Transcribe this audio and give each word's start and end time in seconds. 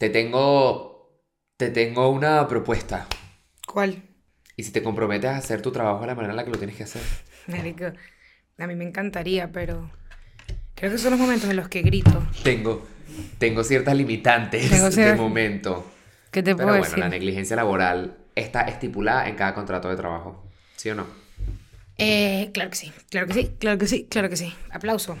Te 0.00 0.08
tengo. 0.08 1.20
Te 1.58 1.68
tengo 1.68 2.08
una 2.08 2.48
propuesta. 2.48 3.06
¿Cuál? 3.66 4.02
Y 4.56 4.62
si 4.62 4.72
te 4.72 4.82
comprometes 4.82 5.28
a 5.28 5.36
hacer 5.36 5.60
tu 5.60 5.72
trabajo 5.72 6.00
de 6.00 6.06
la 6.06 6.14
manera 6.14 6.32
en 6.32 6.36
la 6.38 6.44
que 6.46 6.50
lo 6.50 6.56
tienes 6.56 6.74
que 6.74 6.84
hacer. 6.84 7.02
Marico, 7.48 7.84
a 8.56 8.66
mí 8.66 8.74
me 8.76 8.84
encantaría, 8.84 9.52
pero 9.52 9.90
creo 10.74 10.90
que 10.90 10.96
son 10.96 11.10
los 11.10 11.20
momentos 11.20 11.50
en 11.50 11.56
los 11.56 11.68
que 11.68 11.82
grito. 11.82 12.26
Tengo. 12.42 12.82
Tengo 13.38 13.62
ciertas 13.62 13.94
limitantes 13.94 14.70
Tengo 14.70 14.88
de 14.88 14.96
cier- 15.12 15.16
momento. 15.18 15.84
¿Qué 16.30 16.42
te 16.42 16.54
Pero 16.54 16.68
puedo 16.68 16.68
bueno, 16.68 16.84
decir? 16.84 16.98
la 16.98 17.10
negligencia 17.10 17.56
laboral 17.56 18.16
está 18.34 18.62
estipulada 18.62 19.28
en 19.28 19.34
cada 19.36 19.52
contrato 19.54 19.90
de 19.90 19.96
trabajo. 19.96 20.46
¿Sí 20.76 20.88
o 20.88 20.94
no? 20.94 21.04
Eh, 21.98 22.50
claro 22.54 22.70
que 22.70 22.76
sí, 22.76 22.90
claro 23.10 23.26
que 23.26 23.34
sí, 23.34 23.54
claro 23.58 23.76
que 23.76 23.86
sí, 23.86 24.06
claro 24.08 24.30
que 24.30 24.36
sí. 24.38 24.54
Aplauso. 24.70 25.18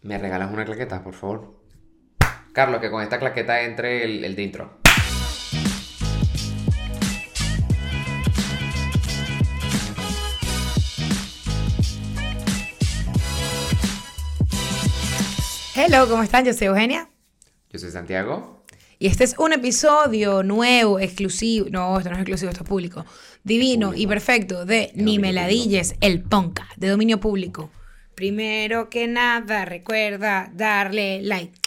¿Me 0.00 0.16
regalas 0.16 0.50
una 0.50 0.64
claqueta, 0.64 1.04
por 1.04 1.12
favor? 1.12 1.61
Carlos, 2.52 2.82
que 2.82 2.90
con 2.90 3.02
esta 3.02 3.18
claqueta 3.18 3.62
entre 3.62 4.04
el, 4.04 4.24
el 4.24 4.36
de 4.36 4.42
intro. 4.42 4.78
Hello, 15.74 16.06
¿cómo 16.08 16.22
están? 16.22 16.44
Yo 16.44 16.52
soy 16.52 16.66
Eugenia. 16.66 17.08
Yo 17.70 17.78
soy 17.78 17.90
Santiago. 17.90 18.64
Y 18.98 19.06
este 19.06 19.24
es 19.24 19.34
un 19.38 19.54
episodio 19.54 20.42
nuevo, 20.42 21.00
exclusivo. 21.00 21.66
No, 21.70 21.96
esto 21.96 22.10
no 22.10 22.16
es 22.16 22.20
exclusivo, 22.20 22.50
esto 22.50 22.64
es 22.64 22.68
público. 22.68 23.06
Divino 23.42 23.94
y 23.94 24.06
perfecto 24.06 24.66
de 24.66 24.74
De 24.74 24.92
Ni 24.94 25.18
Meladilles, 25.18 25.96
el 26.02 26.22
Ponca, 26.22 26.68
de 26.76 26.88
dominio 26.88 27.18
público. 27.18 27.70
Primero 28.14 28.90
que 28.90 29.08
nada, 29.08 29.64
recuerda 29.64 30.50
darle 30.54 31.22
like, 31.22 31.58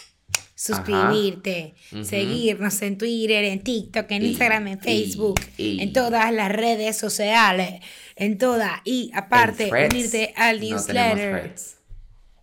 suscribirte, 0.66 1.74
seguirnos 2.02 2.80
en 2.82 2.98
Twitter, 2.98 3.44
en 3.44 3.60
TikTok, 3.62 4.10
en 4.10 4.22
Y- 4.22 4.26
Instagram, 4.28 4.66
en 4.68 4.80
Facebook, 4.80 5.40
y- 5.56 5.80
en 5.82 5.92
todas 5.92 6.32
las 6.32 6.50
redes 6.52 6.96
sociales, 6.96 7.80
en 8.16 8.38
todas. 8.38 8.80
Y 8.84 9.10
aparte, 9.14 9.70
unirte 9.70 10.32
al 10.36 10.56
no 10.56 10.60
tenemos 10.60 10.86
newsletter. 10.86 11.40
threads. 11.40 11.76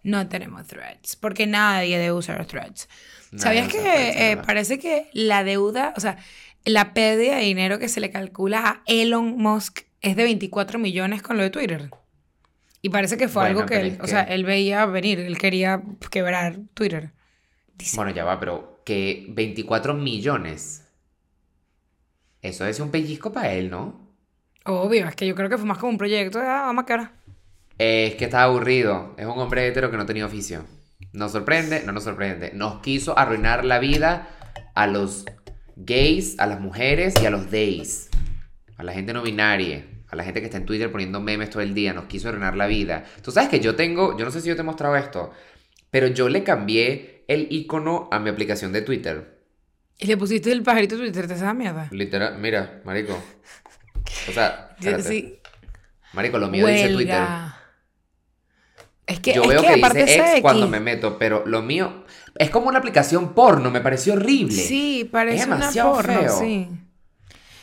No 0.04 0.28
tenemos 0.28 0.68
threads, 0.68 1.16
porque 1.16 1.48
nadie 1.48 1.98
debe 1.98 2.12
usar 2.14 2.46
threads. 2.46 2.90
¿Sabías 3.38 3.68
que 3.68 3.80
threads, 3.80 4.16
eh, 4.18 4.38
parece 4.46 4.78
que 4.78 5.08
la 5.14 5.44
deuda, 5.44 5.94
o 5.96 6.00
sea, 6.00 6.18
la 6.66 6.94
pérdida 6.94 7.38
de 7.38 7.44
dinero 7.44 7.80
que 7.80 7.88
se 7.90 8.00
le 8.00 8.12
calcula 8.12 8.60
a 8.68 8.82
Elon 8.86 9.38
Musk 9.38 9.82
es 10.02 10.16
de 10.16 10.24
24 10.24 10.78
millones 10.78 11.22
con 11.22 11.38
lo 11.38 11.44
de 11.44 11.50
Twitter? 11.50 11.90
Y 12.82 12.90
parece 12.90 13.16
que 13.16 13.30
fue 13.30 13.44
Bueno, 13.44 13.60
algo 13.60 13.70
que 13.70 13.80
él, 13.80 13.88
es 13.94 14.00
o 14.02 14.08
sea, 14.08 14.24
él 14.24 14.44
veía 14.44 14.86
venir, 14.86 15.20
él 15.22 15.38
quería 15.38 15.82
quebrar 16.12 16.58
Twitter. 16.74 17.12
Bueno, 17.96 18.12
ya 18.12 18.24
va, 18.24 18.40
pero 18.40 18.82
que 18.86 19.28
24 19.30 19.94
millones. 19.94 20.88
Eso 22.42 22.66
es 22.66 22.80
un 22.80 22.92
pellizco 22.92 23.32
para 23.32 23.54
él, 23.54 23.70
¿no? 23.70 24.04
obvio, 24.66 25.08
es 25.08 25.16
que 25.16 25.28
yo 25.28 25.36
creo 25.36 25.50
que 25.50 25.58
fue 25.58 25.68
más 25.68 25.78
como 25.78 25.92
un 25.92 25.98
proyecto 25.98 26.40
de, 26.40 26.48
ah, 26.48 26.64
vamos 26.68 26.84
a 26.84 26.86
cara. 26.86 27.14
Es 27.78 28.16
que 28.16 28.26
está 28.26 28.44
aburrido. 28.44 29.14
Es 29.18 29.26
un 29.26 29.38
hombre 29.38 29.68
hetero 29.68 29.92
que 29.92 29.98
no 29.98 30.06
tenía 30.06 30.26
oficio. 30.26 30.66
Nos 31.12 31.32
sorprende, 31.32 31.84
no 31.86 31.92
nos 31.92 32.04
sorprende. 32.04 32.52
Nos 32.54 32.82
quiso 32.82 33.18
arruinar 33.18 33.66
la 33.66 33.80
vida 33.80 34.30
a 34.74 34.88
los 34.88 35.26
gays, 35.76 36.40
a 36.40 36.48
las 36.48 36.60
mujeres 36.60 37.14
y 37.22 37.26
a 37.26 37.30
los 37.30 37.52
days. 37.52 38.10
A 38.78 38.84
la 38.84 38.94
gente 38.94 39.14
no 39.14 39.22
binaria. 39.22 39.86
A 40.10 40.16
la 40.16 40.24
gente 40.24 40.40
que 40.40 40.46
está 40.46 40.58
en 40.58 40.66
Twitter 40.66 40.92
poniendo 40.92 41.20
memes 41.20 41.50
todo 41.50 41.62
el 41.62 41.74
día. 41.74 41.94
Nos 41.94 42.06
quiso 42.06 42.30
arruinar 42.30 42.56
la 42.56 42.68
vida. 42.68 43.04
Tú 43.22 43.32
sabes 43.32 43.50
que 43.50 43.60
yo 43.60 43.76
tengo, 43.76 44.18
yo 44.18 44.26
no 44.26 44.32
sé 44.32 44.42
si 44.42 44.50
yo 44.50 44.56
te 44.56 44.62
he 44.62 44.66
mostrado 44.66 44.96
esto, 44.96 45.32
pero 45.90 46.08
yo 46.08 46.30
le 46.30 46.44
cambié 46.44 47.13
el 47.34 47.48
icono 47.52 48.08
a 48.12 48.20
mi 48.20 48.30
aplicación 48.30 48.72
de 48.72 48.82
Twitter. 48.82 49.40
Y 50.00 50.08
le 50.08 50.18
pusiste 50.18 50.52
el 50.52 50.64
pajarito 50.64 50.98
Twitter, 50.98 51.28
¿te 51.28 51.34
esa 51.34 51.54
mierda? 51.54 51.88
Literal, 51.92 52.38
mira, 52.40 52.82
marico. 52.84 53.18
O 54.30 54.32
sea, 54.32 54.76
espérate. 54.80 55.04
sí, 55.04 55.40
marico, 56.14 56.38
lo 56.40 56.48
mío 56.50 56.68
dice 56.68 56.90
Twitter. 56.90 57.16
huelga. 57.16 57.60
Es 59.06 59.20
que, 59.20 59.34
Yo 59.34 59.44
es 59.44 59.48
veo 59.50 59.62
que 59.62 59.68
que, 59.68 59.76
dice 59.76 60.32
ex 60.34 60.42
cuando 60.42 60.68
me 60.68 60.80
meto, 60.80 61.18
pero 61.18 61.44
lo 61.46 61.62
mío 61.62 62.06
es 62.36 62.50
como 62.50 62.68
una 62.70 62.80
aplicación 62.80 63.34
porno, 63.34 63.70
me 63.70 63.82
pareció 63.82 64.14
horrible. 64.14 64.54
Sí, 64.56 65.08
parece 65.12 65.46
una 65.46 65.70
porno, 65.72 66.22
feo. 66.22 66.40
sí. 66.40 66.70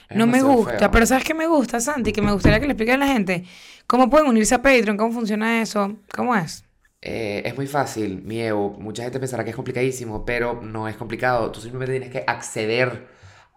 Es 0.09 0.17
No 0.17 0.27
me 0.27 0.43
gusta, 0.43 0.79
feo. 0.79 0.91
pero 0.91 1.07
¿sabes 1.07 1.25
qué 1.25 1.35
me 1.35 1.47
gusta, 1.47 1.81
Santi? 1.81 2.13
Que 2.13 2.21
me 2.21 2.33
gustaría 2.33 2.61
que 2.61 2.67
le 2.67 2.73
explique 2.73 2.93
a 2.93 2.99
la 2.99 3.07
gente 3.07 3.45
cómo 3.87 4.11
pueden 4.11 4.29
unirse 4.29 4.55
a 4.55 4.63
Patreon, 4.63 4.97
cómo 4.97 5.13
funciona 5.13 5.63
eso, 5.63 5.97
cómo 6.15 6.37
es. 6.37 6.65
Eh, 7.03 7.43
es 7.47 7.57
muy 7.57 7.67
fácil, 7.67 8.23
mi 8.23 8.41
Evo. 8.41 8.71
Mucha 8.79 9.03
gente 9.03 9.19
pensará 9.19 9.45
que 9.45 9.51
es 9.51 9.57
complicadísimo, 9.57 10.25
pero 10.25 10.61
no 10.63 10.89
es 10.89 10.97
complicado. 10.97 11.51
Tú 11.51 11.61
simplemente 11.61 11.93
tienes 11.93 12.11
que 12.11 12.25
acceder 12.27 13.09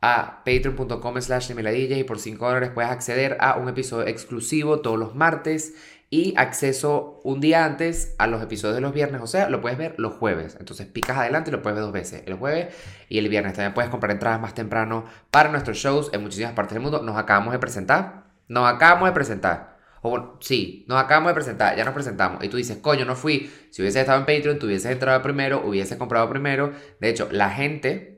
a 0.02 0.44
patreon.com 0.44 1.22
slash 1.22 1.52
y 1.52 2.04
por 2.04 2.20
5 2.20 2.46
dólares 2.46 2.72
puedes 2.74 2.92
acceder 2.92 3.38
a 3.40 3.56
un 3.56 3.70
episodio 3.70 4.06
exclusivo 4.08 4.82
todos 4.82 5.00
los 5.00 5.16
martes 5.16 5.76
y 6.10 6.34
acceso 6.38 7.22
un 7.24 7.40
día 7.40 7.66
antes 7.66 8.14
a 8.20 8.28
los 8.28 8.44
episodios 8.44 8.76
de 8.76 8.82
los 8.82 8.94
viernes. 8.94 9.22
O 9.22 9.28
sea, 9.28 9.50
lo 9.50 9.62
puedes 9.62 9.78
ver 9.78 9.96
los 9.98 10.14
jueves. 10.14 10.58
Entonces 10.60 10.88
picas 10.88 11.18
adelante 11.18 11.50
y 11.50 11.54
lo 11.54 11.62
puedes 11.62 11.76
ver 11.76 11.86
dos 11.86 11.94
veces, 11.94 12.24
el 12.26 12.36
jueves 12.36 12.74
y 13.10 13.18
el 13.18 13.30
viernes. 13.30 13.54
También 13.54 13.74
puedes 13.74 13.90
comprar 13.90 14.12
entradas 14.12 14.40
más 14.40 14.54
temprano 14.54 15.06
para 15.32 15.50
nuestros 15.50 15.78
shows 15.78 16.12
en 16.14 16.22
muchísimas 16.22 16.54
partes 16.54 16.76
del 16.76 16.84
mundo. 16.84 17.02
Nos 17.02 17.18
acabamos 17.18 17.54
de 17.54 17.60
presentar. 17.60 18.26
Nos 18.48 18.72
acabamos 18.72 19.10
de 19.10 19.14
presentar. 19.14 19.73
O 20.04 20.10
bueno, 20.10 20.38
sí, 20.42 20.86
nos 20.88 21.02
acabamos 21.02 21.30
de 21.30 21.34
presentar, 21.36 21.78
ya 21.78 21.86
nos 21.86 21.94
presentamos. 21.94 22.44
Y 22.44 22.50
tú 22.50 22.58
dices, 22.58 22.78
coño, 22.78 23.06
no 23.06 23.16
fui. 23.16 23.50
Si 23.72 23.82
hubiese 23.82 24.02
estado 24.02 24.20
en 24.20 24.26
Patreon, 24.26 24.60
tú 24.60 24.68
hubieses 24.68 24.92
entrado 24.92 25.22
primero, 25.22 25.64
hubieses 25.66 25.98
comprado 25.98 26.30
primero. 26.30 26.74
De 27.00 27.10
hecho, 27.10 27.30
la 27.32 27.50
gente 27.50 28.14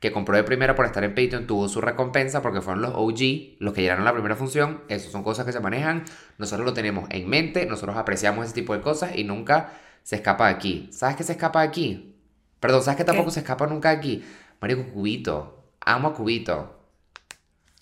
que 0.00 0.12
compró 0.12 0.36
de 0.36 0.44
primero 0.44 0.74
por 0.74 0.84
estar 0.84 1.02
en 1.02 1.14
Patreon 1.14 1.46
tuvo 1.46 1.66
su 1.66 1.80
recompensa 1.80 2.42
porque 2.42 2.60
fueron 2.60 2.82
los 2.82 2.92
OG, 2.94 3.56
los 3.58 3.72
que 3.72 3.80
llegaron 3.80 4.02
a 4.02 4.04
la 4.04 4.12
primera 4.12 4.36
función. 4.36 4.82
Eso 4.88 5.10
son 5.10 5.22
cosas 5.22 5.46
que 5.46 5.52
se 5.52 5.60
manejan. 5.60 6.04
Nosotros 6.36 6.66
lo 6.66 6.74
tenemos 6.74 7.08
en 7.08 7.26
mente, 7.26 7.64
nosotros 7.64 7.96
apreciamos 7.96 8.44
ese 8.44 8.54
tipo 8.54 8.74
de 8.74 8.82
cosas 8.82 9.16
y 9.16 9.24
nunca 9.24 9.72
se 10.02 10.16
escapa 10.16 10.48
de 10.48 10.54
aquí. 10.54 10.90
¿Sabes 10.92 11.16
qué 11.16 11.22
se 11.22 11.32
escapa 11.32 11.62
de 11.62 11.68
aquí? 11.68 12.16
Perdón, 12.60 12.82
¿sabes 12.82 12.98
que 12.98 13.04
tampoco 13.04 13.28
¿Qué? 13.28 13.32
se 13.34 13.40
escapa 13.40 13.66
nunca 13.66 13.88
de 13.92 13.96
aquí? 13.96 14.24
Marico, 14.60 14.84
Cubito. 14.92 15.70
Amo 15.80 16.08
a 16.08 16.14
Cubito. 16.14 16.80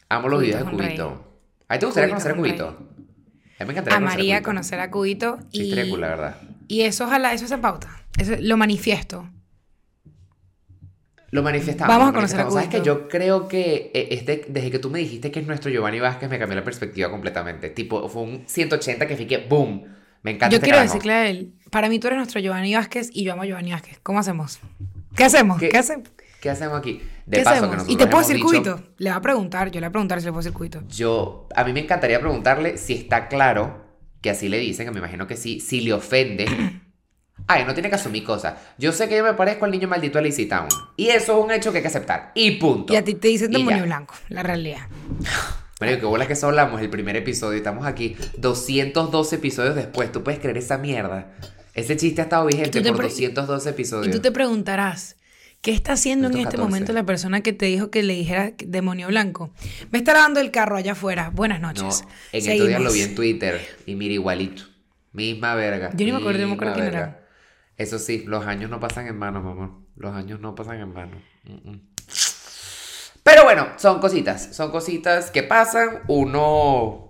Amo 0.08 0.28
los 0.28 0.38
Cubito 0.38 0.58
videos 0.58 0.70
de. 0.70 0.76
Cubito. 0.76 1.25
¿A 1.66 1.75
ti 1.75 1.81
te 1.81 1.86
gustaría 1.86 2.08
Cubito 2.08 2.25
conocer 2.25 2.32
a. 2.32 2.36
Cubito? 2.36 2.91
A 3.62 3.64
mí 3.64 3.68
me 3.68 3.72
encantaría 3.80 3.96
Amaría 3.98 4.34
Cubito. 4.36 4.44
conocer 4.48 4.80
a 4.80 4.90
Cubito 4.90 5.38
Sí, 5.52 5.72
y, 5.74 5.90
cool, 5.90 6.00
la 6.00 6.08
verdad. 6.08 6.36
y 6.68 6.82
eso 6.82 7.04
ojalá, 7.04 7.32
eso 7.32 7.46
se 7.48 7.58
pauta. 7.58 7.88
Eso 8.18 8.32
lo 8.40 8.56
manifiesto. 8.56 9.28
Lo 11.30 11.42
manifestamos. 11.42 11.88
Vamos 11.94 12.10
a 12.10 12.12
conocer 12.12 12.40
a 12.40 12.44
manifestamos. 12.44 12.54
¿Sabes 12.54 12.68
que 12.68 12.78
Cubito. 12.78 13.02
Yo 13.02 13.08
creo 13.08 13.48
que 13.48 13.90
eh, 13.94 14.08
este, 14.10 14.44
desde 14.48 14.70
que 14.70 14.78
tú 14.78 14.90
me 14.90 14.98
dijiste 14.98 15.30
que 15.30 15.40
es 15.40 15.46
nuestro 15.46 15.70
Giovanni 15.70 15.98
Vázquez, 15.98 16.28
me 16.28 16.38
cambió 16.38 16.56
la 16.56 16.64
perspectiva 16.64 17.10
completamente. 17.10 17.70
Tipo, 17.70 18.06
fue 18.08 18.22
un 18.22 18.42
180 18.46 19.06
que 19.06 19.16
fui 19.16 19.26
que 19.26 19.38
¡boom! 19.38 19.84
Me 20.22 20.32
encanta 20.32 20.50
Yo 20.50 20.56
este 20.56 20.64
quiero 20.66 20.76
carajo. 20.78 20.94
decirle 20.94 21.12
a 21.14 21.28
él, 21.28 21.52
para 21.70 21.88
mí 21.88 21.98
tú 21.98 22.06
eres 22.08 22.18
nuestro 22.18 22.38
Giovanni 22.40 22.74
Vázquez 22.74 23.08
y 23.12 23.24
yo 23.24 23.32
amo 23.32 23.42
a 23.42 23.46
Giovanni 23.46 23.72
Vázquez. 23.72 23.98
¿Cómo 24.02 24.18
hacemos? 24.18 24.60
¿Qué 25.16 25.24
hacemos? 25.24 25.58
¿Qué- 25.58 25.68
¿Qué, 25.70 25.78
hacemos? 25.78 26.08
¿Qué 26.42 26.50
hacemos 26.50 26.76
aquí? 26.80 27.00
De 27.25 27.38
¿Qué 27.38 27.44
paso, 27.44 27.64
hacemos? 27.66 27.86
que 27.86 27.92
y 27.92 27.97
te 27.97 28.06
puedo 28.08 28.19
decir 28.26 28.34
dicho-. 28.36 28.82
Le 28.98 29.10
va 29.10 29.16
a 29.16 29.20
preguntar, 29.22 29.70
yo 29.70 29.80
le 29.80 29.86
voy 29.86 29.91
a 29.91 29.92
preguntar 29.92 30.19
si 30.19 30.25
le 30.26 30.32
puedo 30.32 30.41
decir 30.42 30.53
Cubito. 30.53 30.82
Yo, 30.88 31.47
a 31.54 31.62
mí 31.62 31.72
me 31.72 31.78
encantaría 31.78 32.19
preguntarle 32.19 32.78
si 32.78 32.94
está 32.94 33.28
claro, 33.28 33.86
que 34.20 34.28
así 34.30 34.48
le 34.48 34.58
dicen, 34.58 34.84
que 34.86 34.91
me 34.91 34.98
imagino 34.98 35.28
que 35.28 35.36
sí, 35.36 35.60
si 35.60 35.81
le 35.82 35.92
ofende. 35.92 36.47
Ay, 37.47 37.64
no 37.64 37.75
tiene 37.75 37.88
que 37.91 37.94
asumir 37.94 38.25
cosas. 38.25 38.54
Yo 38.76 38.91
sé 38.92 39.08
que 39.08 39.16
yo 39.16 39.22
me 39.22 39.34
parezco 39.34 39.66
al 39.66 39.70
niño 39.70 39.86
maldito 39.86 40.19
de 40.19 40.28
Lazy 40.28 40.47
Town. 40.47 40.66
Y 40.97 41.08
eso 41.10 41.38
es 41.38 41.44
un 41.44 41.52
hecho 41.52 41.70
que 41.70 41.78
hay 41.78 41.82
que 41.82 41.88
aceptar. 41.88 42.32
Y 42.34 42.52
punto. 42.52 42.92
Y 42.92 42.97
a 42.97 43.04
ti 43.04 43.14
te 43.14 43.28
dicen 43.28 43.52
Y 43.52 43.58
demonio 43.58 43.84
blanco, 43.84 44.14
la 44.28 44.42
realidad. 44.42 44.88
Mario, 45.81 45.98
que 46.00 46.06
bolas 46.06 46.26
que 46.26 46.32
eso 46.34 46.47
hablamos 46.48 46.81
el 46.81 46.91
primer 46.91 47.16
episodio. 47.16 47.54
y 47.54 47.58
Estamos 47.58 47.86
aquí 47.86 48.16
212 48.38 49.36
episodios 49.36 49.75
después. 49.76 50.10
¿Tú 50.12 50.22
puedes 50.25 50.41
creer 50.41 50.58
esa 50.58 50.76
mierda? 50.78 51.32
Ese 51.75 51.97
chiste 51.97 52.20
ha 52.20 52.25
estado 52.25 52.47
vigente 52.47 52.81
por 52.82 52.97
pre- 52.97 53.08
212 53.08 53.69
Y 53.69 53.72
episodios. 53.72 54.14
tú 54.16 54.20
te 54.22 54.31
preguntarás, 54.31 55.16
¿qué 55.62 55.72
está 55.72 55.92
haciendo 55.92 56.26
en 56.26 56.32
este 56.32 56.56
214. 56.56 56.62
momento 56.62 56.92
la 56.92 57.06
persona 57.06 57.40
que 57.40 57.52
te 57.52 57.66
dijo 57.66 57.90
que 57.90 58.02
le 58.02 58.12
dijera 58.14 58.52
demonio 58.58 59.06
blanco? 59.08 59.50
Me 59.90 59.98
está 59.98 60.12
lavando 60.12 60.40
el 60.40 60.50
carro 60.50 60.76
allá 60.76 60.92
afuera. 60.92 61.31
Buenas 61.32 61.60
No, 61.60 61.69
noches. 61.69 62.04
en 62.32 62.38
estos 62.38 62.69
días 62.69 62.81
lo 62.81 62.92
vi 62.92 63.02
en 63.02 63.14
Twitter 63.14 63.60
y 63.87 63.94
mira 63.94 64.12
igualito. 64.12 64.64
Misma 65.12 65.54
verga. 65.54 65.90
Yo 65.94 66.04
ni 66.04 66.12
me 66.12 66.19
acuerdo, 66.19 66.40
no 66.42 66.48
me 66.48 66.54
acuerdo 66.54 66.75
quién 66.75 66.87
era. 66.87 67.26
Eso 67.76 67.98
sí, 67.98 68.25
los 68.26 68.46
años 68.46 68.70
no 68.70 68.81
pasan 68.81 69.06
en 69.06 69.19
vano, 69.19 69.40
mamá. 69.40 69.78
Los 69.96 70.14
años 70.14 70.40
no 70.40 70.54
pasan 70.54 70.81
en 70.81 70.94
vano. 70.94 71.16
Mm, 71.44 71.70
mm. 71.70 71.81
Pero 73.22 73.44
bueno, 73.44 73.69
son 73.76 74.00
cositas. 74.00 74.54
Son 74.54 74.70
cositas 74.70 75.31
que 75.31 75.42
pasan. 75.42 76.00
Uno. 76.08 77.08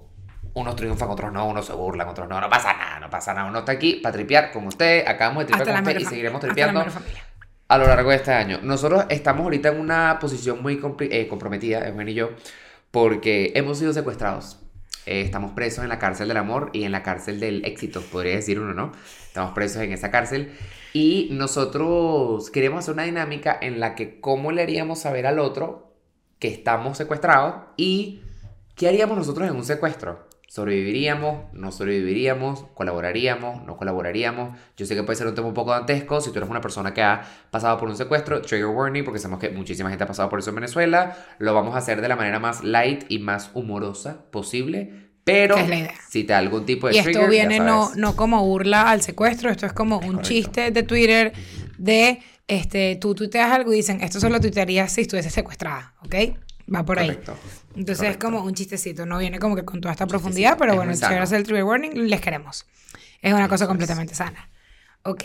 Unos 0.54 0.76
triunfan, 0.76 1.08
otros 1.08 1.32
no. 1.32 1.46
Unos 1.48 1.66
se 1.66 1.72
burlan, 1.72 2.08
otros 2.08 2.28
no. 2.28 2.40
No 2.40 2.50
pasa 2.50 2.74
nada, 2.74 3.00
no 3.00 3.08
pasa 3.08 3.32
nada. 3.32 3.48
Uno 3.48 3.60
está 3.60 3.72
aquí 3.72 3.94
para 3.94 4.12
tripear 4.12 4.52
con 4.52 4.66
usted. 4.66 5.06
Acabamos 5.06 5.44
de 5.44 5.46
tripear 5.46 5.62
Hasta 5.62 5.72
la 5.72 5.82
con 5.82 5.88
usted 5.88 6.00
y 6.00 6.04
seguiremos 6.04 6.36
hasta 6.36 6.46
la 6.48 6.52
tripeando 6.52 6.80
mera 6.80 6.90
familia. 6.90 7.24
A 7.72 7.78
lo 7.78 7.86
largo 7.86 8.10
de 8.10 8.16
este 8.16 8.32
año. 8.32 8.60
Nosotros 8.62 9.06
estamos 9.08 9.44
ahorita 9.44 9.70
en 9.70 9.80
una 9.80 10.18
posición 10.20 10.60
muy 10.60 10.78
eh, 11.00 11.26
comprometida, 11.26 11.88
Eugenio 11.88 12.12
y 12.12 12.14
yo, 12.14 12.30
porque 12.90 13.52
hemos 13.54 13.78
sido 13.78 13.94
secuestrados. 13.94 14.58
eh, 15.06 15.22
estamos 15.22 15.52
presos 15.52 15.82
en 15.82 15.88
la 15.88 15.98
cárcel 15.98 16.28
del 16.28 16.36
amor 16.36 16.68
y 16.74 16.84
en 16.84 16.92
la 16.92 17.02
cárcel 17.02 17.40
del 17.40 17.64
éxito, 17.64 18.02
podría 18.02 18.34
decir 18.34 18.60
uno, 18.60 18.74
¿no? 18.74 18.92
Estamos 19.26 19.52
presos 19.54 19.80
en 19.82 19.92
esa 19.92 20.10
cárcel. 20.10 20.52
Y 20.92 21.30
nosotros 21.32 22.50
queremos 22.50 22.80
hacer 22.80 22.92
una 22.92 23.04
dinámica 23.04 23.56
en 23.58 23.80
la 23.80 23.94
que 23.94 24.20
cómo 24.20 24.52
le 24.52 24.60
haríamos 24.60 24.98
saber 25.00 25.26
al 25.26 25.38
otro 25.38 25.94
que 26.38 26.48
estamos 26.48 26.98
secuestrados 26.98 27.54
y 27.78 28.20
qué 28.74 28.88
haríamos 28.88 29.16
nosotros 29.16 29.48
en 29.48 29.56
un 29.56 29.64
secuestro. 29.64 30.28
¿Sobreviviríamos? 30.52 31.50
¿No 31.54 31.72
sobreviviríamos? 31.72 32.66
¿Colaboraríamos? 32.74 33.64
¿No 33.64 33.78
colaboraríamos? 33.78 34.54
Yo 34.76 34.84
sé 34.84 34.94
que 34.94 35.02
puede 35.02 35.16
ser 35.16 35.26
un 35.26 35.34
tema 35.34 35.48
un 35.48 35.54
poco 35.54 35.70
dantesco. 35.70 36.20
Si 36.20 36.30
tú 36.30 36.36
eres 36.40 36.50
una 36.50 36.60
persona 36.60 36.92
que 36.92 37.00
ha 37.00 37.22
pasado 37.50 37.78
por 37.78 37.88
un 37.88 37.96
secuestro, 37.96 38.42
trigger 38.42 38.66
warning, 38.66 39.02
porque 39.02 39.18
sabemos 39.18 39.40
que 39.40 39.48
muchísima 39.48 39.88
gente 39.88 40.04
ha 40.04 40.06
pasado 40.06 40.28
por 40.28 40.40
eso 40.40 40.50
en 40.50 40.56
Venezuela. 40.56 41.16
Lo 41.38 41.54
vamos 41.54 41.74
a 41.74 41.78
hacer 41.78 42.02
de 42.02 42.08
la 42.08 42.16
manera 42.16 42.38
más 42.38 42.62
light 42.62 43.04
y 43.08 43.18
más 43.18 43.50
humorosa 43.54 44.26
posible. 44.30 44.92
Pero 45.24 45.56
Es 45.56 45.70
si 46.10 46.24
te 46.24 46.34
da 46.34 46.40
algún 46.40 46.66
tipo 46.66 46.86
de 46.86 46.96
Y 46.96 46.98
esto 46.98 47.12
trigger, 47.12 47.30
viene 47.30 47.58
no, 47.58 47.90
no 47.94 48.14
como 48.14 48.44
burla 48.44 48.90
al 48.90 49.00
secuestro, 49.00 49.48
esto 49.48 49.64
es 49.64 49.72
como 49.72 50.00
un 50.00 50.16
correcto. 50.16 50.28
chiste 50.28 50.70
de 50.70 50.82
Twitter 50.82 51.32
de, 51.78 52.20
este, 52.46 52.96
tú 52.96 53.14
tuiteas 53.14 53.50
algo 53.52 53.72
y 53.72 53.76
dicen, 53.76 54.02
esto 54.02 54.20
solo 54.20 54.38
tuitearías 54.38 54.92
si 54.92 55.00
estuviese 55.00 55.30
secuestrada, 55.30 55.94
¿ok? 56.04 56.14
Va 56.74 56.84
por 56.84 56.98
ahí. 56.98 57.08
Correcto. 57.08 57.36
Entonces 57.76 58.10
es 58.10 58.16
como 58.16 58.42
un 58.42 58.54
chistecito, 58.54 59.06
no 59.06 59.18
viene 59.18 59.38
como 59.38 59.56
que 59.56 59.64
con 59.64 59.80
toda 59.80 59.92
esta 59.92 60.06
profundidad, 60.06 60.56
pero 60.58 60.74
bueno, 60.74 60.94
si 60.94 61.04
hacer 61.04 61.38
el 61.38 61.44
trigger 61.44 61.64
warning, 61.64 62.08
les 62.08 62.20
queremos. 62.20 62.66
Es 63.22 63.32
una 63.32 63.48
cosa 63.48 63.64
es. 63.64 63.68
completamente 63.68 64.14
sana. 64.14 64.50
Ok. 65.04 65.24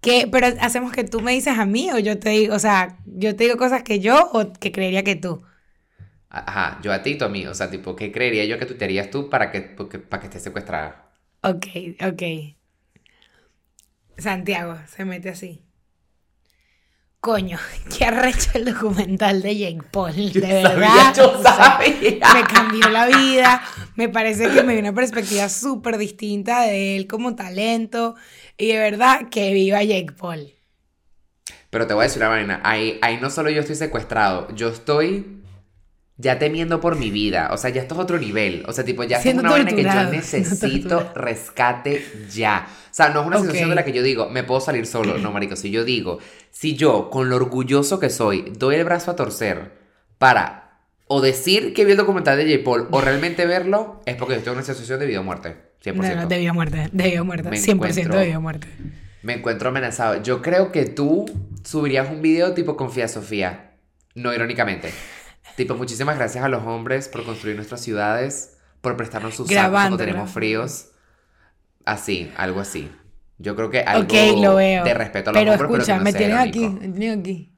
¿Qué, 0.00 0.28
pero 0.30 0.46
hacemos 0.60 0.92
que 0.92 1.04
tú 1.04 1.20
me 1.20 1.32
dices 1.32 1.58
a 1.58 1.66
mí 1.66 1.90
o 1.92 1.98
yo 1.98 2.18
te 2.18 2.30
digo, 2.30 2.54
o 2.54 2.58
sea, 2.58 2.98
yo 3.06 3.34
te 3.36 3.44
digo 3.44 3.56
cosas 3.56 3.82
que 3.82 4.00
yo 4.00 4.30
o 4.32 4.52
que 4.52 4.72
creería 4.72 5.02
que 5.02 5.16
tú. 5.16 5.42
Ajá, 6.30 6.78
yo 6.82 6.92
a 6.92 7.02
ti 7.02 7.10
y 7.12 7.18
tú 7.18 7.24
a 7.24 7.28
mí. 7.28 7.46
O 7.46 7.54
sea, 7.54 7.70
tipo, 7.70 7.94
¿qué 7.96 8.10
creería 8.12 8.44
yo 8.46 8.58
que 8.58 8.66
tú 8.66 8.74
te 8.76 8.84
harías 8.84 9.10
tú 9.10 9.28
para 9.30 9.50
que, 9.50 9.60
porque- 9.62 9.98
para 9.98 10.20
que 10.20 10.26
estés 10.28 10.42
secuestrada? 10.42 11.10
Ok, 11.42 11.66
ok. 12.00 12.22
Santiago 14.18 14.76
se 14.86 15.04
mete 15.06 15.30
así. 15.30 15.64
Coño, 17.20 17.58
qué 17.98 18.04
arrecho 18.04 18.50
el 18.54 18.64
documental 18.66 19.42
de 19.42 19.56
Jake 19.56 19.82
Paul. 19.90 20.14
De 20.32 20.40
sabía, 20.40 20.62
verdad. 20.74 21.14
yo 21.16 21.32
o 21.32 21.42
sea, 21.42 21.56
sabía. 21.56 22.32
me 22.34 22.44
cambió 22.44 22.88
la 22.88 23.06
vida. 23.06 23.62
Me 23.96 24.08
parece 24.08 24.48
que 24.50 24.62
me 24.62 24.72
dio 24.74 24.80
una 24.82 24.94
perspectiva 24.94 25.48
súper 25.48 25.98
distinta 25.98 26.62
de 26.62 26.96
él 26.96 27.06
como 27.06 27.34
talento. 27.34 28.14
Y 28.56 28.68
de 28.68 28.78
verdad 28.78 29.28
que 29.30 29.52
viva 29.52 29.82
Jake 29.82 30.12
Paul. 30.12 30.52
Pero 31.70 31.86
te 31.86 31.94
voy 31.94 32.02
a 32.02 32.04
decir 32.04 32.22
una 32.22 32.30
vaina, 32.30 32.60
ahí, 32.64 32.98
ahí 33.02 33.18
no 33.20 33.28
solo 33.28 33.50
yo 33.50 33.60
estoy 33.60 33.76
secuestrado, 33.76 34.48
yo 34.54 34.68
estoy 34.68 35.42
ya 36.20 36.38
temiendo 36.38 36.80
por 36.80 36.96
mi 36.96 37.10
vida. 37.10 37.48
O 37.52 37.56
sea, 37.56 37.70
ya 37.70 37.80
esto 37.82 37.94
es 37.94 38.00
otro 38.00 38.18
nivel. 38.18 38.64
O 38.66 38.72
sea, 38.72 38.84
tipo, 38.84 39.04
ya 39.04 39.18
es 39.18 39.26
una 39.34 39.50
vaina 39.50 39.70
que 39.70 39.82
yo 39.84 40.04
necesito 40.10 41.12
rescate 41.14 42.04
ya. 42.30 42.66
O 42.90 42.94
sea, 42.94 43.10
no 43.10 43.20
es 43.20 43.26
una 43.26 43.36
Ok. 43.36 43.42
situación 43.44 43.70
de 43.70 43.76
la 43.76 43.84
que 43.84 43.92
yo 43.92 44.02
digo, 44.02 44.28
me 44.28 44.42
puedo 44.42 44.60
salir 44.60 44.86
solo. 44.86 45.16
No, 45.18 45.30
marico, 45.32 45.54
si 45.56 45.70
yo 45.70 45.84
digo, 45.84 46.18
si 46.50 46.74
yo, 46.76 47.08
con 47.10 47.28
lo 47.30 47.36
orgulloso 47.36 48.00
que 48.00 48.10
soy, 48.10 48.52
doy 48.58 48.74
el 48.76 48.84
brazo 48.84 49.10
a 49.12 49.16
torcer 49.16 49.72
para 50.18 50.80
o 51.06 51.20
decir 51.20 51.72
que 51.72 51.84
vi 51.84 51.92
el 51.92 51.96
documental 51.96 52.36
de 52.36 52.50
J. 52.52 52.64
Paul 52.64 52.88
o 52.90 53.00
realmente 53.00 53.46
verlo, 53.46 54.00
es 54.04 54.16
porque 54.16 54.34
yo 54.34 54.38
estoy 54.38 54.52
en 54.52 54.58
una 54.58 54.66
situación 54.66 54.98
de 55.00 55.06
vida 55.06 55.20
o 55.20 55.24
muerte. 55.24 55.56
100%. 55.84 55.94
No, 55.94 56.22
no, 56.22 56.26
debió 56.28 56.52
muerte. 56.52 56.88
Debió 56.92 57.24
muerte. 57.24 57.48
Me 57.48 57.56
100% 57.58 57.70
encuentro- 57.76 58.18
debió 58.18 58.40
muerte. 58.40 58.66
Me 59.22 59.34
encuentro 59.34 59.68
amenazado. 59.68 60.20
Yo 60.22 60.42
creo 60.42 60.72
que 60.72 60.84
tú 60.86 61.26
subirías 61.64 62.10
un 62.10 62.20
video 62.22 62.52
tipo 62.54 62.76
Confía 62.76 63.06
Sofía. 63.08 63.72
No 64.14 64.34
irónicamente. 64.34 64.90
Tipo, 65.58 65.74
muchísimas 65.74 66.16
gracias 66.16 66.44
a 66.44 66.48
los 66.48 66.64
hombres 66.64 67.08
por 67.08 67.24
construir 67.24 67.56
nuestras 67.56 67.80
ciudades, 67.80 68.58
por 68.80 68.96
prestarnos 68.96 69.34
sus 69.34 69.48
sacos 69.48 69.72
cuando 69.72 69.96
tenemos 69.96 70.30
fríos. 70.30 70.92
Así, 71.84 72.30
algo 72.36 72.60
así. 72.60 72.88
Yo 73.38 73.56
creo 73.56 73.68
que 73.68 73.80
algo 73.80 74.04
ok, 74.04 74.40
lo 74.40 74.54
veo. 74.54 74.84
de 74.84 74.94
respeto 74.94 75.30
a 75.30 75.32
los 75.32 75.40
pero 75.40 75.52
hombres, 75.54 75.70
escucha, 75.80 75.98
pero 75.98 75.98
que 75.98 75.98
no 75.98 76.04
me 76.04 76.12
tienes 76.12 76.38
aquí, 76.38 76.68
me 76.68 76.88
tienes 76.96 77.18
aquí. 77.18 77.52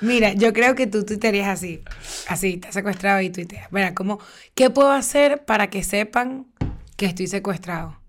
Mira, 0.00 0.32
yo 0.34 0.52
creo 0.52 0.76
que 0.76 0.86
tú 0.86 1.04
tuitearías 1.04 1.48
así. 1.48 1.82
Así, 2.28 2.60
has 2.68 2.72
secuestrado 2.72 3.20
y 3.20 3.30
tuiteas. 3.30 3.66
Mira, 3.72 3.94
¿cómo, 3.94 4.20
¿qué 4.54 4.70
puedo 4.70 4.92
hacer 4.92 5.44
para 5.44 5.70
que 5.70 5.82
sepan 5.82 6.46
que 6.96 7.06
estoy 7.06 7.26
secuestrado? 7.26 8.00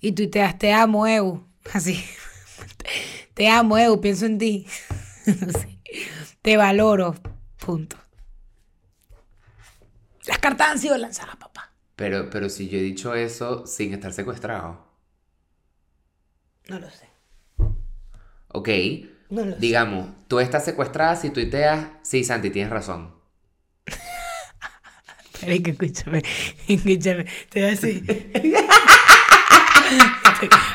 Y 0.00 0.12
tuiteas, 0.12 0.58
te 0.58 0.72
amo, 0.72 1.06
Eu. 1.06 1.46
Así. 1.74 2.02
Te 3.34 3.50
amo, 3.50 3.76
Eu, 3.76 4.00
pienso 4.00 4.24
en 4.24 4.38
ti. 4.38 4.66
Te 6.40 6.56
valoro. 6.56 7.16
Punto. 7.58 7.98
Las 10.26 10.38
cartas 10.38 10.68
han 10.68 10.78
sido 10.78 10.96
lanzadas, 10.96 11.36
papá. 11.36 11.72
Pero, 11.94 12.28
pero 12.30 12.48
si 12.48 12.68
yo 12.68 12.78
he 12.78 12.82
dicho 12.82 13.14
eso 13.14 13.66
sin 13.66 13.94
estar 13.94 14.12
secuestrado. 14.12 14.84
No 16.68 16.78
lo 16.78 16.90
sé. 16.90 17.08
Ok. 18.48 18.68
No 19.30 19.44
lo 19.44 19.52
sé. 19.52 19.60
Digamos, 19.60 20.08
tú 20.28 20.40
estás 20.40 20.64
secuestrada 20.64 21.16
si 21.16 21.30
tuiteas, 21.30 21.86
sí, 22.02 22.24
Santi, 22.24 22.50
tienes 22.50 22.72
razón. 22.72 23.14
Pero 25.40 25.62
que 25.62 25.70
escúchame, 25.70 26.22
escúchame, 26.68 27.26
te 27.50 27.60
voy 27.60 27.68
a 27.68 27.70
decir. 27.70 28.32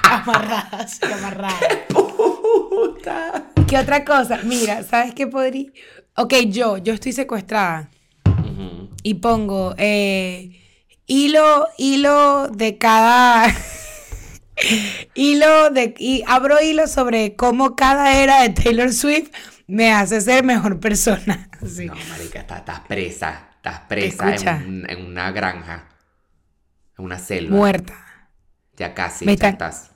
amarrada, 0.04 0.70
así, 0.72 1.06
amarrada. 1.06 1.60
Puta. 1.90 3.52
¿Qué 3.68 3.78
otra 3.78 4.06
cosa? 4.06 4.40
Mira, 4.44 4.84
¿sabes 4.84 5.14
qué 5.14 5.28
podría? 5.28 5.72
Ok, 6.16 6.34
yo, 6.48 6.78
yo 6.78 6.94
estoy 6.94 7.12
secuestrada. 7.12 7.90
Y 9.04 9.16
pongo 9.16 9.74
eh, 9.78 10.60
hilo, 11.08 11.68
hilo 11.78 12.48
de 12.50 12.78
cada. 12.78 13.48
hilo 15.16 15.70
de. 15.72 15.94
Y 15.98 16.24
abro 16.28 16.62
hilo 16.62 16.88
sobre 16.88 17.36
cómo 17.36 17.76
cada 17.76 18.16
era 18.22 18.42
de 18.44 18.50
Taylor 18.50 18.92
Swift 18.94 19.30
me 19.68 19.92
hace 19.92 20.22
ser 20.22 20.44
mejor 20.44 20.80
persona. 20.80 21.48
No, 21.62 21.94
marica, 22.10 22.40
estás, 22.40 22.60
estás 22.60 22.80
presa. 22.88 23.50
Estás 23.58 23.82
presa 23.82 24.36
en, 24.58 24.68
un- 24.68 24.90
en 24.90 25.06
una 25.06 25.32
granja. 25.32 25.88
En 26.98 27.06
una 27.06 27.20
selva. 27.20 27.56
Muerta. 27.56 27.94
Ya 28.78 28.96
casi, 28.96 29.26
Me 29.26 29.34
ya 29.34 29.50
están- 29.50 29.52
estás. 29.52 29.92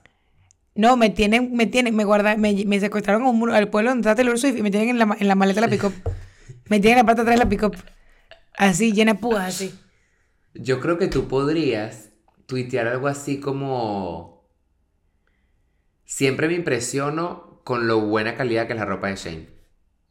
No, 0.75 0.95
me 0.97 1.09
tienen, 1.09 1.53
me 1.53 1.65
tienen, 1.65 1.95
me 1.95 2.03
guarda, 2.03 2.35
me, 2.35 2.53
me 2.65 2.79
secuestraron 2.79 3.23
a 3.23 3.29
un 3.29 3.39
muro- 3.39 3.55
al 3.55 3.69
pueblo 3.69 3.89
donde 3.89 4.01
está 4.07 4.13
Taylor 4.15 4.37
Swift 4.37 4.57
y 4.57 4.61
me 4.61 4.69
tienen 4.69 4.89
en 4.89 4.99
la, 4.99 5.17
en 5.19 5.27
la 5.27 5.33
maleta 5.33 5.61
de 5.61 5.67
la 5.67 5.71
pick 5.71 5.91
Me 6.69 6.79
tienen 6.79 6.99
en 6.99 7.05
la 7.07 7.13
de 7.15 7.21
atrás 7.21 7.33
de 7.33 7.43
la 7.43 7.49
pick 7.49 7.63
Así, 8.57 8.93
llena 8.93 9.19
púas, 9.19 9.45
así. 9.45 9.73
Yo 10.53 10.79
creo 10.79 10.97
que 10.97 11.07
tú 11.07 11.27
podrías 11.27 12.09
tuitear 12.45 12.87
algo 12.87 13.07
así 13.07 13.39
como... 13.39 14.45
Siempre 16.05 16.47
me 16.47 16.53
impresiono 16.53 17.61
con 17.63 17.87
lo 17.87 17.99
buena 18.01 18.35
calidad 18.35 18.67
que 18.67 18.73
es 18.73 18.79
la 18.79 18.85
ropa 18.85 19.07
de 19.07 19.15
Shane. 19.15 19.49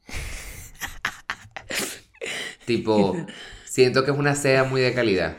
tipo, 2.66 3.16
siento 3.64 4.04
que 4.04 4.11
es 4.11 4.18
una 4.18 4.35
seda 4.35 4.64
muy 4.64 4.80
de 4.80 4.92
calidad. 4.92 5.37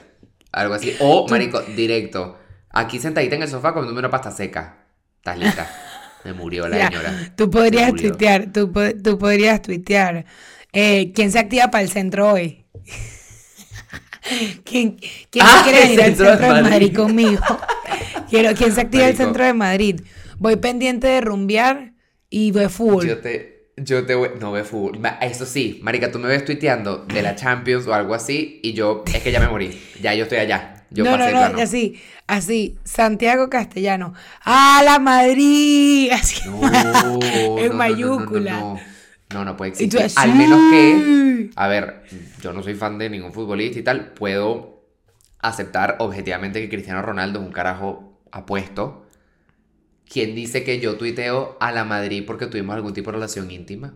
Algo 0.52 0.74
así. 0.74 0.96
O, 1.00 1.28
marico, 1.28 1.62
directo. 1.62 2.40
Aquí 2.70 3.00
sentadita 3.00 3.36
en 3.36 3.44
el 3.44 3.50
sofá 3.50 3.74
comiéndome 3.74 4.00
una 4.00 4.10
pasta 4.10 4.32
seca. 4.32 4.86
Estás 5.18 5.38
lista. 5.38 5.70
Me 6.24 6.34
murió 6.34 6.68
la 6.70 6.78
Ya, 6.78 6.88
señora. 6.88 7.34
Tú 7.36 7.50
podrías 7.50 7.94
tuitear, 7.94 8.54
tú, 8.54 8.72
tú 9.04 9.18
podrías 9.18 9.62
tuitear. 9.62 10.26
eh, 10.72 11.12
¿Quién 11.14 11.32
se 11.32 11.40
activa 11.40 11.70
para 11.70 11.84
el 11.84 11.90
centro 11.90 12.32
hoy? 12.32 12.65
¿Quién, 14.64 14.98
quién 15.30 15.46
Ah, 15.48 15.58
se 15.64 15.64
quiere 15.70 15.82
el 15.84 15.90
venir 15.90 16.02
al 16.02 16.16
centro 16.16 16.38
de 16.38 16.48
Madrid, 16.50 16.70
Madrid. 16.72 16.96
conmigo? 16.96 17.44
Quiero, 18.30 18.56
¿Quién 18.56 18.72
se 18.74 18.82
activa 18.82 19.04
el 19.04 19.10
Marico. 19.12 19.24
centro 19.24 19.44
de 19.46 19.54
Madrid? 19.54 20.02
Voy 20.40 20.56
pendiente 20.56 21.08
de 21.08 21.22
rumbear 21.22 21.94
y 22.30 22.52
de 22.52 22.70
full. 22.70 23.06
Yo 23.06 23.20
te, 23.20 23.70
yo 23.78 24.06
te 24.06 24.16
voy, 24.16 24.30
no 24.40 24.52
ve 24.52 24.64
fútbol. 24.64 25.00
Eso 25.22 25.46
sí, 25.46 25.80
marica, 25.84 26.12
tú 26.12 26.18
me 26.20 26.28
ves 26.28 26.44
tuiteando 26.44 27.06
de 27.06 27.22
la 27.22 27.36
Champions 27.36 27.86
o 27.88 27.94
algo 27.94 28.16
así 28.16 28.60
y 28.64 28.74
yo, 28.74 29.04
es 29.14 29.22
que 29.22 29.32
ya 29.32 29.40
me 29.40 29.48
morí. 29.48 29.80
Ya 30.02 30.14
yo 30.16 30.24
estoy 30.24 30.40
allá. 30.40 30.72
Yo 30.90 31.04
no, 31.04 31.12
pasé 31.12 31.32
no, 31.32 31.46
el 31.46 31.54
no, 31.54 31.62
así, 31.62 32.02
así, 32.28 32.78
Santiago 32.84 33.50
Castellano. 33.50 34.14
¡A 34.44 34.82
la 34.84 35.00
Madrid! 35.00 36.10
Así. 36.14 36.42
No, 36.48 37.58
en 37.60 37.70
no, 37.70 37.76
mayúscula. 37.76 38.52
No, 38.60 38.80
no, 39.34 39.44
no, 39.46 39.58
puede 39.58 39.72
tú 39.72 39.98
existir. 39.98 40.12
Al 40.18 40.36
menos 40.36 40.60
que, 40.72 41.50
a 41.56 41.68
ver, 41.68 42.04
yo 42.42 42.54
no 42.54 42.64
soy 42.64 42.76
fan 42.76 42.98
de 42.98 43.10
ningún 43.10 43.34
futbolista 43.34 43.80
y 43.80 43.84
tal, 43.84 44.14
puedo 44.14 44.84
aceptar 45.40 45.98
objetivamente 46.00 46.62
que 46.62 46.70
Cristiano 46.70 47.02
Ronaldo 47.02 47.40
es 47.40 47.46
un 47.46 47.52
carajo 47.52 48.22
apuesto. 48.32 49.06
¿Quién 50.08 50.36
dice 50.36 50.64
que 50.64 50.80
yo 50.80 50.98
tuiteo 50.98 51.58
a 51.60 51.72
la 51.72 51.84
Madrid 51.84 52.24
porque 52.26 52.46
tuvimos 52.48 52.76
algún 52.76 52.94
tipo 52.94 53.10
de 53.10 53.16
relación 53.16 53.50
íntima? 53.50 53.96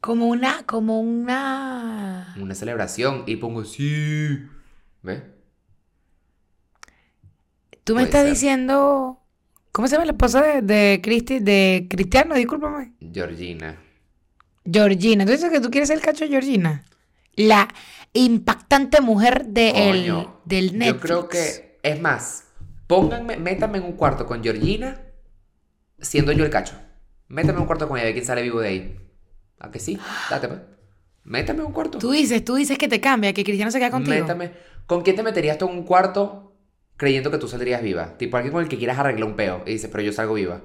Como 0.00 0.28
una, 0.28 0.64
como 0.64 1.00
una... 1.00 2.34
Una 2.40 2.54
celebración 2.54 3.24
y 3.26 3.36
pongo 3.36 3.64
sí. 3.64 4.38
¿Ves? 5.02 5.22
Tú 7.84 7.94
me 7.94 8.02
Puede 8.02 8.04
estás 8.04 8.22
ser. 8.22 8.30
diciendo... 8.30 9.19
¿Cómo 9.72 9.86
se 9.88 9.94
llama 9.94 10.06
la 10.06 10.12
esposa 10.12 10.42
de, 10.42 10.62
de, 10.62 11.00
Cristi, 11.02 11.38
de 11.38 11.86
Cristiano? 11.88 12.34
Discúlpame. 12.34 12.92
Georgina. 13.12 13.78
Georgina. 14.64 15.24
¿Tú 15.24 15.32
dices 15.32 15.50
que 15.50 15.60
tú 15.60 15.70
quieres 15.70 15.88
ser 15.88 15.98
el 15.98 16.02
cacho 16.04 16.24
de 16.24 16.30
Georgina? 16.30 16.84
la 17.36 17.68
impactante 18.12 19.00
mujer 19.00 19.46
de 19.46 19.70
el- 19.90 20.26
del 20.44 20.76
Netflix. 20.78 20.94
Yo 20.94 21.00
creo 21.00 21.28
que, 21.28 21.78
es 21.82 22.00
más, 22.00 22.44
pónganme, 22.86 23.36
métanme 23.38 23.78
en 23.78 23.84
un 23.84 23.92
cuarto 23.92 24.26
con 24.26 24.42
Georgina, 24.42 25.00
siendo 26.00 26.32
yo 26.32 26.44
el 26.44 26.50
cacho. 26.50 26.74
Métame 27.28 27.54
en 27.54 27.60
un 27.60 27.66
cuarto 27.66 27.88
con 27.88 27.98
ella, 27.98 28.12
quién 28.12 28.24
sale 28.24 28.42
vivo 28.42 28.60
de 28.60 28.68
ahí. 28.68 29.00
¿A 29.58 29.70
que 29.70 29.78
sí? 29.78 29.98
Date, 30.28 30.48
pues. 30.48 30.60
Métame 31.22 31.60
en 31.60 31.66
un 31.66 31.72
cuarto. 31.72 31.98
Tú 31.98 32.10
dices, 32.10 32.44
tú 32.44 32.56
dices 32.56 32.76
que 32.76 32.88
te 32.88 33.00
cambia, 33.00 33.32
que 33.32 33.44
Cristiano 33.44 33.70
se 33.70 33.78
queda 33.78 33.90
contigo. 33.90 34.20
Métame. 34.20 34.50
¿Con 34.86 35.02
quién 35.02 35.16
te 35.16 35.22
meterías 35.22 35.56
tú 35.56 35.68
en 35.68 35.78
un 35.78 35.84
cuarto 35.84 36.49
creyendo 37.00 37.30
que 37.30 37.38
tú 37.38 37.48
saldrías 37.48 37.82
viva? 37.82 38.18
Tipo 38.18 38.36
alguien 38.36 38.52
con 38.52 38.62
el 38.62 38.68
que 38.68 38.76
quieras 38.76 38.98
arreglar 38.98 39.26
un 39.26 39.34
peo 39.34 39.62
y 39.66 39.72
dices, 39.72 39.88
pero 39.90 40.02
yo 40.02 40.12
salgo 40.12 40.34
viva. 40.34 40.60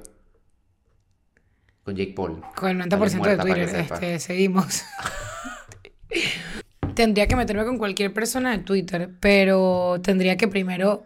Con 1.83 1.95
Jake 1.95 2.13
Paul. 2.13 2.41
Con 2.57 2.71
el 2.71 2.89
90% 2.89 2.89
Sale 2.89 3.09
de 3.09 3.17
muerta, 3.17 3.43
para 3.43 3.55
Twitter, 3.55 3.79
este, 3.79 4.19
seguimos. 4.19 4.83
tendría 6.93 7.27
que 7.27 7.37
meterme 7.37 7.63
con 7.63 7.77
cualquier 7.77 8.11
persona 8.11 8.51
de 8.51 8.63
Twitter, 8.63 9.11
pero 9.21 10.01
tendría 10.03 10.35
que 10.35 10.49
primero 10.49 11.05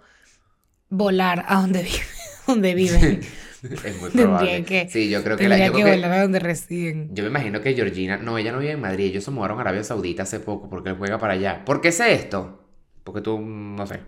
volar 0.89 1.45
a 1.47 1.61
donde 1.61 1.83
viven. 1.83 2.01
donde 2.47 2.73
viven. 2.73 3.21
es 3.61 4.01
muy 4.01 4.09
probable. 4.09 4.63
que, 4.63 4.89
sí, 4.89 5.09
yo 5.09 5.23
creo 5.23 5.37
que 5.37 5.47
la 5.47 5.67
yo 5.67 5.73
que- 5.73 5.83
volar 5.83 6.11
a 6.11 6.21
donde 6.23 6.39
residen. 6.39 7.13
Yo 7.13 7.23
me 7.23 7.29
imagino 7.29 7.61
que 7.61 7.75
Georgina, 7.75 8.17
no, 8.17 8.39
ella 8.39 8.51
no 8.51 8.57
vive 8.57 8.71
en 8.71 8.81
Madrid, 8.81 9.05
ellos 9.05 9.23
se 9.23 9.29
mudaron 9.29 9.59
a 9.59 9.61
Arabia 9.61 9.83
Saudita 9.83 10.23
hace 10.23 10.39
poco 10.39 10.71
porque 10.71 10.89
él 10.89 10.95
juega 10.97 11.19
para 11.19 11.33
allá. 11.33 11.63
¿Por 11.65 11.81
qué 11.81 11.91
sé 11.91 12.13
esto? 12.13 12.65
Porque 13.03 13.21
tú, 13.21 13.39
no 13.39 13.85
sé. 13.85 13.99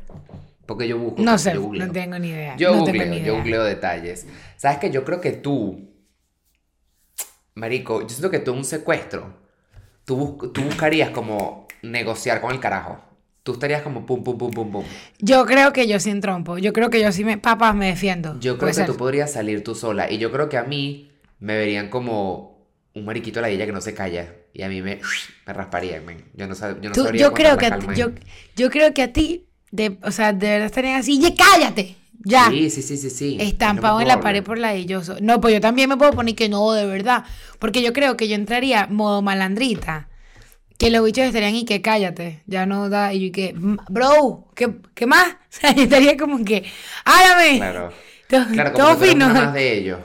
Porque 0.65 0.87
yo 0.87 0.97
busco. 0.97 1.21
No 1.21 1.37
sé, 1.37 1.53
yo 1.53 1.61
googleo. 1.63 1.87
no 1.87 1.93
tengo 1.93 2.19
ni 2.19 2.29
idea. 2.29 2.55
Yo 2.55 2.75
no 2.75 2.83
tengo 2.83 2.97
googleo, 2.99 3.09
ni 3.09 3.17
yo 3.17 3.23
idea. 3.23 3.33
googleo 3.33 3.63
detalles. 3.63 4.27
¿Sabes 4.57 4.77
que 4.79 4.89
Yo 4.91 5.03
creo 5.03 5.19
que 5.21 5.31
tú, 5.31 5.89
Marico, 7.55 8.01
yo 8.01 8.09
siento 8.09 8.31
que 8.31 8.39
tú 8.39 8.53
un 8.53 8.63
secuestro, 8.63 9.33
tú, 10.05 10.15
bus- 10.15 10.53
tú 10.53 10.61
buscarías 10.61 11.09
como 11.09 11.67
negociar 11.81 12.39
con 12.41 12.51
el 12.51 12.59
carajo. 12.59 12.99
Tú 13.43 13.53
estarías 13.53 13.81
como 13.81 14.05
pum, 14.05 14.23
pum, 14.23 14.37
pum, 14.37 14.51
pum, 14.51 14.71
pum. 14.71 14.83
Yo 15.19 15.45
creo 15.47 15.73
que 15.73 15.87
yo 15.87 15.99
sí 15.99 16.11
entrompo. 16.11 16.59
Yo 16.59 16.73
creo 16.73 16.89
que 16.91 17.01
yo 17.01 17.11
sí 17.11 17.23
me. 17.25 17.37
Papás, 17.39 17.75
me 17.75 17.87
defiendo. 17.87 18.39
Yo 18.39 18.57
creo 18.59 18.67
que 18.69 18.73
ser. 18.75 18.85
tú 18.85 18.95
podrías 18.97 19.33
salir 19.33 19.63
tú 19.63 19.73
sola. 19.73 20.11
Y 20.11 20.19
yo 20.19 20.31
creo 20.31 20.47
que 20.47 20.57
a 20.57 20.63
mí 20.63 21.11
me 21.39 21.57
verían 21.57 21.89
como 21.89 22.67
un 22.93 23.03
mariquito 23.05 23.39
de 23.39 23.41
la 23.41 23.49
ella 23.49 23.65
que 23.65 23.71
no 23.71 23.81
se 23.81 23.95
calla. 23.95 24.35
Y 24.53 24.61
a 24.61 24.69
mí 24.69 24.81
me, 24.83 24.99
me 25.47 25.53
rasparían. 25.53 26.03
Yo 26.35 26.45
no, 26.47 26.53
sab- 26.53 26.79
yo 26.81 26.89
no 26.89 26.95
Tú- 26.95 27.03
sabría 27.03 27.21
yo 27.21 27.33
creo 27.33 27.57
que 27.57 27.65
a 27.65 27.79
yo, 27.95 28.11
yo 28.55 28.69
creo 28.69 28.93
que 28.93 29.01
a 29.01 29.11
ti, 29.11 29.47
de, 29.71 29.97
o 30.03 30.11
sea, 30.11 30.33
de 30.33 30.47
verdad 30.49 30.65
estarían 30.67 30.99
así, 30.99 31.19
¡ya 31.19 31.29
cállate! 31.35 31.95
Ya. 32.23 32.49
Sí, 32.51 32.69
sí, 32.69 32.81
sí, 32.83 32.97
sí, 32.97 33.09
sí. 33.09 33.37
Estampado 33.39 33.99
Es 33.99 34.03
en 34.03 34.07
la 34.09 34.19
pared 34.19 34.43
por 34.43 34.59
ladilloso. 34.59 35.15
No, 35.21 35.41
pues 35.41 35.55
yo 35.55 35.61
también 35.61 35.89
me 35.89 35.97
puedo 35.97 36.11
poner 36.11 36.35
que 36.35 36.49
no, 36.49 36.71
de 36.71 36.85
verdad. 36.85 37.23
Porque 37.57 37.81
yo 37.81 37.93
creo 37.93 38.15
que 38.15 38.27
yo 38.27 38.35
entraría 38.35 38.85
modo 38.87 39.23
malandrita. 39.23 40.07
Que 40.77 40.91
los 40.91 41.03
bichos 41.03 41.25
estarían 41.25 41.55
y 41.55 41.65
que 41.65 41.81
cállate. 41.81 42.43
Ya 42.45 42.67
no 42.67 42.89
da. 42.89 43.11
Y 43.13 43.27
yo 43.27 43.31
que, 43.31 43.53
"Mm, 43.55 43.77
bro, 43.89 44.47
¿qué, 44.55 44.71
qué 44.93 45.07
más? 45.07 45.25
O 45.33 45.35
sea, 45.49 45.73
yo 45.75 45.83
estaría 45.83 46.15
como 46.15 46.45
que, 46.45 46.63
¡hágame! 47.05 47.57
Claro. 47.57 47.91
Todo, 48.29 48.45
Claro, 48.53 48.71
todo 48.73 48.93
como 48.93 48.99
fino. 49.05 49.25
una 49.25 49.33
más 49.45 49.53
de 49.53 49.77
ellos. 49.79 49.99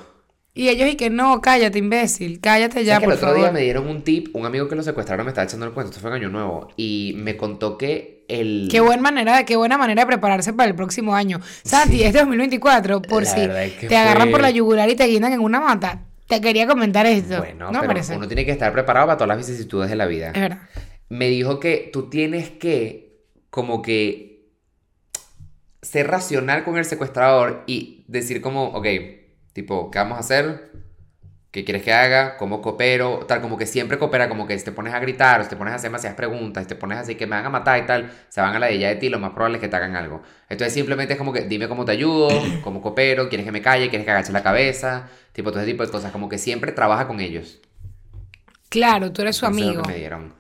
Y 0.57 0.71
ellos 0.71 0.89
y 0.89 0.97
que 0.97 1.11
no, 1.11 1.43
cállate, 1.43 1.79
imbécil. 1.79 2.41
Cállate 2.41 2.83
ya, 2.83 2.95
¿Sabes 2.95 3.01
que 3.01 3.05
por 3.05 3.13
el 3.13 3.19
otro 3.19 3.29
favor. 3.29 3.43
día 3.43 3.53
me 3.53 3.61
dieron 3.61 3.87
un 3.87 4.01
tip, 4.01 4.35
un 4.35 4.47
amigo 4.47 4.67
que 4.69 4.75
lo 4.75 4.83
secuestraron 4.83 5.27
me 5.27 5.31
estaba 5.31 5.45
echando 5.45 5.67
el 5.67 5.73
cuento, 5.73 5.91
esto 5.91 6.01
fue 6.01 6.09
en 6.09 6.17
Año 6.17 6.31
Nuevo, 6.31 6.73
y 6.79 7.13
me 7.19 7.37
contó 7.37 7.77
que 7.77 8.25
el... 8.27 8.67
Qué 8.71 8.81
buena 8.81 9.03
manera, 9.03 9.45
qué 9.45 9.57
buena 9.57 9.77
manera 9.77 10.01
de 10.01 10.07
prepararse 10.07 10.55
para 10.55 10.71
el 10.71 10.75
próximo 10.75 11.15
año. 11.15 11.43
Santi, 11.63 12.03
este 12.03 12.21
2024, 12.21 13.03
por 13.03 13.25
La 13.25 13.29
si 13.29 13.41
verdad 13.41 13.65
es 13.65 13.75
que 13.75 13.87
te 13.87 13.97
agarran 13.99 14.31
por 14.31 14.41
la 14.41 14.51
yugular 14.51 14.89
y 14.89 14.97
te 14.97 15.05
guindan 15.05 15.35
en 15.35 15.41
una 15.41 15.61
mata. 15.61 16.05
Te 16.27 16.41
quería 16.41 16.67
comentar 16.67 17.05
esto. 17.05 17.37
Bueno, 17.37 17.67
no 17.71 17.81
pero 17.81 17.89
parece. 17.89 18.17
uno 18.17 18.27
tiene 18.27 18.47
que 18.47 18.53
estar 18.53 18.73
preparado 18.73 19.09
para 19.09 19.19
todas 19.19 19.29
las 19.29 19.47
vicisitudes 19.47 19.91
de 19.91 19.97
la 19.97 20.07
vida. 20.07 20.29
Es 20.29 20.41
verdad. 20.41 20.63
Me 21.11 21.29
dijo 21.29 21.61
que 21.61 21.91
tú 21.93 22.09
tienes 22.09 22.49
que, 22.49 23.27
como 23.51 23.83
que, 23.83 24.49
ser 25.83 26.07
racional 26.07 26.65
con 26.65 26.79
el 26.79 26.87
secuestrador 26.87 27.63
y 27.67 28.07
decir 28.09 28.41
como, 28.41 28.69
ok, 28.69 28.87
tipo, 29.57 29.91
¿qué 29.91 29.99
vamos 29.99 30.19
a 30.19 30.21
hacer? 30.21 30.71
¿Qué 31.51 31.65
quieres 31.65 31.83
que 31.83 31.91
haga? 31.91 32.37
¿Cómo 32.37 32.61
coopero? 32.61 33.21
Tal, 33.27 33.41
como 33.41 33.57
que 33.57 33.65
siempre 33.65 33.97
coopera, 33.99 34.29
como 34.29 34.47
que 34.47 34.59
si 34.59 34.67
te 34.67 34.71
pones 34.71 34.93
a 34.93 34.99
gritar, 34.99 35.41
o 35.41 35.45
si 35.45 35.49
te 35.49 35.57
pones 35.57 35.73
a 35.73 35.77
hacer 35.77 35.89
demasiadas 35.89 36.15
preguntas, 36.15 36.65
si 36.65 36.69
te 36.69 36.75
pones 36.75 36.99
así 36.99 37.15
que 37.15 37.27
me 37.27 37.37
van 37.37 37.47
a 37.47 37.49
matar 37.49 37.83
y 37.83 37.87
tal, 37.87 38.13
se 38.29 38.43
van 38.43 38.55
a 38.55 38.59
la 38.59 38.67
de 38.67 38.75
ella 38.75 38.89
de 38.89 38.97
ti, 38.97 39.09
lo 39.09 39.19
más 39.19 39.31
probable 39.31 39.57
es 39.57 39.63
que 39.63 39.69
te 39.69 39.77
hagan 39.77 39.97
algo. 39.97 40.21
Entonces 40.51 40.75
simplemente 40.75 41.15
es 41.15 41.19
como 41.19 41.33
que 41.33 41.47
dime 41.47 41.69
cómo 41.69 41.87
te 41.87 41.93
ayudo, 41.93 42.29
cómo 42.63 42.83
coopero, 42.83 43.31
quieres 43.31 43.47
que 43.47 43.53
me 43.53 43.63
calle, 43.63 43.89
quieres 43.89 44.05
que 44.05 44.11
agache 44.11 44.31
la 44.31 44.43
cabeza, 44.43 45.09
tipo 45.33 45.51
todo 45.51 45.61
ese 45.63 45.71
tipo 45.71 45.87
de 45.87 45.91
cosas, 45.91 46.13
como 46.13 46.29
que 46.29 46.37
siempre 46.37 46.73
trabaja 46.73 47.07
con 47.07 47.21
ellos. 47.21 47.63
Claro, 48.69 49.11
tú 49.13 49.23
eres 49.23 49.37
su 49.37 49.47
es 49.47 49.53
lo 49.53 49.57
amigo. 49.63 49.83
que 49.85 49.89
me 49.89 49.97
dieron. 49.97 50.35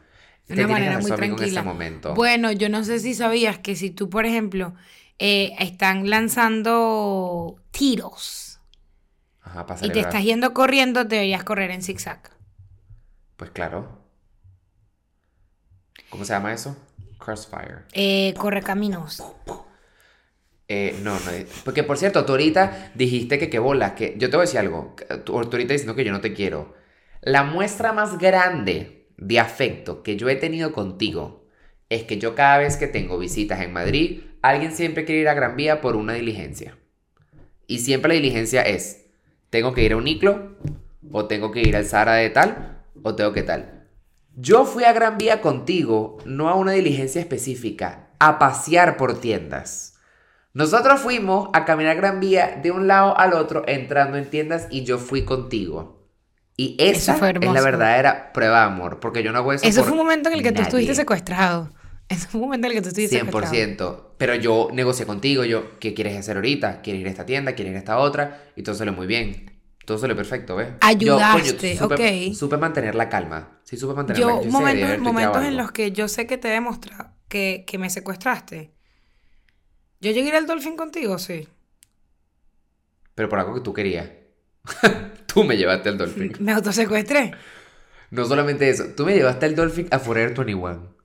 De 0.46 0.62
una 0.62 0.74
manera 0.74 0.98
muy 0.98 1.10
amigo 1.10 1.36
tranquila. 1.36 1.62
momento. 1.62 2.14
Bueno, 2.14 2.52
yo 2.52 2.68
no 2.68 2.84
sé 2.84 2.98
si 2.98 3.14
sabías 3.14 3.58
que 3.58 3.76
si 3.76 3.90
tú, 3.90 4.10
por 4.10 4.26
ejemplo, 4.26 4.74
eh, 5.18 5.54
están 5.58 6.10
lanzando 6.10 7.56
tiros 7.70 8.45
Ajá, 9.56 9.66
para 9.66 9.86
y 9.86 9.90
te 9.90 10.00
estás 10.00 10.22
yendo 10.22 10.52
corriendo, 10.52 11.04
deberías 11.04 11.44
correr 11.44 11.70
en 11.70 11.82
zigzag. 11.82 12.20
Pues 13.36 13.50
claro. 13.50 14.02
¿Cómo 16.10 16.24
se 16.24 16.32
llama 16.32 16.52
eso? 16.52 16.76
Crossfire. 17.18 17.84
Eh, 17.92 18.34
corre 18.36 18.62
caminos. 18.62 19.22
Eh, 20.68 20.96
no, 21.02 21.18
no. 21.20 21.30
eh, 21.30 21.46
Porque 21.64 21.82
por 21.84 21.96
cierto, 21.98 22.24
tú 22.24 22.32
ahorita 22.32 22.92
dijiste 22.94 23.38
que 23.38 23.48
qué 23.50 23.58
bolas, 23.58 23.92
que 23.92 24.14
yo 24.18 24.30
te 24.30 24.36
voy 24.36 24.44
a 24.44 24.46
decir 24.46 24.60
algo. 24.60 24.94
tú 25.24 25.36
ahorita 25.36 25.72
diciendo 25.72 25.94
que 25.94 26.04
yo 26.04 26.12
no 26.12 26.20
te 26.20 26.32
quiero. 26.34 26.74
La 27.22 27.44
muestra 27.44 27.92
más 27.92 28.18
grande 28.18 29.08
de 29.16 29.40
afecto 29.40 30.02
que 30.02 30.16
yo 30.16 30.28
he 30.28 30.36
tenido 30.36 30.72
contigo 30.72 31.46
es 31.88 32.04
que 32.04 32.18
yo 32.18 32.34
cada 32.34 32.58
vez 32.58 32.76
que 32.76 32.88
tengo 32.88 33.18
visitas 33.18 33.60
en 33.60 33.72
Madrid, 33.72 34.22
alguien 34.42 34.72
siempre 34.72 35.04
quiere 35.04 35.22
ir 35.22 35.28
a 35.28 35.34
Gran 35.34 35.56
Vía 35.56 35.80
por 35.80 35.96
una 35.96 36.14
diligencia. 36.14 36.76
Y 37.66 37.78
siempre 37.80 38.08
la 38.10 38.14
diligencia 38.14 38.62
es, 38.62 39.05
tengo 39.50 39.74
que 39.74 39.82
ir 39.82 39.92
a 39.92 39.96
un 39.96 40.06
Iclo, 40.08 40.56
o 41.12 41.26
tengo 41.26 41.52
que 41.52 41.60
ir 41.60 41.76
al 41.76 41.86
Zara 41.86 42.14
de 42.14 42.30
tal, 42.30 42.82
o 43.02 43.14
tengo 43.14 43.32
que 43.32 43.42
tal. 43.42 43.88
Yo 44.34 44.64
fui 44.64 44.84
a 44.84 44.92
Gran 44.92 45.18
Vía 45.18 45.40
contigo, 45.40 46.18
no 46.24 46.48
a 46.48 46.54
una 46.54 46.72
diligencia 46.72 47.20
específica, 47.20 48.08
a 48.18 48.38
pasear 48.38 48.96
por 48.96 49.18
tiendas. 49.20 49.94
Nosotros 50.52 51.00
fuimos 51.00 51.48
a 51.52 51.64
caminar 51.64 51.96
Gran 51.96 52.20
Vía 52.20 52.58
de 52.62 52.70
un 52.70 52.86
lado 52.86 53.18
al 53.18 53.32
otro, 53.34 53.64
entrando 53.66 54.16
en 54.18 54.28
tiendas, 54.28 54.66
y 54.70 54.84
yo 54.84 54.98
fui 54.98 55.24
contigo. 55.24 55.96
Y 56.56 56.76
esa 56.78 57.14
fue 57.14 57.34
es 57.38 57.52
la 57.52 57.60
verdadera 57.60 58.32
prueba 58.32 58.60
de 58.60 58.66
amor, 58.66 58.98
porque 58.98 59.22
yo 59.22 59.32
no 59.32 59.38
hago 59.38 59.52
eso 59.52 59.66
Eso 59.66 59.80
por 59.80 59.88
fue 59.90 59.98
un 59.98 60.04
momento 60.04 60.30
en 60.30 60.36
el 60.36 60.42
que 60.42 60.52
tú 60.52 60.62
estuviste 60.62 60.92
nadie. 60.92 61.02
secuestrado. 61.02 61.70
Fue 62.08 62.40
un 62.40 62.46
momento 62.46 62.66
en 62.66 62.72
el 62.72 62.76
que 62.78 62.82
tú 62.82 62.88
estuviste 62.88 63.18
secuestrado. 63.18 63.54
100%. 63.54 64.02
Pero 64.18 64.34
yo 64.36 64.68
negocié 64.72 65.06
contigo, 65.06 65.44
yo, 65.44 65.78
¿qué 65.80 65.92
quieres 65.94 66.16
hacer 66.16 66.36
ahorita? 66.36 66.80
¿Quieres 66.82 67.00
ir 67.00 67.06
a 67.08 67.10
esta 67.10 67.26
tienda? 67.26 67.54
¿Quieres 67.54 67.72
ir 67.72 67.76
a 67.76 67.80
esta 67.80 67.98
otra? 67.98 68.44
Y 68.56 68.62
todo 68.62 68.74
salió 68.74 68.92
muy 68.92 69.06
bien. 69.06 69.52
Todo 69.84 69.98
salió 69.98 70.16
perfecto, 70.16 70.56
¿ves? 70.56 70.68
Ayudaste, 70.80 71.74
yo, 71.76 71.82
supe, 71.82 72.28
ok. 72.28 72.34
supe 72.34 72.56
mantener 72.56 72.94
la 72.94 73.08
calma. 73.08 73.60
Sí, 73.64 73.76
supe 73.76 73.94
mantener 73.94 74.20
la 74.20 74.26
Yo, 74.26 74.28
calma. 74.36 74.42
sí, 74.42 74.48
momentos, 74.50 74.80
tuiteado 74.88 75.02
momentos 75.04 75.44
en 75.44 75.56
los 75.56 75.72
que 75.72 75.92
yo 75.92 76.08
sé 76.08 76.26
que 76.26 76.38
te 76.38 76.48
he 76.48 76.52
demostrado 76.52 77.10
que, 77.28 77.64
que 77.66 77.78
me 77.78 77.88
secuestraste. 77.90 78.72
¿Yo 80.00 80.10
llegué 80.12 80.26
a 80.26 80.28
ir 80.30 80.34
al 80.36 80.46
Dolphin 80.46 80.76
contigo? 80.76 81.18
Sí. 81.18 81.48
Pero 83.14 83.28
por 83.28 83.38
algo 83.38 83.54
que 83.54 83.60
tú 83.60 83.72
querías. 83.72 84.08
tú 85.26 85.44
me 85.44 85.56
llevaste 85.56 85.88
al 85.88 85.98
Dolphin. 85.98 86.32
Me 86.40 86.52
autosecuestré. 86.52 87.32
No 88.10 88.24
solamente 88.24 88.68
eso, 88.68 88.84
tú 88.96 89.04
me 89.06 89.14
llevaste 89.14 89.46
al 89.46 89.54
Dolphin 89.54 89.88
a 89.90 89.98
Forever 89.98 90.34
21. 90.34 90.95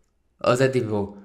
O 0.43 0.55
sea, 0.55 0.71
tipo, 0.71 1.17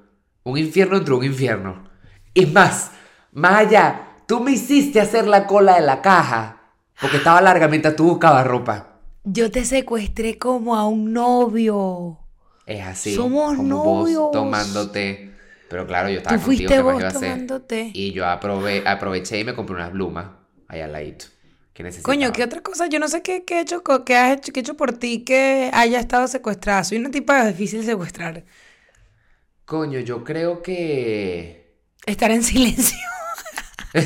un 0.44 0.58
infierno 0.58 0.96
entre 0.98 1.14
un 1.14 1.24
infierno. 1.24 1.88
Y 2.34 2.46
más, 2.46 2.90
más 3.32 3.54
allá, 3.66 4.08
tú 4.26 4.40
me 4.40 4.52
hiciste 4.52 5.00
hacer 5.00 5.26
la 5.26 5.46
cola 5.46 5.76
de 5.76 5.82
la 5.82 6.02
caja 6.02 6.72
porque 7.00 7.18
estaba 7.18 7.40
larga 7.40 7.68
mientras 7.68 7.96
tú 7.96 8.04
buscabas 8.04 8.46
ropa. 8.46 9.00
Yo 9.24 9.50
te 9.50 9.64
secuestré 9.64 10.38
como 10.38 10.76
a 10.76 10.86
un 10.86 11.12
novio. 11.12 12.18
Es 12.66 12.84
así. 12.84 13.14
Somos 13.14 13.56
como 13.56 13.68
novios. 13.68 14.20
vos 14.22 14.32
tomándote. 14.32 15.32
Pero 15.68 15.86
claro, 15.86 16.08
yo 16.08 16.18
estaba 16.18 16.36
Tú 16.36 16.44
contigo, 16.44 16.68
fuiste 16.68 16.74
¿qué 16.74 16.82
vos 16.82 17.12
tomándote. 17.12 17.90
Y 17.92 18.12
yo 18.12 18.24
aprove- 18.24 18.84
aproveché 18.86 19.40
y 19.40 19.44
me 19.44 19.54
compré 19.54 19.74
unas 19.76 19.90
plumas 19.90 20.26
ahí 20.68 20.80
al 20.80 20.92
ladito. 20.92 21.26
Necesitaba. 21.78 22.14
Coño, 22.14 22.32
¿qué 22.32 22.42
otra 22.42 22.62
cosa? 22.62 22.86
Yo 22.86 22.98
no 22.98 23.06
sé 23.08 23.20
qué, 23.22 23.44
qué 23.44 23.58
he 23.58 23.60
hecho, 23.60 23.82
qué 23.82 24.16
has 24.16 24.38
hecho, 24.38 24.52
qué 24.52 24.60
he 24.60 24.62
hecho 24.62 24.76
por 24.76 24.94
ti 24.94 25.24
que 25.24 25.70
haya 25.74 26.00
estado 26.00 26.26
secuestrada. 26.26 26.84
Soy 26.84 26.98
una 26.98 27.10
tipa 27.10 27.44
difícil 27.46 27.80
de 27.80 27.86
secuestrar. 27.86 28.44
Coño, 29.66 29.98
yo 29.98 30.22
creo 30.22 30.62
que. 30.62 31.82
Estar 32.06 32.30
en 32.30 32.44
silencio. 32.44 32.96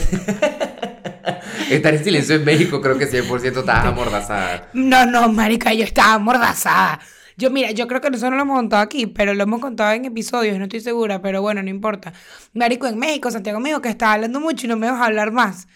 Estar 1.71 1.95
en 1.95 2.03
silencio 2.03 2.37
en 2.37 2.45
México, 2.47 2.81
creo 2.81 2.97
que 2.97 3.07
100% 3.07 3.59
estabas 3.59 3.85
amordazada. 3.85 4.71
No, 4.73 5.05
no, 5.05 5.31
marica, 5.31 5.75
yo 5.75 5.85
estaba 5.85 6.15
amordazada. 6.15 6.99
Yo, 7.37 7.51
mira, 7.51 7.73
yo 7.73 7.87
creo 7.89 8.01
que 8.01 8.09
nosotros 8.09 8.31
no 8.31 8.37
lo 8.37 8.43
hemos 8.43 8.57
contado 8.57 8.83
aquí, 8.83 9.07
pero 9.07 9.35
lo 9.35 9.43
hemos 9.43 9.61
contado 9.61 9.93
en 9.93 10.07
episodios, 10.07 10.57
no 10.57 10.65
estoy 10.65 10.81
segura, 10.81 11.21
pero 11.21 11.43
bueno, 11.43 11.63
no 11.63 11.69
importa. 11.69 12.15
Marico, 12.55 12.87
en 12.87 12.99
México, 12.99 13.31
Santiago 13.31 13.61
me 13.61 13.69
dijo 13.69 13.83
que 13.83 13.91
estaba 13.91 14.15
hablando 14.15 14.41
mucho 14.41 14.65
y 14.65 14.69
no 14.71 14.77
me 14.79 14.87
dejas 14.87 15.03
hablar 15.03 15.31
más. 15.31 15.69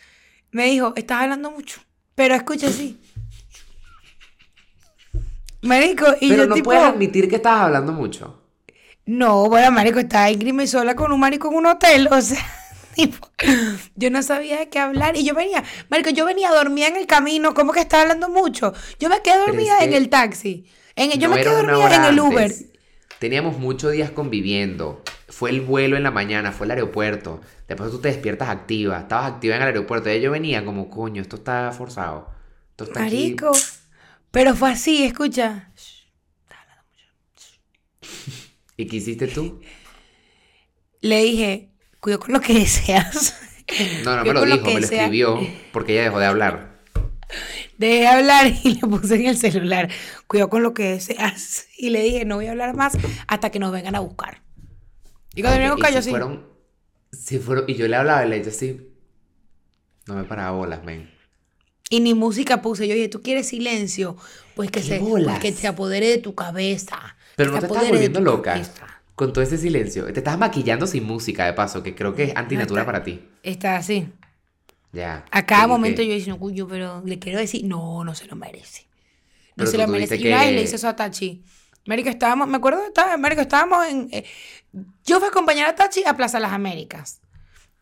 Me 0.50 0.64
dijo, 0.64 0.94
estás 0.96 1.22
hablando 1.22 1.50
mucho, 1.50 1.82
pero 2.14 2.34
escucha 2.34 2.68
así. 2.68 2.98
Marico, 5.60 6.06
y 6.22 6.30
Pero 6.30 6.44
yo 6.44 6.48
no 6.48 6.54
tipo... 6.54 6.64
puedes 6.70 6.84
admitir 6.84 7.28
que 7.28 7.36
estabas 7.36 7.64
hablando 7.64 7.92
mucho. 7.92 8.43
No, 9.06 9.48
bueno, 9.48 9.70
marico, 9.70 9.98
estaba 9.98 10.30
Ingrid 10.30 10.66
sola 10.66 10.94
con 10.94 11.12
un 11.12 11.20
marico 11.20 11.48
en 11.48 11.56
un 11.56 11.66
hotel, 11.66 12.08
o 12.10 12.20
sea, 12.20 12.44
tipo, 12.94 13.28
yo 13.96 14.10
no 14.10 14.22
sabía 14.22 14.58
de 14.58 14.68
qué 14.68 14.78
hablar 14.78 15.16
y 15.16 15.24
yo 15.24 15.34
venía, 15.34 15.62
marico, 15.90 16.10
yo 16.10 16.24
venía 16.24 16.50
dormida 16.50 16.88
en 16.88 16.96
el 16.96 17.06
camino, 17.06 17.52
como 17.52 17.72
que 17.72 17.80
estaba 17.80 18.02
hablando 18.02 18.28
mucho. 18.28 18.72
Yo 18.98 19.08
me 19.08 19.20
quedé 19.20 19.38
dormida 19.38 19.78
en 19.80 19.92
el 19.92 20.08
taxi. 20.08 20.66
En, 20.96 21.10
yo 21.12 21.28
No 21.28 21.34
me 21.34 21.42
quedé 21.42 21.54
dormida 21.54 21.96
en 21.96 22.04
el 22.04 22.20
Uber. 22.20 22.44
antes. 22.44 22.66
Teníamos 23.18 23.58
muchos 23.58 23.92
días 23.92 24.10
conviviendo. 24.10 25.02
Fue 25.28 25.50
el 25.50 25.60
vuelo 25.60 25.96
en 25.96 26.02
la 26.02 26.10
mañana, 26.10 26.52
fue 26.52 26.66
el 26.66 26.72
aeropuerto. 26.72 27.40
Después 27.66 27.90
tú 27.90 27.98
te 27.98 28.08
despiertas 28.08 28.48
activa. 28.48 28.98
Estabas 28.98 29.32
activa 29.32 29.56
en 29.56 29.62
el 29.62 29.68
aeropuerto. 29.68 30.10
Y 30.10 30.20
yo 30.20 30.30
venía 30.30 30.64
como, 30.64 30.90
coño, 30.90 31.22
esto 31.22 31.36
está 31.36 31.72
forzado. 31.72 32.28
Esto 32.70 32.84
está 32.84 33.04
aquí". 33.04 33.14
Marico. 33.14 33.52
Pero 34.30 34.54
fue 34.54 34.72
así, 34.72 35.04
escucha. 35.04 35.70
¿Y 38.76 38.86
qué 38.86 38.96
hiciste 38.96 39.28
tú? 39.28 39.60
Le 41.00 41.22
dije, 41.22 41.70
cuidado 42.00 42.20
con 42.20 42.32
lo 42.32 42.40
que 42.40 42.54
deseas. 42.54 43.34
No, 44.02 44.16
no 44.16 44.24
me 44.24 44.34
lo 44.34 44.44
dijo, 44.44 44.70
me 44.70 44.80
lo 44.80 44.86
escribió 44.86 45.58
porque 45.72 45.92
ella 45.94 46.04
dejó 46.04 46.18
de 46.20 46.26
hablar. 46.26 46.84
Dejé 47.78 48.00
de 48.00 48.06
hablar 48.06 48.46
y 48.64 48.74
le 48.74 48.80
puse 48.80 49.16
en 49.16 49.26
el 49.26 49.36
celular, 49.36 49.90
cuidado 50.26 50.50
con 50.50 50.62
lo 50.62 50.74
que 50.74 50.84
deseas. 50.92 51.66
Y 51.76 51.90
le 51.90 52.02
dije, 52.02 52.24
no 52.24 52.36
voy 52.36 52.46
a 52.46 52.52
hablar 52.52 52.74
más 52.74 52.98
hasta 53.26 53.50
que 53.50 53.58
nos 53.58 53.72
vengan 53.72 53.94
a 53.94 54.00
buscar. 54.00 54.42
Y 55.34 55.42
cuando 55.42 55.58
vinieron 55.58 55.72
a 55.72 55.74
Ok, 55.74 55.80
buscar, 55.80 55.92
yo 55.92 56.02
se 56.02 56.02
sí. 56.02 56.10
fueron, 57.38 57.64
y 57.66 57.74
yo 57.74 57.88
le 57.88 57.96
hablaba 57.96 58.24
y 58.26 58.28
le 58.28 58.36
dije 58.38 58.50
así. 58.50 58.80
No 60.06 60.14
me 60.14 60.24
paraba 60.24 60.52
bolas, 60.56 60.82
men. 60.82 61.10
Y 61.90 62.00
ni 62.00 62.14
música 62.14 62.62
puse. 62.62 62.88
Yo 62.88 62.94
dije, 62.94 63.08
¿tú 63.08 63.22
quieres 63.22 63.48
silencio? 63.48 64.16
Pues 64.54 64.70
que, 64.70 64.80
¡Qué 64.80 64.82
se, 64.82 65.00
pues 65.00 65.38
que 65.38 65.52
se 65.52 65.66
apodere 65.66 66.08
de 66.08 66.18
tu 66.18 66.34
cabeza. 66.34 67.13
Pero 67.36 67.50
que 67.50 67.54
no 67.60 67.60
te 67.60 67.66
estás 67.74 67.88
volviendo 67.88 68.20
loca 68.20 68.60
con 69.14 69.32
todo 69.32 69.42
ese 69.44 69.58
silencio. 69.58 70.04
Te 70.12 70.20
estás 70.20 70.38
maquillando 70.38 70.86
sin 70.86 71.04
música, 71.04 71.46
de 71.46 71.52
paso, 71.52 71.82
que 71.82 71.94
creo 71.94 72.14
que 72.14 72.24
es 72.24 72.36
antinatura 72.36 72.82
está- 72.82 72.92
para 72.92 73.04
ti. 73.04 73.28
Está 73.42 73.76
así. 73.76 74.08
Ya. 74.92 75.24
A 75.30 75.44
cada 75.46 75.66
momento 75.66 76.02
que- 76.02 76.08
yo 76.08 76.14
diciendo, 76.14 76.38
cuyo, 76.38 76.68
pero 76.68 77.02
le 77.04 77.18
quiero 77.18 77.38
decir, 77.38 77.64
no, 77.64 78.04
no 78.04 78.14
se 78.14 78.26
lo 78.26 78.36
merece. 78.36 78.82
No 79.56 79.64
Pero 79.64 79.70
se 79.70 79.78
lo 79.78 79.86
merece. 79.88 80.16
tuviste 80.16 80.28
Y 80.28 80.32
que- 80.32 80.52
le 80.52 80.62
hice 80.62 80.76
eso 80.76 80.88
a 80.88 80.96
Tachi. 80.96 81.42
Marico, 81.86 82.08
estábamos, 82.08 82.48
me 82.48 82.56
acuerdo, 82.56 82.84
estaba, 82.86 83.16
Marico, 83.16 83.42
estábamos 83.42 83.86
en... 83.86 84.08
eh, 84.10 84.24
yo 85.04 85.18
fui 85.18 85.26
a 85.26 85.30
acompañar 85.30 85.68
a 85.68 85.74
Tachi 85.74 86.02
a 86.06 86.16
Plaza 86.16 86.40
Las 86.40 86.52
Américas, 86.52 87.20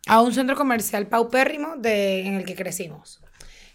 a 0.07 0.21
un 0.21 0.35
centro 0.35 0.57
comercial 0.57 1.07
paupérrimo 1.07 1.77
de, 1.77 2.27
en 2.27 2.35
el 2.35 2.45
que 2.45 2.55
crecimos. 2.57 3.21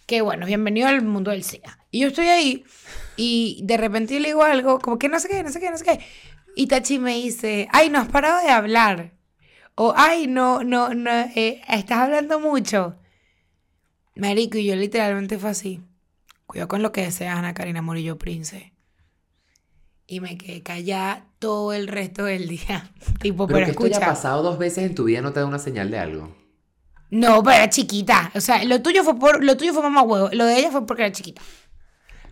Que 0.05 0.21
bueno, 0.21 0.45
bienvenido 0.45 0.87
al 0.87 1.01
mundo 1.03 1.31
del 1.31 1.43
SEA. 1.43 1.79
Y 1.91 2.01
yo 2.01 2.07
estoy 2.09 2.27
ahí 2.27 2.63
y 3.17 3.59
de 3.63 3.77
repente 3.77 4.13
yo 4.13 4.19
le 4.19 4.29
digo 4.29 4.43
algo, 4.43 4.79
como 4.79 4.97
que 4.99 5.09
no 5.09 5.19
sé 5.19 5.27
qué, 5.27 5.43
no 5.43 5.49
sé 5.49 5.59
qué, 5.59 5.71
no 5.71 5.77
sé 5.77 5.83
qué. 5.83 5.99
Y 6.55 6.67
Tachi 6.67 6.99
me 6.99 7.15
dice, 7.15 7.67
ay, 7.71 7.89
no 7.89 7.99
has 7.99 8.07
parado 8.07 8.41
de 8.41 8.49
hablar. 8.49 9.13
O, 9.75 9.93
ay, 9.95 10.27
no, 10.27 10.63
no, 10.63 10.93
no, 10.93 11.11
eh, 11.11 11.61
estás 11.67 11.99
hablando 11.99 12.39
mucho. 12.39 12.95
Marico, 14.15 14.57
y 14.57 14.65
yo 14.65 14.75
literalmente 14.75 15.37
fue 15.37 15.51
así. 15.51 15.81
Cuidado 16.47 16.67
con 16.67 16.81
lo 16.81 16.91
que 16.91 17.01
deseas, 17.01 17.37
Ana 17.37 17.53
Karina 17.53 17.81
Morillo 17.81 18.17
Prince. 18.17 18.73
Y 20.07 20.19
me 20.21 20.37
quedé 20.37 20.63
callada 20.63 21.25
todo 21.39 21.73
el 21.73 21.87
resto 21.87 22.23
del 22.25 22.47
día. 22.47 22.91
tipo, 23.21 23.45
Pero 23.45 23.59
pero, 23.59 23.65
que 23.65 23.71
esto 23.71 23.83
haya 23.83 23.97
escucha. 23.97 24.07
pasado 24.07 24.41
dos 24.41 24.57
veces 24.57 24.85
en 24.85 24.95
tu 24.95 25.03
vida 25.03 25.21
no 25.21 25.33
te 25.33 25.41
da 25.41 25.45
una 25.45 25.59
señal 25.59 25.91
de 25.91 25.99
algo. 25.99 26.35
No, 27.09 27.43
pero 27.43 27.55
era 27.57 27.69
chiquita. 27.69 28.31
O 28.35 28.41
sea, 28.41 28.63
lo 28.65 28.81
tuyo 28.81 29.03
fue 29.03 29.17
por, 29.19 29.43
lo 29.43 29.55
tuyo 29.57 29.73
fue 29.73 29.83
mamá 29.83 30.01
huevo. 30.01 30.29
Lo 30.33 30.45
de 30.45 30.57
ella 30.59 30.71
fue 30.71 30.85
porque 30.85 31.03
era 31.03 31.11
chiquita. 31.11 31.41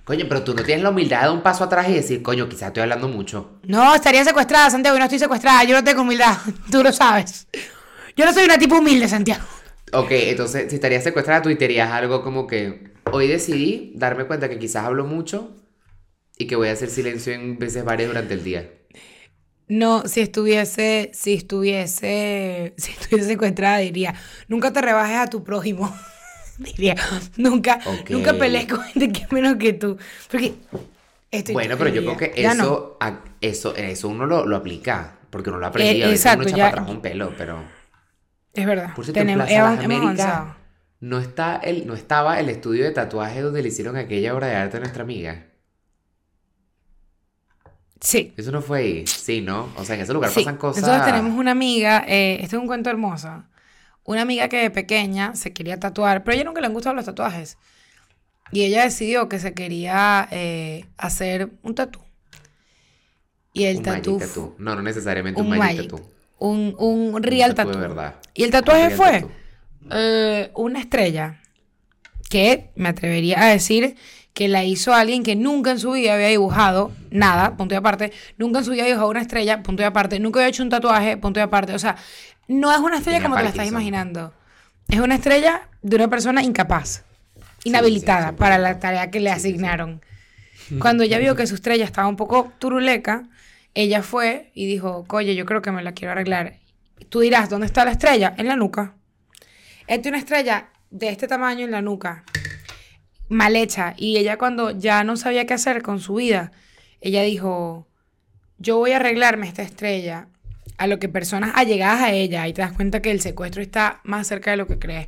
Coño, 0.05 0.27
pero 0.29 0.43
tú 0.43 0.53
no 0.53 0.63
tienes 0.63 0.83
la 0.83 0.91
humildad 0.91 1.21
de 1.21 1.25
dar 1.25 1.35
un 1.35 1.41
paso 1.41 1.63
atrás 1.63 1.89
y 1.89 1.93
decir, 1.93 2.21
coño, 2.21 2.47
quizás 2.47 2.67
estoy 2.67 2.83
hablando 2.83 3.07
mucho. 3.07 3.59
No, 3.63 3.95
estaría 3.95 4.24
secuestrada, 4.24 4.69
Santiago, 4.69 4.95
y 4.95 5.00
no 5.00 5.05
estoy 5.05 5.17
secuestrada. 5.17 5.63
Yo 5.63 5.75
no 5.75 5.83
tengo 5.83 6.03
humildad. 6.03 6.38
Tú 6.71 6.83
lo 6.83 6.93
sabes. 6.93 7.47
Yo 8.15 8.24
no 8.24 8.31
soy 8.31 8.45
una 8.45 8.59
tipo 8.59 8.77
humilde, 8.77 9.07
Santiago. 9.07 9.43
Ok, 9.93 10.12
entonces, 10.12 10.69
si 10.69 10.75
estarías 10.75 11.03
secuestrada, 11.03 11.41
tuitearías 11.41 11.91
algo 11.91 12.21
como 12.21 12.45
que 12.45 12.93
hoy 13.12 13.27
decidí 13.27 13.93
darme 13.95 14.25
cuenta 14.25 14.47
que 14.47 14.59
quizás 14.59 14.85
hablo 14.85 15.05
mucho 15.05 15.55
y 16.38 16.45
que 16.45 16.55
voy 16.55 16.67
a 16.67 16.74
hacer 16.74 16.91
silencio 16.91 17.33
en 17.33 17.57
veces 17.57 17.83
varias 17.83 18.09
durante 18.09 18.35
el 18.35 18.43
día. 18.43 18.69
No, 19.67 20.07
si 20.07 20.21
estuviese, 20.21 21.09
si 21.13 21.33
estuviese, 21.33 22.73
si 22.77 22.91
estuviese 22.91 23.30
secuestrada, 23.30 23.80
diría, 23.80 24.13
nunca 24.47 24.71
te 24.71 24.82
rebajes 24.82 25.17
a 25.17 25.27
tu 25.27 25.43
prójimo. 25.43 25.91
diría, 26.78 26.96
nunca, 27.38 27.80
Ok. 27.86 28.10
nunca 28.10 28.34
pelees 28.34 28.68
con 28.68 28.82
gente 28.82 29.12
que 29.12 29.28
menos 29.34 29.56
que 29.58 29.74
tú. 29.74 29.98
Porque 30.32 30.56
estoy 31.32 31.54
Bueno, 31.54 31.76
pero 31.78 31.89
yo 31.89 32.02
creo 32.04 32.18
que 32.18 32.44
no. 32.44 32.52
eso, 32.52 32.98
a- 33.00 33.20
eso, 33.41 33.76
eso 33.76 34.08
uno 34.10 34.26
lo, 34.26 34.46
lo 34.46 34.56
aplica, 34.56 35.15
porque 35.30 35.50
uno 35.50 35.60
lo. 35.60 35.65
Eh, 35.68 35.70
a 35.70 35.72
veces 36.08 36.12
exacto, 36.12 36.39
uno 36.41 36.48
echa 36.50 36.58
ya- 36.58 36.70
para 36.70 36.82
atrás 36.84 36.96
un 36.96 37.02
pelo, 37.02 37.34
pero... 37.38 37.63
Es 38.54 38.65
verdad. 38.65 38.94
Por 38.96 39.04
cierto, 39.04 39.20
en 39.20 39.28
Tenemos, 39.28 39.48
Plaza 39.48 39.62
Las 39.62 39.74
hemos- 39.74 39.84
hemos 39.84 39.98
Américas 40.06 40.26
avanzado. 40.28 40.56
no, 41.02 41.20
está 41.20 41.56
el, 41.58 41.86
no 41.88 41.94
estaba 41.94 42.39
el 42.39 42.48
estudio 42.50 42.86
de 42.86 42.91
tatuaje 42.91 43.41
donde 43.41 43.62
le 43.62 43.68
hicieron 43.68 43.98
aquella 43.98 44.34
obra 44.34 44.48
de 44.48 44.56
arte 44.56 44.78
a 44.78 44.80
nuestra 44.80 45.04
amiga. 45.04 45.48
Sí. 48.00 48.34
Eso 48.38 48.52
no 48.52 48.62
fue 48.62 48.80
ahí. 48.80 49.08
Sí, 49.08 49.41
¿no? 49.41 49.70
O 49.78 49.84
sea, 49.84 49.96
en 49.96 50.02
ese 50.02 50.13
lugar 50.13 50.30
Sí, 50.30 50.41
pasan 50.41 50.58
cosas. 50.58 50.84
Nosotros 50.84 51.06
tenemos 51.06 51.38
una 51.38 51.52
amiga, 51.52 52.04
eh, 52.08 52.36
este 52.41 52.56
es 52.56 52.62
un 52.62 52.68
cuento 52.68 52.89
hermoso. 52.89 53.44
Una 54.06 54.24
amiga 54.24 54.50
que 54.50 54.58
de 54.60 54.72
pequeña 54.72 55.36
se 55.36 55.54
quería 55.54 55.80
tatuar, 55.80 56.24
pero 56.24 56.34
a 56.34 56.36
ella 56.38 56.46
nunca 56.46 56.62
le 56.62 56.68
han 56.68 56.74
gustado 56.74 56.96
los 56.96 57.06
tatuajes. 57.06 57.60
Y 58.52 58.63
ella 58.65 58.84
decidió 58.84 59.30
que 59.30 59.39
se 59.39 59.54
quería 59.56 60.28
eh, 60.32 60.91
hacer 60.98 61.52
un 61.63 61.76
tatú. 61.76 62.02
Y 63.54 63.65
el 63.65 63.78
un 63.78 63.84
tatú. 63.84 64.30
No, 64.58 64.76
no 64.76 64.82
necesariamente 64.84 65.41
Un 65.41 65.48
un, 65.48 65.58
magic, 65.58 65.91
tattoo. 65.91 66.12
Un, 66.39 66.76
un 66.78 67.24
real 67.24 67.56
tatú 67.56 67.70
de 67.70 67.78
tatú. 67.78 67.80
verdad. 67.80 68.22
Y 68.34 68.44
el 68.44 68.52
tatuaje 68.52 68.91
fue 68.91 69.12
tatú. 69.12 69.32
eh, 69.91 70.52
una 70.56 70.80
estrella 70.80 71.41
que 72.30 72.72
me 72.76 72.89
atrevería 72.89 73.41
a 73.41 73.46
decir 73.48 73.96
que 74.34 74.48
la 74.50 74.63
hizo 74.65 74.94
alguien 74.94 75.24
que 75.24 75.36
nunca 75.36 75.72
en 75.72 75.80
su 75.80 75.91
vida 75.94 76.15
había 76.15 76.28
dibujado 76.28 76.98
nada, 77.12 77.58
punto 77.58 77.76
y 77.76 77.78
aparte, 77.78 78.12
nunca 78.38 78.60
en 78.60 78.65
su 78.65 78.72
vida 78.72 78.84
había 78.84 78.94
dibujado 78.96 79.12
una 79.12 79.22
estrella, 79.22 79.63
punto 79.63 79.84
y 79.84 79.86
aparte, 79.86 80.20
nunca 80.20 80.39
había 80.39 80.50
hecho 80.50 80.63
un 80.63 80.70
tatuaje, 80.70 81.18
punto 81.18 81.39
y 81.39 81.44
aparte, 81.44 81.74
o 81.74 81.80
sea, 81.80 81.96
no 82.47 82.71
es 82.71 82.79
una 82.79 82.97
estrella 82.97 83.21
como 83.21 83.36
te 83.36 83.43
la 83.43 83.49
estás 83.49 83.58
Parkinson. 83.58 83.81
imaginando, 83.81 84.34
es 84.88 84.99
una 84.99 85.15
estrella 85.15 85.69
de 85.81 85.95
una 85.95 86.08
persona 86.10 86.43
incapaz, 86.43 87.03
inhabilitada 87.63 88.29
sí, 88.29 88.36
para 88.38 88.58
la 88.58 88.79
tarea 88.79 89.10
que 89.12 89.19
le 89.19 89.31
asignaron. 89.31 90.01
Cuando 90.79 91.03
ella 91.03 91.19
vio 91.19 91.36
que 91.36 91.45
su 91.45 91.55
estrella 91.55 91.86
estaba 91.86 92.08
un 92.08 92.15
poco 92.15 92.51
turuleca, 92.58 93.23
ella 93.75 94.01
fue 94.01 94.51
y 94.53 94.65
dijo, 94.65 95.05
oye, 95.10 95.36
yo 95.36 95.45
creo 95.45 95.62
que 95.62 95.71
me 95.71 95.84
la 95.84 95.91
quiero 95.91 96.13
arreglar. 96.13 96.55
Tú 97.10 97.19
dirás, 97.19 97.49
¿dónde 97.49 97.67
está 97.67 97.86
la 97.86 97.91
estrella? 97.91 98.34
En 98.38 98.47
la 98.47 98.55
nuca. 98.55 98.95
Ella 99.88 100.01
tiene 100.01 100.17
una 100.17 100.23
estrella 100.23 100.69
de 100.89 101.10
este 101.10 101.27
tamaño 101.27 101.65
en 101.65 101.71
la 101.71 101.81
nuca, 101.81 102.23
mal 103.27 103.55
hecha. 103.55 103.93
Y 103.97 104.17
ella 104.17 104.38
cuando 104.38 104.71
ya 104.71 105.03
no 105.03 105.17
sabía 105.17 105.45
qué 105.45 105.53
hacer 105.53 105.81
con 105.81 105.99
su 105.99 106.15
vida, 106.15 106.51
ella 107.01 107.21
dijo, 107.21 107.88
yo 108.58 108.77
voy 108.77 108.93
a 108.93 108.97
arreglarme 108.97 109.47
esta 109.47 109.62
estrella. 109.62 110.27
A 110.77 110.88
lo 110.88 110.99
que 110.99 111.09
personas 111.09 111.53
allegadas 111.55 112.01
a 112.01 112.11
ella, 112.11 112.47
y 112.47 112.53
te 112.53 112.61
das 112.61 112.73
cuenta 112.73 113.01
que 113.01 113.11
el 113.11 113.21
secuestro 113.21 113.61
está 113.61 114.01
más 114.03 114.27
cerca 114.27 114.51
de 114.51 114.57
lo 114.57 114.67
que 114.67 114.79
crees. 114.79 115.07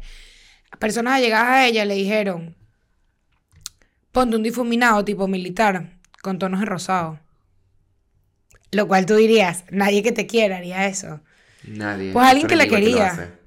Personas 0.80 1.16
allegadas 1.16 1.50
a 1.50 1.68
ella 1.68 1.86
le 1.86 1.96
dijeron, 1.96 2.56
ponte 4.12 4.36
un 4.36 4.44
difuminado 4.44 5.04
tipo 5.04 5.28
militar, 5.28 5.98
con 6.22 6.40
tonos 6.40 6.60
de 6.60 6.66
rosado. 6.66 7.20
Lo 8.72 8.88
cual 8.88 9.06
tú 9.06 9.16
dirías, 9.16 9.64
nadie 9.72 10.04
que 10.04 10.12
te 10.12 10.28
quiera 10.28 10.58
haría 10.58 10.88
eso. 10.88 11.22
Nadie. 11.64 12.12
Pues 12.12 12.28
alguien 12.28 12.48
que 12.48 12.56
la 12.56 12.68
quería. 12.68 13.38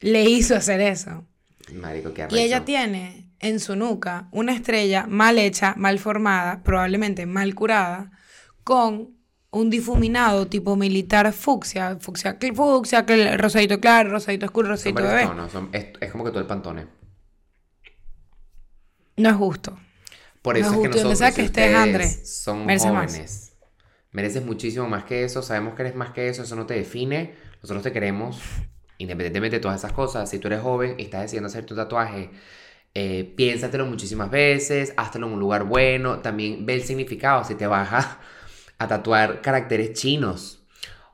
Le 0.00 0.24
hizo 0.24 0.56
hacer 0.56 0.80
eso. 0.80 1.26
Marico, 1.72 2.12
qué 2.12 2.26
Y 2.30 2.38
ella 2.38 2.64
tiene 2.64 3.30
en 3.38 3.60
su 3.60 3.76
nuca 3.76 4.28
una 4.30 4.54
estrella 4.54 5.06
mal 5.06 5.38
hecha, 5.38 5.74
mal 5.76 5.98
formada, 5.98 6.62
probablemente 6.62 7.26
mal 7.26 7.54
curada, 7.54 8.10
con 8.64 9.16
un 9.52 9.70
difuminado 9.70 10.46
tipo 10.48 10.76
militar 10.76 11.32
fucsia, 11.32 11.96
fucsia, 12.00 12.38
fucsia, 12.54 13.04
rosadito 13.38 13.80
claro, 13.80 14.10
rosadito 14.10 14.46
oscuro, 14.46 14.68
Son 14.76 14.92
rosadito 14.92 14.94
varios 14.94 15.16
bebé. 15.16 15.24
tonos, 15.24 15.50
son- 15.50 15.70
es, 15.72 15.92
es 15.98 16.12
como 16.12 16.24
que 16.24 16.30
todo 16.30 16.40
el 16.40 16.46
pantone. 16.46 16.86
No 19.16 19.30
es 19.30 19.36
justo. 19.36 19.78
Por 20.42 20.56
No 20.56 20.66
eso 20.66 20.74
es 20.74 20.76
es 20.76 20.80
que 20.80 20.88
nosotros, 20.88 21.32
si 21.32 21.34
que 21.34 21.42
estés, 21.42 22.28
son 22.40 22.74
más. 22.92 23.20
jóvenes, 23.20 23.52
mereces 24.12 24.44
muchísimo 24.44 24.88
más 24.88 25.04
que 25.04 25.24
eso, 25.24 25.42
sabemos 25.42 25.74
que 25.74 25.82
eres 25.82 25.94
más 25.94 26.12
que 26.12 26.28
eso, 26.28 26.42
eso 26.42 26.56
no 26.56 26.66
te 26.66 26.74
define, 26.74 27.34
nosotros 27.62 27.82
te 27.84 27.92
queremos, 27.92 28.40
independientemente 28.98 29.56
de 29.56 29.60
todas 29.62 29.78
esas 29.80 29.92
cosas, 29.92 30.28
si 30.30 30.38
tú 30.40 30.48
eres 30.48 30.60
joven 30.62 30.96
y 30.98 31.04
estás 31.04 31.22
decidiendo 31.22 31.48
hacer 31.48 31.64
tu 31.66 31.76
tatuaje, 31.76 32.30
eh, 32.94 33.34
piénsatelo 33.36 33.86
muchísimas 33.86 34.30
veces, 34.30 34.94
háztelo 34.96 35.26
en 35.28 35.34
un 35.34 35.40
lugar 35.40 35.64
bueno, 35.64 36.20
también 36.20 36.66
ve 36.66 36.74
el 36.74 36.84
significado, 36.84 37.44
si 37.44 37.54
te 37.56 37.66
vas 37.66 37.90
a, 38.82 38.88
tatuar 38.88 39.40
caracteres 39.40 39.92
chinos 39.94 40.58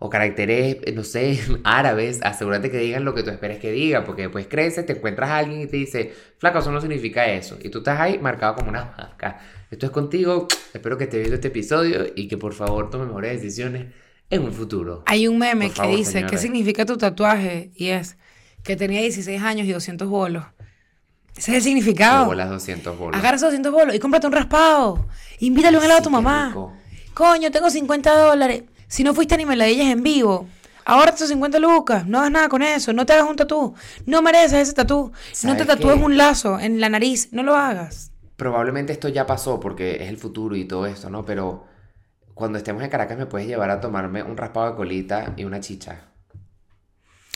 o 0.00 0.08
caracteres, 0.10 0.76
eh, 0.84 0.92
no 0.92 1.02
sé, 1.02 1.40
árabes, 1.64 2.20
asegúrate 2.22 2.70
que 2.70 2.78
digan 2.78 3.04
lo 3.04 3.14
que 3.14 3.22
tú 3.24 3.30
esperes 3.30 3.58
que 3.58 3.72
diga, 3.72 4.04
porque 4.04 4.22
después 4.22 4.46
creces, 4.48 4.86
te 4.86 4.92
encuentras 4.92 5.28
a 5.30 5.38
alguien 5.38 5.60
y 5.62 5.66
te 5.66 5.76
dice, 5.76 6.12
flaco, 6.38 6.60
eso 6.60 6.70
no 6.70 6.80
significa 6.80 7.26
eso, 7.26 7.58
y 7.60 7.68
tú 7.68 7.78
estás 7.78 7.98
ahí 8.00 8.18
marcado 8.18 8.54
como 8.54 8.68
una 8.70 8.84
vaca. 8.96 9.40
Esto 9.70 9.86
es 9.86 9.92
contigo, 9.92 10.46
espero 10.72 10.96
que 10.96 11.04
estés 11.04 11.18
viendo 11.20 11.34
este 11.34 11.48
episodio 11.48 12.06
y 12.14 12.28
que 12.28 12.38
por 12.38 12.54
favor 12.54 12.90
tome 12.90 13.06
mejores 13.06 13.42
decisiones 13.42 13.92
en 14.30 14.42
un 14.42 14.52
futuro. 14.52 15.02
Hay 15.06 15.26
un 15.26 15.36
meme 15.38 15.66
Por 15.66 15.74
que 15.74 15.80
favor, 15.82 15.96
dice, 15.96 16.12
¿qué 16.12 16.18
señores. 16.18 16.40
significa 16.42 16.86
tu 16.86 16.96
tatuaje? 16.96 17.72
Y 17.74 17.88
es 17.88 18.16
que 18.62 18.76
tenía 18.76 19.00
16 19.00 19.42
años 19.42 19.66
y 19.66 19.72
200 19.72 20.06
bolos. 20.08 20.44
Ese 21.36 21.52
es 21.52 21.56
el 21.58 21.62
significado. 21.62 22.18
Luego 22.26 22.34
las 22.34 22.50
200 22.50 22.98
bolas. 22.98 23.18
Agarra 23.18 23.36
esos 23.36 23.48
200 23.48 23.72
bolos 23.72 23.94
y 23.94 23.98
cómprate 23.98 24.26
un 24.26 24.32
raspado. 24.32 25.06
Invítale 25.38 25.78
un 25.78 25.84
helado 25.84 26.00
a 26.00 26.02
tu 26.02 26.08
Sí, 26.10 26.14
qué 26.16 26.22
mamá. 26.22 26.48
rico. 26.48 26.72
Coño, 27.18 27.50
tengo 27.50 27.68
50 27.68 28.16
dólares. 28.16 28.62
Si 28.86 29.02
no 29.02 29.12
fuiste 29.12 29.36
ni 29.36 29.44
me 29.44 29.56
la 29.56 29.64
dillas 29.64 29.88
en 29.88 30.04
vivo. 30.04 30.46
Ahora 30.84 31.10
esos 31.10 31.28
50 31.28 31.58
lucas. 31.58 32.06
No 32.06 32.18
hagas 32.20 32.30
nada 32.30 32.48
con 32.48 32.62
eso. 32.62 32.92
No 32.92 33.04
te 33.06 33.12
hagas 33.12 33.28
un 33.28 33.34
tatú. 33.34 33.74
No 34.06 34.22
mereces 34.22 34.60
ese 34.60 34.72
tatú. 34.72 35.10
No 35.10 35.10
te 35.10 35.34
¿Sabes 35.34 35.66
tatúes 35.66 35.96
qué? 35.96 36.04
un 36.04 36.16
lazo 36.16 36.60
en 36.60 36.80
la 36.80 36.88
nariz. 36.88 37.30
No 37.32 37.42
lo 37.42 37.56
hagas. 37.56 38.12
Probablemente 38.36 38.92
esto 38.92 39.08
ya 39.08 39.26
pasó 39.26 39.58
porque 39.58 39.96
es 39.96 40.08
el 40.08 40.16
futuro 40.16 40.54
y 40.54 40.64
todo 40.66 40.86
esto, 40.86 41.10
¿no? 41.10 41.24
Pero 41.24 41.66
cuando 42.34 42.56
estemos 42.56 42.84
en 42.84 42.88
Caracas 42.88 43.18
me 43.18 43.26
puedes 43.26 43.48
llevar 43.48 43.70
a 43.70 43.80
tomarme 43.80 44.22
un 44.22 44.36
raspado 44.36 44.70
de 44.70 44.76
colita 44.76 45.34
y 45.36 45.42
una 45.42 45.58
chicha. 45.58 46.02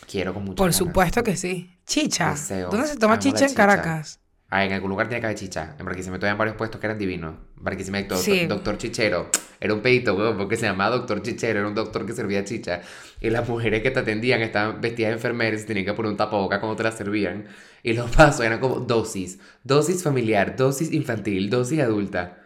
Quiero 0.09 0.33
con 0.33 0.45
mucho 0.45 0.63
Por 0.63 0.73
supuesto 0.73 1.25
que 1.25 1.37
sí. 1.37 1.77
Chicha. 1.87 2.31
Deseo. 2.31 2.71
¿Dónde 2.71 2.87
se 2.87 2.97
toma 2.99 3.19
chicha 3.19 3.47
en. 3.47 3.55
Caracas? 3.55 4.21
Ah, 4.49 4.65
en 4.65 4.75
algún 4.75 4.91
lugar 4.91 5.09
tiene 5.09 5.21
que 5.21 5.27
haber 5.27 5.39
chicha. 5.39 5.75
En 5.77 5.85
Barquisimeto 5.85 6.25
habían 6.25 6.39
varios 6.39 6.57
puestos 6.57 6.81
que 6.81 6.87
eran 6.87 6.99
divinos. 6.99 7.35
Barquisimeto, 7.63 8.17
Sí. 8.17 8.47
doctor 8.47 8.77
Chichero. 8.77 9.31
Era 9.61 9.73
un 9.75 9.81
pedito, 9.81 10.15
weón, 10.15 10.37
porque 10.37 10.57
se 10.57 10.67
llamaba 10.67 10.97
doctor 10.97 11.23
Chichero. 11.23 11.61
Era 11.61 11.69
un 11.69 11.75
doctor 11.75 12.05
que 12.05 12.13
servía 12.13 12.45
chicha. 12.45 12.83
Y 13.21 13.31
las 13.31 13.49
mujeres 13.49 13.83
que 13.83 13.91
te 13.93 14.01
atendían 14.01 14.43
estaban 14.43 14.81
vestidas 14.81 15.11
de 15.11 15.15
enfermeras 15.15 15.63
y 15.63 15.67
tenían 15.67 15.87
que 15.87 15.93
poner 15.95 16.11
un 16.11 16.17
tapaboca 16.17 16.59
cuando 16.59 16.77
te 16.77 16.83
la 16.83 16.91
servían. 16.93 17.45
Y 17.85 17.93
los 17.93 18.11
pasos 18.17 18.45
eran 18.45 18.59
como 18.59 18.81
dosis. 18.81 19.39
Dosis 19.63 20.03
familiar, 20.03 20.57
dosis 20.57 20.93
infantil, 20.93 21.49
dosis 21.49 21.81
adulta. 21.81 22.39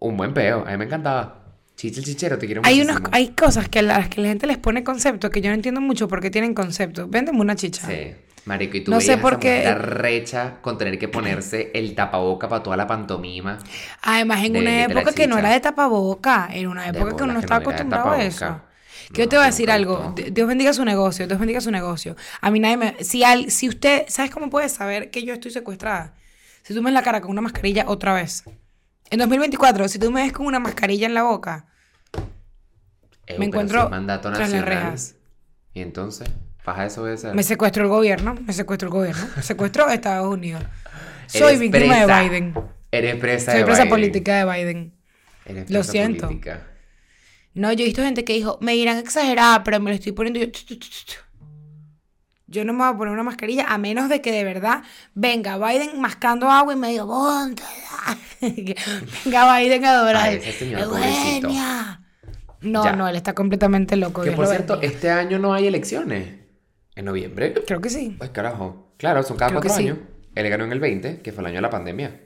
Un 0.00 0.16
buen 0.16 0.34
peo. 0.34 0.64
A 0.66 0.72
mí 0.72 0.76
me 0.76 0.84
encantaba. 0.86 1.40
Chicha 1.76 1.98
el 2.00 2.04
chichero, 2.06 2.38
te 2.38 2.46
quiero 2.46 2.62
Hay, 2.64 2.76
muchísimo. 2.78 2.98
unos, 3.00 3.10
hay 3.12 3.28
cosas 3.30 3.68
que 3.68 3.80
a 3.80 3.82
las 3.82 4.08
que 4.08 4.20
la 4.20 4.28
gente 4.28 4.46
les 4.46 4.58
pone 4.58 4.84
concepto 4.84 5.30
que 5.30 5.40
yo 5.40 5.48
no 5.50 5.54
entiendo 5.54 5.80
mucho 5.80 6.06
porque 6.06 6.30
tienen 6.30 6.54
concepto. 6.54 7.08
Véndeme 7.08 7.40
una 7.40 7.56
chicha. 7.56 7.86
Sí. 7.88 8.14
Marico, 8.46 8.76
y 8.76 8.80
tú 8.84 8.90
No 8.90 9.00
sé 9.00 9.06
veías 9.08 9.18
a 9.18 9.22
por 9.22 9.38
qué- 9.38 9.56
mujer 9.58 9.82
recha 9.82 10.56
con 10.60 10.76
tener 10.76 10.98
que 10.98 11.08
ponerse 11.08 11.70
el 11.74 11.94
tapaboca 11.94 12.48
para 12.48 12.62
toda 12.62 12.76
la 12.76 12.86
pantomima. 12.86 13.58
Además, 14.02 14.44
en 14.44 14.52
de- 14.52 14.58
una 14.60 14.82
época 14.84 15.12
que 15.12 15.26
no 15.26 15.38
era 15.38 15.50
de 15.50 15.60
tapaboca, 15.60 16.48
en 16.52 16.68
una 16.68 16.88
época 16.88 17.16
que 17.16 17.22
uno 17.22 17.32
no 17.32 17.40
estaba 17.40 17.60
no 17.60 17.70
acostumbrado 17.70 18.10
a 18.10 18.22
eso. 18.22 18.60
Que 19.12 19.22
yo 19.22 19.28
te 19.28 19.36
voy 19.36 19.44
a 19.44 19.46
decir 19.46 19.70
algo, 19.70 20.14
Dios 20.30 20.46
bendiga 20.48 20.72
su 20.72 20.84
negocio, 20.84 21.26
Dios 21.26 21.38
bendiga 21.38 21.60
su 21.60 21.70
negocio. 21.70 22.16
A 22.40 22.50
mí 22.50 22.58
nadie 22.60 22.76
me... 22.76 22.96
Si, 23.04 23.22
al, 23.24 23.50
si 23.50 23.68
usted, 23.68 24.04
¿sabes 24.08 24.30
cómo 24.30 24.50
puedes 24.50 24.72
saber 24.72 25.10
que 25.10 25.22
yo 25.24 25.34
estoy 25.34 25.50
secuestrada? 25.50 26.14
Si 26.62 26.72
tú 26.74 26.80
me 26.80 26.86
ves 26.86 26.94
la 26.94 27.02
cara 27.02 27.20
con 27.20 27.30
una 27.30 27.40
mascarilla 27.42 27.84
otra 27.86 28.12
vez. 28.14 28.44
En 29.10 29.18
2024, 29.18 29.88
si 29.88 29.98
tú 29.98 30.10
me 30.10 30.22
ves 30.22 30.32
con 30.32 30.46
una 30.46 30.58
mascarilla 30.58 31.06
en 31.06 31.14
la 31.14 31.22
boca, 31.22 31.66
Eh, 33.26 33.38
Me 33.38 33.46
encuentro 33.46 33.88
mandato 33.88 34.28
tras 34.28 34.38
las 34.40 34.50
nacional. 34.52 34.84
rejas. 34.84 35.14
Y 35.72 35.80
entonces, 35.80 36.28
a 36.66 37.34
me 37.34 37.42
secuestró 37.42 37.82
el 37.84 37.88
gobierno, 37.90 38.34
me 38.46 38.52
secuestró 38.52 38.88
el 38.88 38.92
gobierno, 38.94 39.26
me 39.36 39.42
secuestró 39.42 39.88
Estados 39.90 40.32
Unidos. 40.32 40.62
Soy 41.26 41.56
víctima 41.56 42.06
de. 42.06 42.06
Biden. 42.28 42.54
Eres 42.90 43.16
presa 43.16 43.52
Soy 43.52 43.60
de 43.60 43.66
presa 43.66 43.82
Biden. 43.82 43.90
política 43.90 44.44
de 44.44 44.52
Biden. 44.52 44.94
Eres 45.46 45.70
Lo 45.70 45.82
siento. 45.82 46.26
política. 46.26 46.62
No, 47.54 47.72
yo 47.72 47.82
he 47.82 47.86
visto 47.86 48.02
gente 48.02 48.24
que 48.24 48.32
dijo, 48.32 48.58
me 48.60 48.72
dirán 48.72 48.98
exagerada, 48.98 49.62
pero 49.62 49.78
me 49.80 49.90
lo 49.90 49.94
estoy 49.96 50.12
poniendo 50.12 50.40
yo. 50.40 50.46
Yo 52.46 52.64
no 52.64 52.72
me 52.72 52.80
voy 52.84 52.94
a 52.94 52.96
poner 52.96 53.12
una 53.12 53.22
mascarilla 53.22 53.66
a 53.68 53.78
menos 53.78 54.08
de 54.08 54.20
que 54.20 54.30
de 54.32 54.44
verdad 54.44 54.82
venga 55.14 55.56
Biden 55.58 56.00
mascando 56.00 56.50
agua 56.50 56.72
y 56.72 56.76
me 56.76 56.88
diga, 56.88 57.04
venga 58.40 59.58
Biden 59.58 59.84
a 59.84 59.90
adorar. 59.90 60.28
Ay, 60.28 60.36
ese 60.36 60.52
señor, 60.52 60.84
pobrecito. 60.88 61.48
Eugenia. 61.48 62.00
No, 62.60 62.84
Ya. 62.84 62.92
no, 62.96 63.08
él 63.08 63.16
está 63.16 63.34
completamente 63.34 63.96
loco. 63.96 64.22
Que 64.22 64.28
Dios 64.30 64.36
por 64.36 64.46
cierto, 64.46 64.74
bendiga. 64.74 64.92
este 64.94 65.10
año 65.10 65.38
no 65.38 65.52
hay 65.52 65.66
elecciones. 65.66 66.43
¿En 66.96 67.04
noviembre? 67.04 67.54
Creo 67.66 67.80
que 67.80 67.90
sí. 67.90 68.14
Pues 68.18 68.30
carajo. 68.30 68.92
Claro, 68.96 69.22
son 69.22 69.36
cada 69.36 69.50
Creo 69.50 69.60
cuatro 69.60 69.76
sí. 69.76 69.88
años. 69.88 69.98
Él 70.34 70.48
ganó 70.48 70.64
en 70.64 70.72
el 70.72 70.80
20, 70.80 71.20
que 71.20 71.32
fue 71.32 71.42
el 71.42 71.46
año 71.46 71.56
de 71.56 71.62
la 71.62 71.70
pandemia. 71.70 72.20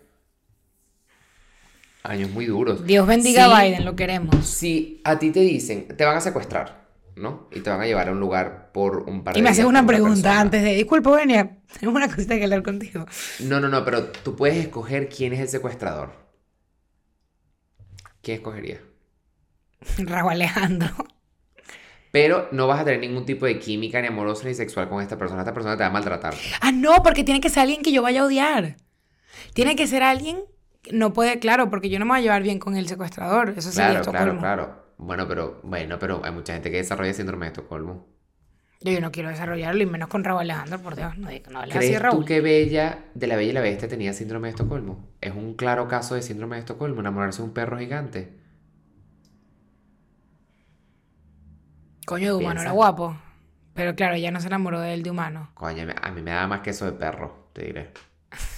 Años 2.02 2.30
muy 2.30 2.46
duros. 2.46 2.86
Dios 2.86 3.06
bendiga 3.06 3.46
Sí, 3.46 3.52
a 3.52 3.62
Biden, 3.62 3.84
lo 3.84 3.96
queremos. 3.96 4.46
Si 4.46 5.00
a 5.04 5.18
ti 5.18 5.30
te 5.30 5.40
dicen, 5.40 5.88
te 5.96 6.04
van 6.04 6.16
a 6.16 6.20
secuestrar, 6.20 6.88
¿no? 7.16 7.48
Y 7.52 7.60
te 7.60 7.70
van 7.70 7.80
a 7.80 7.86
llevar 7.86 8.08
a 8.08 8.12
un 8.12 8.20
lugar 8.20 8.70
por 8.72 9.00
un 9.08 9.24
par 9.24 9.34
de 9.34 9.40
Y 9.40 9.42
me 9.42 9.50
haces 9.50 9.64
una 9.64 9.84
pregunta 9.86 10.40
antes 10.40 10.62
de, 10.62 10.74
disculpa, 10.74 11.10
Eugenia, 11.10 11.58
tengo 11.80 11.94
una 11.94 12.08
cosita 12.08 12.36
que 12.36 12.44
hablar 12.44 12.62
contigo. 12.62 13.04
No, 13.40 13.60
no, 13.60 13.68
no, 13.68 13.84
pero 13.84 14.04
tú 14.06 14.36
puedes 14.36 14.56
escoger 14.56 15.08
quién 15.08 15.32
es 15.32 15.40
el 15.40 15.48
secuestrador. 15.48 16.12
¿Quién 18.22 18.36
escogería? 18.38 18.80
Raúl 19.98 20.32
Alejandro. 20.32 20.90
Pero 22.20 22.48
no 22.50 22.66
vas 22.66 22.80
a 22.80 22.84
tener 22.84 22.98
ningún 22.98 23.24
tipo 23.24 23.46
de 23.46 23.60
química 23.60 24.00
ni 24.00 24.08
amorosa 24.08 24.48
ni 24.48 24.54
sexual 24.54 24.88
con 24.88 25.00
esta 25.00 25.16
persona. 25.16 25.42
Esta 25.42 25.54
persona 25.54 25.76
te 25.76 25.84
va 25.84 25.88
a 25.88 25.92
maltratar. 25.92 26.34
Ah, 26.60 26.72
no, 26.72 27.02
porque 27.04 27.22
tiene 27.22 27.40
que 27.40 27.48
ser 27.48 27.60
alguien 27.62 27.80
que 27.82 27.92
yo 27.92 28.02
vaya 28.02 28.22
a 28.22 28.24
odiar. 28.24 28.76
Tiene 29.54 29.76
que 29.76 29.86
ser 29.86 30.02
alguien, 30.02 30.38
no 30.90 31.12
puede, 31.12 31.38
claro, 31.38 31.70
porque 31.70 31.88
yo 31.90 32.00
no 32.00 32.04
me 32.06 32.10
voy 32.12 32.18
a 32.18 32.22
llevar 32.22 32.42
bien 32.42 32.58
con 32.58 32.76
el 32.76 32.88
secuestrador. 32.88 33.54
Eso 33.56 33.70
sería 33.70 33.90
Claro, 33.90 34.04
claro, 34.04 34.18
Estocolmo. 34.18 34.40
claro. 34.40 34.82
Bueno, 34.98 35.28
pero 35.28 35.60
bueno, 35.62 35.96
pero 36.00 36.20
hay 36.24 36.32
mucha 36.32 36.54
gente 36.54 36.72
que 36.72 36.78
desarrolla 36.78 37.14
síndrome 37.14 37.46
de 37.46 37.52
Estocolmo. 37.52 38.06
Yo, 38.80 39.00
no 39.00 39.12
quiero 39.12 39.28
desarrollarlo 39.28 39.82
y 39.82 39.86
menos 39.86 40.08
con 40.08 40.24
Raúl 40.24 40.40
Alejandro, 40.40 40.80
por 40.80 40.96
Dios. 40.96 41.16
No, 41.18 41.28
no 41.50 41.58
hables 41.60 41.76
así 41.76 41.86
de 41.86 41.90
¿Crees 41.90 42.02
Raúl. 42.02 42.18
tú 42.20 42.24
que 42.24 42.40
Bella 42.40 42.98
de 43.14 43.26
la 43.28 43.36
Bella 43.36 43.50
y 43.50 43.54
la 43.54 43.60
Bestia 43.60 43.88
tenía 43.88 44.12
síndrome 44.12 44.48
de 44.48 44.50
Estocolmo? 44.50 45.08
Es 45.20 45.34
un 45.34 45.54
claro 45.54 45.86
caso 45.88 46.14
de 46.16 46.22
síndrome 46.22 46.56
de 46.56 46.60
Estocolmo, 46.60 47.00
enamorarse 47.00 47.42
de 47.42 47.48
un 47.48 47.54
perro 47.54 47.78
gigante. 47.78 48.38
Coño, 52.08 52.28
de 52.32 52.38
humano 52.40 52.60
Piensa. 52.60 52.62
era 52.62 52.72
guapo. 52.72 53.16
Pero 53.74 53.94
claro, 53.94 54.14
ella 54.16 54.30
no 54.32 54.40
se 54.40 54.48
enamoró 54.48 54.80
de 54.80 54.94
él 54.94 55.02
de 55.02 55.10
humano. 55.10 55.50
Coño, 55.54 55.84
a 56.02 56.10
mí 56.10 56.22
me 56.22 56.30
daba 56.30 56.46
más 56.46 56.60
que 56.60 56.70
eso 56.70 56.86
de 56.86 56.92
perro, 56.92 57.50
te 57.52 57.64
diré. 57.64 57.92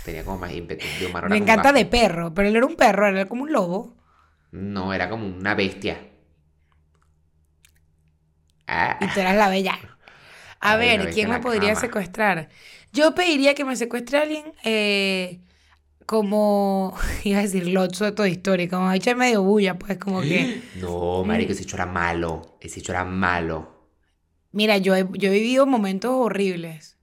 Tenía 0.02 0.24
como 0.24 0.38
más 0.38 0.52
ímpetu. 0.52 0.96
De 0.96 1.06
humano 1.06 1.28
Me 1.30 1.36
encanta 1.40 1.72
de 1.72 1.86
perro, 1.94 2.34
pero 2.34 2.48
él 2.48 2.56
era 2.56 2.66
un 2.66 2.76
perro, 2.76 3.06
era 3.08 3.24
como 3.26 3.42
un 3.44 3.52
lobo. 3.52 3.96
No, 4.52 4.92
era 4.92 5.08
como 5.10 5.26
una 5.26 5.54
bestia. 5.56 5.98
Ah, 8.66 8.98
Y 8.98 9.08
tú 9.08 9.20
eras 9.20 9.36
la 9.36 9.48
bella. 9.48 9.78
A 10.60 10.76
Ay, 10.76 10.78
ver, 10.78 11.10
¿quién 11.10 11.30
me 11.30 11.40
podría 11.40 11.74
cama. 11.74 11.76
secuestrar? 11.76 12.48
Yo 12.92 13.14
pediría 13.14 13.54
que 13.54 13.64
me 13.64 13.76
secuestre 13.76 14.18
alguien 14.18 14.54
eh, 14.64 15.40
como, 16.10 16.92
iba 17.24 17.38
a 17.38 17.42
decir, 17.42 17.68
Lotso 17.68 18.04
de 18.04 18.10
toda 18.10 18.26
historia, 18.26 18.68
como 18.68 18.90
hecho 18.90 19.14
medio 19.14 19.44
bulla, 19.44 19.78
pues 19.78 19.96
como 19.96 20.22
que... 20.22 20.60
No, 20.80 21.22
marico, 21.24 21.52
ese 21.52 21.62
hecho 21.62 21.76
era 21.76 21.86
malo. 21.86 22.58
Ese 22.60 22.80
hecho 22.80 22.90
era 22.90 23.04
malo. 23.04 23.86
Mira, 24.50 24.76
yo 24.78 24.96
he, 24.96 25.06
yo 25.12 25.28
he 25.30 25.32
vivido 25.34 25.66
momentos 25.66 26.10
horribles, 26.12 26.98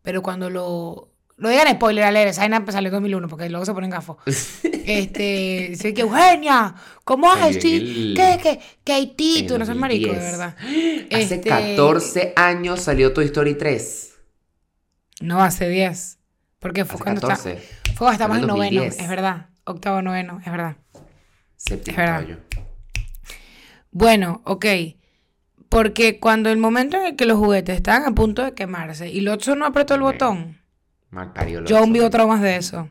pero 0.00 0.22
cuando 0.22 0.48
lo... 0.48 1.10
No 1.36 1.50
digan 1.50 1.68
spoiler 1.74 2.04
alert, 2.04 2.30
esa 2.30 2.40
vaina 2.42 2.64
salió 2.72 2.88
en 2.88 2.94
2001, 2.94 3.28
porque 3.28 3.50
luego 3.50 3.66
se 3.66 3.74
ponen 3.74 3.90
gafos. 3.90 4.16
Este, 4.86 5.68
dice 5.70 5.92
que 5.94 6.02
Eugenia, 6.02 6.74
¿cómo 7.04 7.30
Salió 7.34 7.46
es? 7.48 7.56
en 7.56 7.62
Sí, 7.62 7.76
el- 7.76 8.14
¿Qué, 8.16 8.38
qué, 8.42 8.60
qué 8.84 8.92
Haití? 8.94 9.44
Tú 9.46 9.58
no 9.58 9.64
seas 9.66 9.76
marico, 9.76 10.12
de 10.12 10.18
2010. 10.20 10.32
verdad. 10.32 10.56
Hace 11.22 11.34
Este, 11.34 11.48
14 11.48 12.32
años 12.36 12.80
salió 12.80 13.12
Toy 13.12 13.26
Story 13.26 13.54
3. 13.54 14.14
No, 15.20 15.42
hace 15.42 15.68
10. 15.68 16.18
Porque 16.58 16.84
fue 16.86 16.94
Hace 16.96 17.02
cuando, 17.04 17.20
14. 17.22 17.52
está- 17.52 17.83
fue 17.94 18.06
cuando 18.06 18.12
estábamos 18.12 18.38
en 18.38 18.46
noveno, 18.46 18.80
2010. 18.82 18.98
es 19.00 19.08
verdad. 19.08 19.46
Octavo, 19.64 20.02
noveno, 20.02 20.40
es 20.44 20.50
verdad. 20.50 20.76
Séptimo 21.56 21.92
Es 21.92 21.96
verdad. 21.96 22.38
Bueno, 23.90 24.42
ok. 24.44 24.66
Porque 25.68 26.20
cuando 26.20 26.50
el 26.50 26.58
momento 26.58 26.96
en 26.98 27.06
el 27.06 27.16
que 27.16 27.26
los 27.26 27.38
juguetes 27.38 27.76
estaban 27.76 28.04
a 28.04 28.14
punto 28.14 28.44
de 28.44 28.54
quemarse 28.54 29.08
y 29.08 29.20
Lotso 29.20 29.56
no 29.56 29.66
apretó 29.66 29.94
el 29.94 30.02
botón, 30.02 30.58
Mal 31.10 31.32
yo 31.66 31.78
aún 31.78 31.92
vivo 31.92 32.10
traumas 32.10 32.40
de 32.42 32.56
eso. 32.56 32.88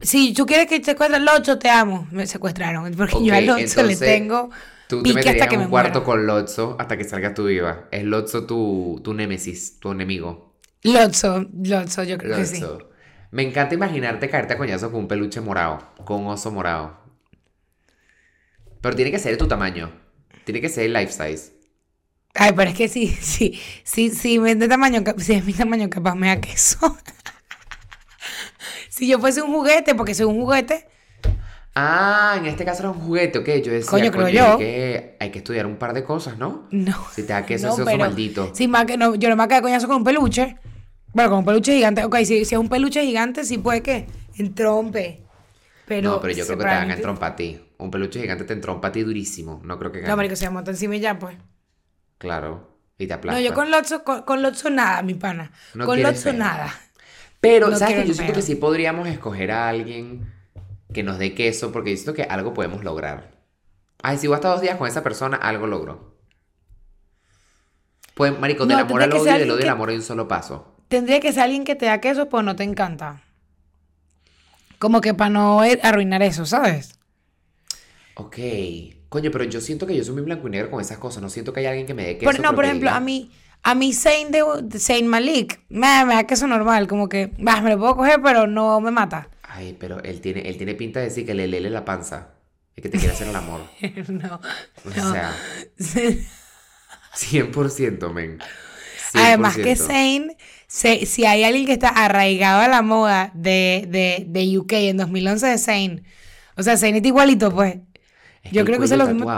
Si 0.00 0.32
tú 0.32 0.46
quieres 0.46 0.66
que 0.66 0.78
te 0.78 0.86
secuestren 0.86 1.24
Lotso, 1.24 1.58
te 1.58 1.68
amo. 1.68 2.06
Me 2.10 2.26
secuestraron. 2.26 2.92
Porque 2.96 3.24
yo 3.24 3.34
a 3.34 3.40
Lotso 3.40 3.82
le 3.82 3.96
tengo 3.96 4.50
Tú 4.88 5.02
te 5.02 5.12
meterías 5.14 5.34
hasta 5.34 5.48
que 5.48 5.54
en 5.54 5.60
me 5.60 5.64
un 5.66 5.70
cuarto 5.70 6.00
muera. 6.00 6.04
con 6.04 6.26
Lotso 6.26 6.76
hasta 6.78 6.96
que 6.96 7.04
salgas 7.04 7.34
tú 7.34 7.44
viva. 7.44 7.88
Es 7.90 8.04
Lotso 8.04 8.46
tu, 8.46 9.00
tu 9.04 9.14
némesis, 9.14 9.78
tu 9.78 9.92
enemigo. 9.92 10.56
Lotso, 10.82 11.46
Lotso, 11.62 12.02
yo 12.04 12.18
creo 12.18 12.36
que 12.36 12.46
sí. 12.46 12.64
Me 13.30 13.42
encanta 13.42 13.74
imaginarte 13.74 14.28
caerte 14.28 14.54
a 14.54 14.58
coñazo 14.58 14.90
con 14.90 15.00
un 15.02 15.08
peluche 15.08 15.40
morado, 15.40 15.78
con 16.04 16.22
un 16.22 16.28
oso 16.28 16.50
morado. 16.50 16.98
Pero 18.80 18.96
tiene 18.96 19.10
que 19.10 19.18
ser 19.18 19.32
de 19.32 19.38
tu 19.38 19.46
tamaño. 19.46 19.92
Tiene 20.44 20.60
que 20.60 20.68
ser 20.68 20.88
life 20.90 21.12
size. 21.12 21.52
Ay, 22.34 22.52
pero 22.56 22.70
es 22.70 22.76
que 22.76 22.88
sí, 22.88 23.08
sí, 23.20 23.60
sí, 23.84 24.10
sí, 24.10 24.38
me- 24.38 24.54
de 24.54 24.68
tamaño, 24.68 25.02
si 25.18 25.34
es 25.34 25.44
mi 25.44 25.52
tamaño, 25.52 25.88
capaz 25.90 26.14
me 26.14 26.28
da 26.28 26.40
queso. 26.40 26.78
si 28.88 29.08
yo 29.08 29.18
fuese 29.18 29.42
un 29.42 29.52
juguete, 29.52 29.94
porque 29.94 30.14
soy 30.14 30.26
un 30.26 30.40
juguete, 30.40 30.86
Ah, 31.76 32.34
en 32.36 32.46
este 32.46 32.64
caso 32.64 32.82
era 32.82 32.90
un 32.90 32.98
juguete, 33.00 33.38
ok. 33.38 33.46
Yo 33.64 33.72
decía, 33.72 33.90
Coño, 33.90 34.10
creo 34.10 34.24
coño, 34.24 34.34
yo. 34.34 34.52
Hay, 34.52 34.58
que, 34.58 35.16
hay 35.20 35.30
que 35.30 35.38
estudiar 35.38 35.66
un 35.66 35.76
par 35.76 35.94
de 35.94 36.02
cosas, 36.02 36.36
¿no? 36.36 36.66
no. 36.72 36.96
Si 37.12 37.22
te 37.22 37.32
da 37.32 37.46
queso 37.46 37.66
No, 37.68 37.72
ese 37.74 37.82
oso 37.82 37.96
maldito. 37.96 38.50
si 38.54 38.66
más 38.66 38.86
que 38.86 38.96
no, 38.96 39.14
yo 39.14 39.28
no 39.28 39.36
me 39.36 39.46
caer 39.46 39.62
coñazo 39.62 39.86
con 39.86 39.98
un 39.98 40.04
peluche. 40.04 40.56
Bueno, 41.12 41.30
con 41.30 41.38
un 41.40 41.44
peluche 41.44 41.72
gigante. 41.74 42.04
Ok, 42.04 42.16
si, 42.18 42.44
si 42.44 42.54
es 42.54 42.60
un 42.60 42.68
peluche 42.68 43.04
gigante, 43.04 43.44
sí 43.44 43.58
puede 43.58 43.82
que 43.82 44.06
entrompe. 44.36 45.22
Pero, 45.86 46.10
no, 46.10 46.20
pero 46.20 46.32
yo 46.32 46.46
creo 46.46 46.58
que 46.58 46.64
te 46.64 46.70
van 46.70 46.90
a 46.90 46.94
entrompar 46.94 47.32
a 47.32 47.36
ti. 47.36 47.60
Un 47.78 47.90
peluche 47.90 48.20
gigante 48.20 48.44
te 48.44 48.52
entrompa 48.52 48.88
a 48.88 48.92
ti 48.92 49.02
durísimo. 49.02 49.60
No 49.64 49.78
creo 49.78 49.90
que 49.90 49.98
No, 49.98 50.04
gane. 50.04 50.16
marico, 50.16 50.36
se 50.36 50.48
monta 50.50 50.70
encima 50.70 50.94
y 50.96 51.00
ya, 51.00 51.18
pues. 51.18 51.36
Claro. 52.18 52.76
Y 52.98 53.06
te 53.06 53.14
No, 53.14 53.18
aplasta. 53.18 53.40
yo 53.40 53.54
con 53.54 53.70
Lotso, 53.70 54.04
con, 54.04 54.22
con 54.22 54.42
Lotso 54.42 54.70
nada, 54.70 55.02
mi 55.02 55.14
pana. 55.14 55.50
No 55.74 55.86
con 55.86 56.00
Lotso 56.02 56.32
nada. 56.32 56.72
Pero, 57.40 57.70
No 57.70 57.76
¿sabes 57.78 57.94
qué? 57.96 58.06
Yo 58.08 58.14
siento 58.14 58.34
que 58.34 58.42
sí 58.42 58.54
podríamos 58.54 59.08
escoger 59.08 59.50
a 59.50 59.68
alguien 59.68 60.32
que 60.92 61.02
nos 61.02 61.18
dé 61.18 61.34
queso, 61.34 61.72
porque 61.72 61.90
yo 61.90 61.96
siento 61.96 62.14
que 62.14 62.22
algo 62.22 62.52
podemos 62.54 62.84
lograr. 62.84 63.30
Ay, 64.02 64.18
si 64.18 64.26
voy 64.26 64.34
hasta 64.36 64.48
dos 64.48 64.60
días 64.60 64.76
con 64.76 64.86
esa 64.86 65.02
persona, 65.02 65.36
algo 65.38 65.66
logro. 65.66 66.14
Pues, 68.14 68.38
marico, 68.38 68.66
del 68.66 68.76
No, 68.76 68.82
amor 68.84 69.02
al 69.02 69.12
odio 69.12 69.34
y 69.36 69.38
del 69.38 69.50
odio 69.50 69.62
al 69.64 69.70
amor 69.70 69.88
hay 69.90 69.96
un 69.96 70.02
solo 70.02 70.28
paso. 70.28 70.76
Tendría 70.90 71.20
que 71.20 71.32
ser 71.32 71.44
alguien 71.44 71.64
que 71.64 71.74
te 71.80 71.86
da 71.86 72.00
queso, 72.04 72.28
pues 72.28 72.44
no 72.44 72.54
te 72.56 72.64
encanta. 72.64 73.22
Como 74.78 75.00
que 75.00 75.14
para 75.14 75.30
no 75.30 75.62
eh, 75.64 75.78
arruinar 75.82 76.22
eso, 76.22 76.44
¿sabes? 76.46 76.98
Ok. 78.14 78.36
Coño, 79.08 79.30
pero 79.30 79.44
yo 79.44 79.60
siento 79.60 79.86
que 79.86 79.96
yo 79.96 80.04
soy 80.04 80.14
muy 80.14 80.22
blanco 80.22 80.46
y 80.48 80.50
negro 80.50 80.70
con 80.70 80.80
esas 80.80 80.98
cosas. 80.98 81.22
No 81.22 81.30
siento 81.30 81.52
que 81.52 81.60
haya 81.60 81.70
alguien 81.70 81.86
que 81.86 81.94
me 81.94 82.04
dé 82.04 82.18
queso. 82.18 82.24
Por- 82.24 82.40
no, 82.40 82.48
pero 82.48 82.56
por 82.56 82.64
ejemplo, 82.64 82.88
diga, 82.88 82.96
a 82.96 83.00
mí, 83.00 83.30
a 83.62 83.74
mí 83.74 83.92
Zayn 83.92 84.30
de, 84.30 84.42
Zayn 84.78 85.06
Malik, 85.06 85.60
me, 85.68 86.04
me 86.06 86.14
da 86.14 86.24
queso 86.24 86.46
normal, 86.46 86.86
como 86.88 87.08
que, 87.08 87.32
bah, 87.38 87.60
me 87.60 87.70
lo 87.70 87.78
puedo 87.78 87.96
coger, 87.96 88.20
pero 88.22 88.46
no 88.46 88.80
me 88.80 88.90
mata. 88.90 89.28
Ay, 89.42 89.76
pero 89.78 90.02
él 90.02 90.20
tiene, 90.20 90.42
él 90.48 90.56
tiene 90.56 90.74
pinta 90.74 91.00
de 91.00 91.06
decir 91.06 91.26
que 91.26 91.34
le 91.34 91.46
lele 91.48 91.70
la 91.70 91.84
panza. 91.84 92.34
Es 92.76 92.82
que 92.82 92.88
te 92.88 92.98
quiere 92.98 93.12
hacer 93.14 93.28
el 93.28 93.36
amor. 93.36 93.62
no, 94.08 94.40
O 94.86 94.90
sea, 94.90 95.34
100%, 97.14 98.12
men. 98.12 98.38
Además 99.14 99.56
que 99.56 99.76
100%. 99.76 100.36
Se- 100.70 101.04
si 101.06 101.24
hay 101.26 101.42
alguien 101.44 101.66
que 101.66 101.72
está 101.72 101.88
arraigado 101.88 102.60
a 102.60 102.68
la 102.68 102.82
moda 102.82 103.32
de, 103.34 103.86
de, 103.88 104.24
de 104.28 104.58
UK 104.58 104.72
en 104.74 104.96
2011 104.98 105.46
de 105.48 105.58
Zayn, 105.58 106.04
o 106.56 106.62
sea, 106.62 106.76
Zayn 106.76 106.94
está 106.96 107.08
igualito, 107.08 107.52
pues. 107.52 107.78
Es 108.42 108.52
Yo 108.52 108.64
creo 108.64 108.78
que 108.78 108.86
cuello 108.88 108.96
lo 108.96 109.06
mismo-. 109.08 109.30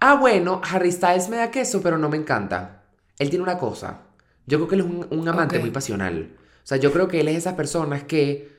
Ah, 0.00 0.14
bueno, 0.14 0.60
Harry 0.70 0.92
Styles 0.92 1.28
me 1.28 1.36
da 1.36 1.50
queso, 1.50 1.82
pero 1.82 1.98
no 1.98 2.08
me 2.08 2.16
encanta. 2.16 2.82
Él 3.18 3.30
tiene 3.30 3.42
una 3.42 3.58
cosa. 3.58 4.02
Yo 4.46 4.58
creo 4.58 4.68
que 4.68 4.74
él 4.76 4.80
es 4.82 4.86
un, 4.86 5.06
un 5.10 5.28
amante 5.28 5.58
muy 5.58 5.70
pasional. 5.70 6.36
O 6.64 6.66
sea, 6.68 6.76
yo 6.78 6.92
creo 6.92 7.08
que 7.08 7.20
él 7.20 7.28
es 7.28 7.34
de 7.34 7.38
esas 7.38 7.54
personas 7.54 8.04
que, 8.04 8.50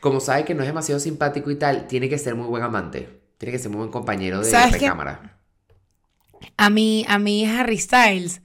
como 0.00 0.20
sabe 0.20 0.44
que 0.44 0.54
no 0.54 0.62
es 0.62 0.68
demasiado 0.68 1.00
simpático 1.00 1.50
y 1.50 1.56
tal, 1.56 1.86
tiene 1.88 2.08
que 2.08 2.18
ser 2.18 2.34
muy 2.34 2.46
buen 2.46 2.62
amante. 2.62 3.20
Tiene 3.38 3.52
que 3.52 3.58
ser 3.58 3.70
muy 3.70 3.78
buen 3.78 3.90
compañero 3.90 4.42
de 4.44 4.44
¿Sabes 4.50 4.76
qué? 4.76 4.86
recámara. 4.86 5.38
A 6.56 6.70
mí, 6.70 7.04
a 7.08 7.18
mí 7.18 7.44
Harry 7.46 7.78
Styles 7.78 8.40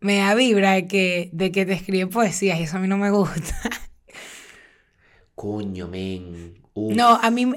me 0.00 0.18
da 0.18 0.34
vibra 0.34 0.72
de 0.72 0.86
que, 0.86 1.30
de 1.32 1.52
que 1.52 1.66
te 1.66 1.72
escribe 1.72 2.06
poesías 2.06 2.58
y 2.58 2.62
eso 2.64 2.76
a 2.76 2.80
mí 2.80 2.88
no 2.88 2.96
me 2.96 3.10
gusta. 3.10 3.54
Coño, 5.34 5.88
men. 5.88 6.62
Uf. 6.74 6.94
No, 6.94 7.16
a 7.16 7.30
mí 7.30 7.46
me... 7.46 7.56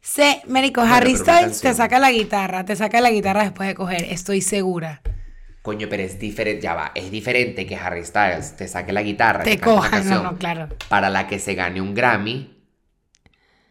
Sé, 0.00 0.42
Mérico, 0.46 0.82
Bueno, 0.82 0.96
Harry 0.96 1.16
Styles 1.16 1.60
te 1.62 1.72
saca 1.72 1.98
la 1.98 2.12
guitarra, 2.12 2.64
te 2.66 2.76
saca 2.76 3.00
la 3.00 3.10
guitarra 3.10 3.44
después 3.44 3.68
de 3.68 3.74
coger, 3.74 4.04
estoy 4.10 4.42
segura. 4.42 5.00
Coño, 5.62 5.88
pero 5.88 6.02
es 6.02 6.18
diferente, 6.18 6.60
ya 6.60 6.74
va, 6.74 6.92
es 6.94 7.10
diferente 7.10 7.64
que 7.64 7.74
Harry 7.74 8.04
Styles 8.04 8.54
te 8.54 8.68
saque 8.68 8.92
la 8.92 9.02
guitarra, 9.02 9.44
Te 9.44 9.58
cojan, 9.58 10.06
no, 10.10 10.22
no, 10.22 10.36
claro. 10.36 10.68
para 10.90 11.08
la 11.08 11.26
que 11.26 11.38
se 11.38 11.54
gane 11.54 11.80
un 11.80 11.94
Grammy, 11.94 12.54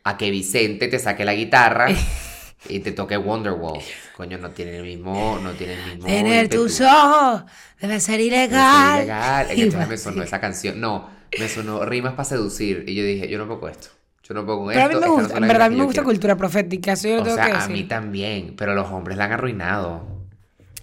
a 0.04 0.18
que 0.18 0.32
Vicente 0.32 0.88
te 0.88 0.98
saque 0.98 1.24
la 1.24 1.36
guitarra 1.36 1.88
y 2.70 2.80
te 2.80 2.92
toque 2.92 3.18
Wonderwall. 3.18 3.82
Coño, 4.12 4.38
no 4.38 4.52
tiene 4.52 4.78
el 4.78 4.84
mismo, 4.84 5.40
no 5.42 5.52
tiene 5.54 5.74
el 5.76 5.84
mismo 5.84 6.06
Tener 6.06 6.50
tus 6.50 6.82
ojos 6.82 7.44
debe 7.80 8.00
ser 8.00 8.20
Debe 8.48 8.64
ser 8.64 8.82
ilegal. 8.82 8.90
ilegal. 8.90 9.48
Es 9.50 9.60
que 9.60 9.62
Y 9.62 9.62
entonces 9.64 9.88
me 9.88 9.98
sonó 9.98 10.24
esa 10.24 10.40
canción. 10.40 10.80
No, 10.80 11.10
me 11.36 11.50
sonó 11.50 11.86
rimas 11.86 12.14
para 12.14 12.26
seducir. 12.26 12.84
Y 12.88 12.96
yo 12.96 13.04
dije, 13.04 13.28
yo 13.30 13.38
no 13.38 13.48
puedo 13.48 13.68
esto. 13.72 13.90
Yo 14.24 14.34
no 14.34 14.46
puedo 14.46 14.60
con 14.60 14.74
Pero 14.74 14.86
a 14.86 14.90
mí 14.90 14.96
me 14.96 15.08
no 15.08 15.14
gusta, 15.14 15.38
en 15.38 15.48
verdad 15.48 15.68
a 15.68 15.70
mí 15.70 15.76
me 15.76 15.84
gusta 15.86 16.02
quiero. 16.02 16.04
cultura 16.04 16.36
profética, 16.38 16.94
eso 16.94 17.08
yo 17.10 17.16
lo 17.18 17.22
O 17.22 17.24
tengo 17.24 17.36
sea, 17.36 17.46
que 17.46 17.52
a 17.52 17.68
mí 17.68 17.84
también, 17.84 18.56
pero 18.56 18.74
los 18.76 18.88
hombres 18.90 19.18
la 19.18 19.26
han 19.26 19.34
arruinado. 19.34 20.08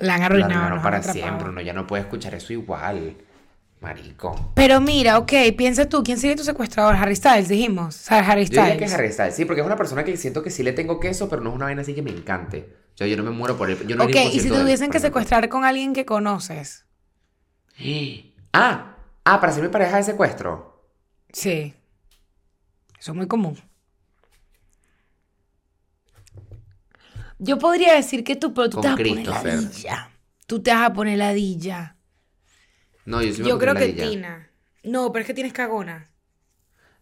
La 0.00 0.14
han 0.14 0.22
La 0.22 0.26
arruinado. 0.26 0.44
arruinaron 0.46 0.70
nos 0.70 0.82
han 0.82 0.82
para 0.82 1.02
siempre. 1.02 1.48
Uno 1.48 1.60
ya 1.60 1.72
no 1.72 1.86
puede 1.86 2.02
escuchar 2.02 2.34
eso 2.34 2.52
igual. 2.52 3.16
Marico. 3.80 4.52
Pero 4.54 4.80
mira, 4.80 5.16
ok, 5.18 5.32
piensa 5.56 5.88
tú, 5.88 6.02
¿quién 6.02 6.18
sería 6.18 6.36
tu 6.36 6.44
secuestrador? 6.44 6.94
Harry 6.96 7.16
Styles, 7.16 7.48
dijimos. 7.48 7.96
O 7.96 8.04
sea, 8.04 8.18
Harry 8.18 8.44
Yo 8.44 8.50
diría 8.50 8.64
Styles. 8.64 8.78
que 8.78 8.84
es 8.84 8.92
Harry 8.94 9.12
Styles, 9.12 9.34
sí, 9.34 9.44
porque 9.46 9.62
es 9.62 9.66
una 9.66 9.76
persona 9.76 10.04
que 10.04 10.16
siento 10.18 10.42
que 10.42 10.50
sí 10.50 10.62
le 10.62 10.72
tengo 10.72 11.00
queso, 11.00 11.28
pero 11.30 11.40
no 11.40 11.50
es 11.50 11.56
una 11.56 11.64
vaina 11.66 11.80
así 11.80 11.94
que 11.94 12.02
me 12.02 12.10
encante. 12.10 12.76
Yo, 12.96 13.06
yo 13.06 13.16
no 13.16 13.22
me 13.22 13.30
muero 13.30 13.56
por 13.56 13.70
él. 13.70 13.78
Yo 13.86 13.96
no 13.96 14.04
ok, 14.04 14.16
y 14.32 14.40
si 14.40 14.48
él, 14.48 14.54
tuviesen 14.54 14.90
que 14.90 15.00
secuestrar 15.00 15.48
con 15.48 15.64
alguien 15.64 15.92
que 15.94 16.04
conoces. 16.04 16.84
Ah, 18.52 18.96
ah, 19.24 19.40
para 19.40 19.52
ser 19.52 19.62
mi 19.62 19.68
pareja 19.68 19.98
de 19.98 20.02
secuestro. 20.02 20.84
Sí. 21.32 21.72
Eso 22.98 23.12
es 23.12 23.16
muy 23.16 23.28
común. 23.28 23.56
Yo 27.38 27.56
podría 27.58 27.94
decir 27.94 28.24
que 28.24 28.34
tú, 28.34 28.52
pero 28.52 28.68
tú 28.68 28.80
Con 28.80 28.82
te 28.82 28.88
vas 28.88 29.00
a 29.00 29.04
poner 29.04 29.26
ladilla. 29.28 30.10
Tú 30.46 30.60
te 30.60 30.72
vas 30.72 30.90
a 30.90 30.92
poner 30.92 31.18
ladilla. 31.18 31.96
No, 33.06 33.22
yo 33.22 33.32
sí 33.32 33.42
me 33.42 33.48
Yo 33.48 33.58
creo 33.58 33.74
que. 33.74 33.88
Tina. 33.92 34.50
No, 34.84 35.12
pero 35.12 35.22
es 35.22 35.26
que 35.26 35.34
tienes 35.34 35.52
cagona. 35.52 36.08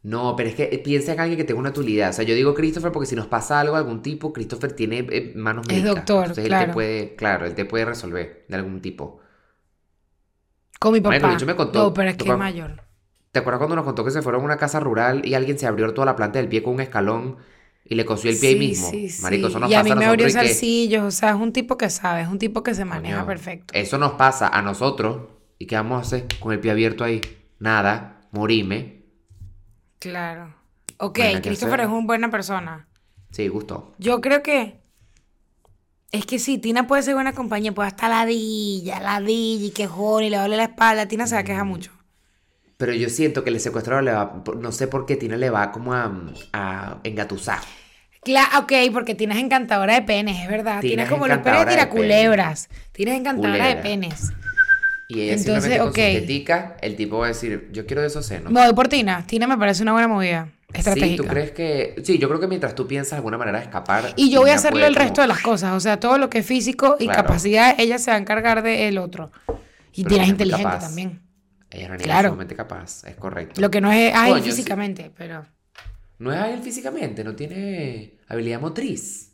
No, 0.03 0.37
pero 0.37 0.49
es 0.49 0.55
que 0.55 0.65
eh, 0.73 0.79
piensa 0.79 1.13
en 1.13 1.21
alguien 1.21 1.37
que 1.37 1.45
tenga 1.45 1.59
una 1.61 1.71
utilidad. 1.71 2.11
O 2.11 2.13
sea, 2.13 2.25
yo 2.25 2.35
digo 2.35 2.55
Christopher 2.55 2.93
porque 2.93 3.07
si 3.07 3.17
nos 3.17 3.27
pasa 3.27 3.61
algo 3.61 3.75
a 3.75 3.79
algún 3.79 4.01
tipo, 4.01 4.33
Christopher 4.33 4.73
tiene 4.73 5.07
eh, 5.11 5.33
manos 5.35 5.67
Es 5.67 5.75
médicas. 5.75 5.95
doctor, 5.97 6.21
Entonces 6.27 6.45
él 6.45 6.51
te 6.67 6.73
puede, 6.73 7.17
claro, 7.17 7.47
él 7.47 7.55
te 7.55 7.65
puede 7.65 7.85
resolver 7.85 8.45
de 8.49 8.57
algún 8.57 8.81
tipo. 8.81 9.21
Con 10.79 10.93
mi 10.93 11.01
papá. 11.01 11.37
Me 11.45 11.57
contó- 11.57 11.85
no, 11.85 11.95
pero 11.95 12.11
es 12.11 12.17
que 12.17 12.29
es 12.29 12.39
mayor. 12.39 12.83
¿Te 13.33 13.41
acuerdas 13.41 13.59
cuando 13.59 13.77
nos 13.77 13.85
contó 13.85 14.05
que 14.05 14.11
se 14.11 14.23
fueron 14.23 14.43
a 14.43 14.45
una 14.45 14.57
casa 14.57 14.81
rural 14.81 15.27
y 15.27 15.35
alguien 15.35 15.59
se 15.59 15.67
abrió 15.67 15.93
toda 15.93 16.07
la 16.07 16.17
planta 16.17 16.39
del 16.39 16.49
pie 16.49 16.63
con 16.63 16.75
un 16.75 16.81
escalón 16.81 17.37
y 17.85 17.95
le 17.95 18.05
cosió 18.05 18.31
el 18.31 18.39
pie 18.39 18.51
ahí 18.51 18.59
mismo? 18.59 18.91
sí, 18.91 19.09
sí. 19.11 19.23
Marico, 19.23 19.49
eso 19.49 19.59
nos 19.59 19.71
y 19.71 19.75
a 19.75 19.83
pasa 19.83 19.95
mí 19.95 19.99
me 19.99 20.07
abrió 20.07 20.27
que- 20.27 20.33
zarcillos. 20.33 21.03
O 21.05 21.11
sea, 21.11 21.31
es 21.31 21.37
un 21.37 21.53
tipo 21.53 21.77
que 21.77 21.91
sabe, 21.91 22.23
es 22.23 22.29
un 22.29 22.39
tipo 22.39 22.63
que 22.63 22.75
se 22.75 22.85
maneja 22.85 23.17
Coño, 23.17 23.27
perfecto. 23.27 23.75
Eso 23.75 23.99
nos 23.99 24.13
pasa 24.13 24.49
a 24.49 24.63
nosotros. 24.63 25.23
¿Y 25.59 25.67
qué 25.67 25.77
vamos 25.77 25.99
a 25.99 26.03
hacer 26.03 26.27
con 26.39 26.53
el 26.53 26.61
pie 26.61 26.71
abierto 26.71 27.05
ahí? 27.05 27.21
Nada, 27.59 28.29
morime. 28.31 29.03
Claro. 29.99 30.55
Ok, 30.99 31.19
nada 31.19 31.33
que 31.41 31.49
Christopher 31.49 31.81
es 31.81 31.87
una 31.89 32.07
buena 32.07 32.31
persona. 32.31 32.89
Sí, 33.31 33.49
gustó. 33.49 33.95
Yo 33.99 34.21
creo 34.21 34.43
que. 34.43 34.81
Es 36.11 36.25
que 36.25 36.39
sí, 36.39 36.59
Tina 36.59 36.87
puede 36.87 37.03
ser 37.03 37.15
buena 37.15 37.35
compañía, 37.35 37.73
puede 37.73 37.89
estar 37.89 38.09
ladilla, 38.09 38.99
ladilla 39.01 39.67
y 39.67 39.71
quejón 39.71 40.25
y 40.25 40.31
le 40.31 40.39
duele 40.39 40.57
la 40.57 40.65
espalda. 40.65 41.07
Tina 41.07 41.27
se 41.27 41.35
va 41.35 41.43
a 41.43 41.45
quejar 41.45 41.67
mucho. 41.67 41.93
Pero 42.79 42.95
yo 42.95 43.11
siento 43.11 43.45
que 43.45 43.51
el 43.51 43.61
secuestrador 43.61 44.05
le 44.05 44.13
va, 44.13 44.43
no 44.59 44.73
sé 44.73 44.87
por 44.87 45.05
qué 45.05 45.17
Tina 45.17 45.37
le 45.37 45.51
va 45.51 45.73
como 45.73 45.93
a, 45.93 46.11
a 46.53 46.99
engatusar. 47.03 47.59
Claro, 48.23 48.61
ok, 48.61 48.73
porque 48.93 49.15
Tina 49.15 49.35
es 49.35 49.41
encantadora 49.41 49.95
de 49.95 50.03
penes, 50.03 50.41
es 50.41 50.49
verdad. 50.49 50.81
Tina 50.81 50.91
Tina 50.91 51.03
es 51.05 51.09
como 51.11 51.27
los 51.27 51.39
penes 51.39 51.61
de 51.67 51.67
penes. 51.67 51.87
culebras. 51.87 52.69
Tina 52.93 53.13
es 53.13 53.21
encantadora 53.21 53.67
de 53.67 53.77
penes. 53.77 54.33
Y 55.11 55.23
ella 55.23 55.33
Entonces, 55.35 55.63
simplemente 55.65 55.79
con 55.79 55.89
ok. 55.89 55.95
su 55.95 56.21
tetica, 56.21 56.77
el 56.83 56.95
tipo 56.97 57.19
va 57.19 57.25
a 57.25 57.29
decir, 57.29 57.71
yo 57.73 57.87
quiero 57.87 58.03
de 58.03 58.09
esos 58.09 58.27
senos. 58.27 58.53
Me 58.53 58.63
voy 58.65 58.75
por 58.75 58.89
Tina. 58.89 59.25
Tina 59.27 59.47
me 59.47 59.57
parece 59.57 59.83
una 59.83 59.93
buena 59.93 60.07
movida. 60.07 60.51
Sí, 60.71 60.79
Estratégica. 60.81 61.23
¿tú 61.23 61.29
crees 61.31 61.51
que...? 61.53 61.97
Sí, 62.05 62.19
yo 62.19 62.29
creo 62.29 62.41
que 62.41 62.47
mientras 62.47 62.75
tú 62.75 62.87
piensas 62.87 63.13
de 63.13 63.17
alguna 63.17 63.39
manera 63.39 63.59
de 63.59 63.65
escapar... 63.65 64.13
Y 64.17 64.31
yo 64.31 64.43
voy 64.43 64.51
a 64.51 64.57
hacerle 64.57 64.87
el 64.87 64.95
resto 64.95 65.23
de 65.23 65.27
las 65.29 65.41
cosas. 65.41 65.73
O 65.73 65.81
sea, 65.81 65.99
todo 65.99 66.19
lo 66.19 66.29
que 66.29 66.39
es 66.41 66.47
físico 66.47 66.97
y 67.01 67.05
Claro. 67.07 67.23
capacidad, 67.23 67.75
ella 67.81 67.99
se 67.99 68.11
va 68.11 68.19
a 68.19 68.21
encargar 68.21 68.63
del 68.63 68.99
otro. 68.99 69.33
Y 69.95 70.05
Tina 70.05 70.25
es 70.25 70.29
inteligente 70.29 70.63
capaz. 70.65 70.85
también. 70.89 71.23
Ella 71.71 71.83
es 71.85 71.89
una 71.89 71.97
niña 71.97 72.05
Claro. 72.05 72.29
sumamente 72.29 72.55
capaz, 72.55 73.05
es 73.05 73.17
correcto. 73.17 73.61
Lo 73.63 73.71
que 73.71 73.81
no 73.81 73.91
es 73.91 74.15
ágil 74.15 74.37
sí. 74.43 74.51
físicamente, 74.51 75.11
pero. 75.17 75.47
No 76.19 76.33
es 76.35 76.39
ágil 76.39 76.61
físicamente, 76.61 77.25
no 77.25 77.35
tiene 77.35 78.19
habilidad 78.29 78.61
motriz. 78.61 79.33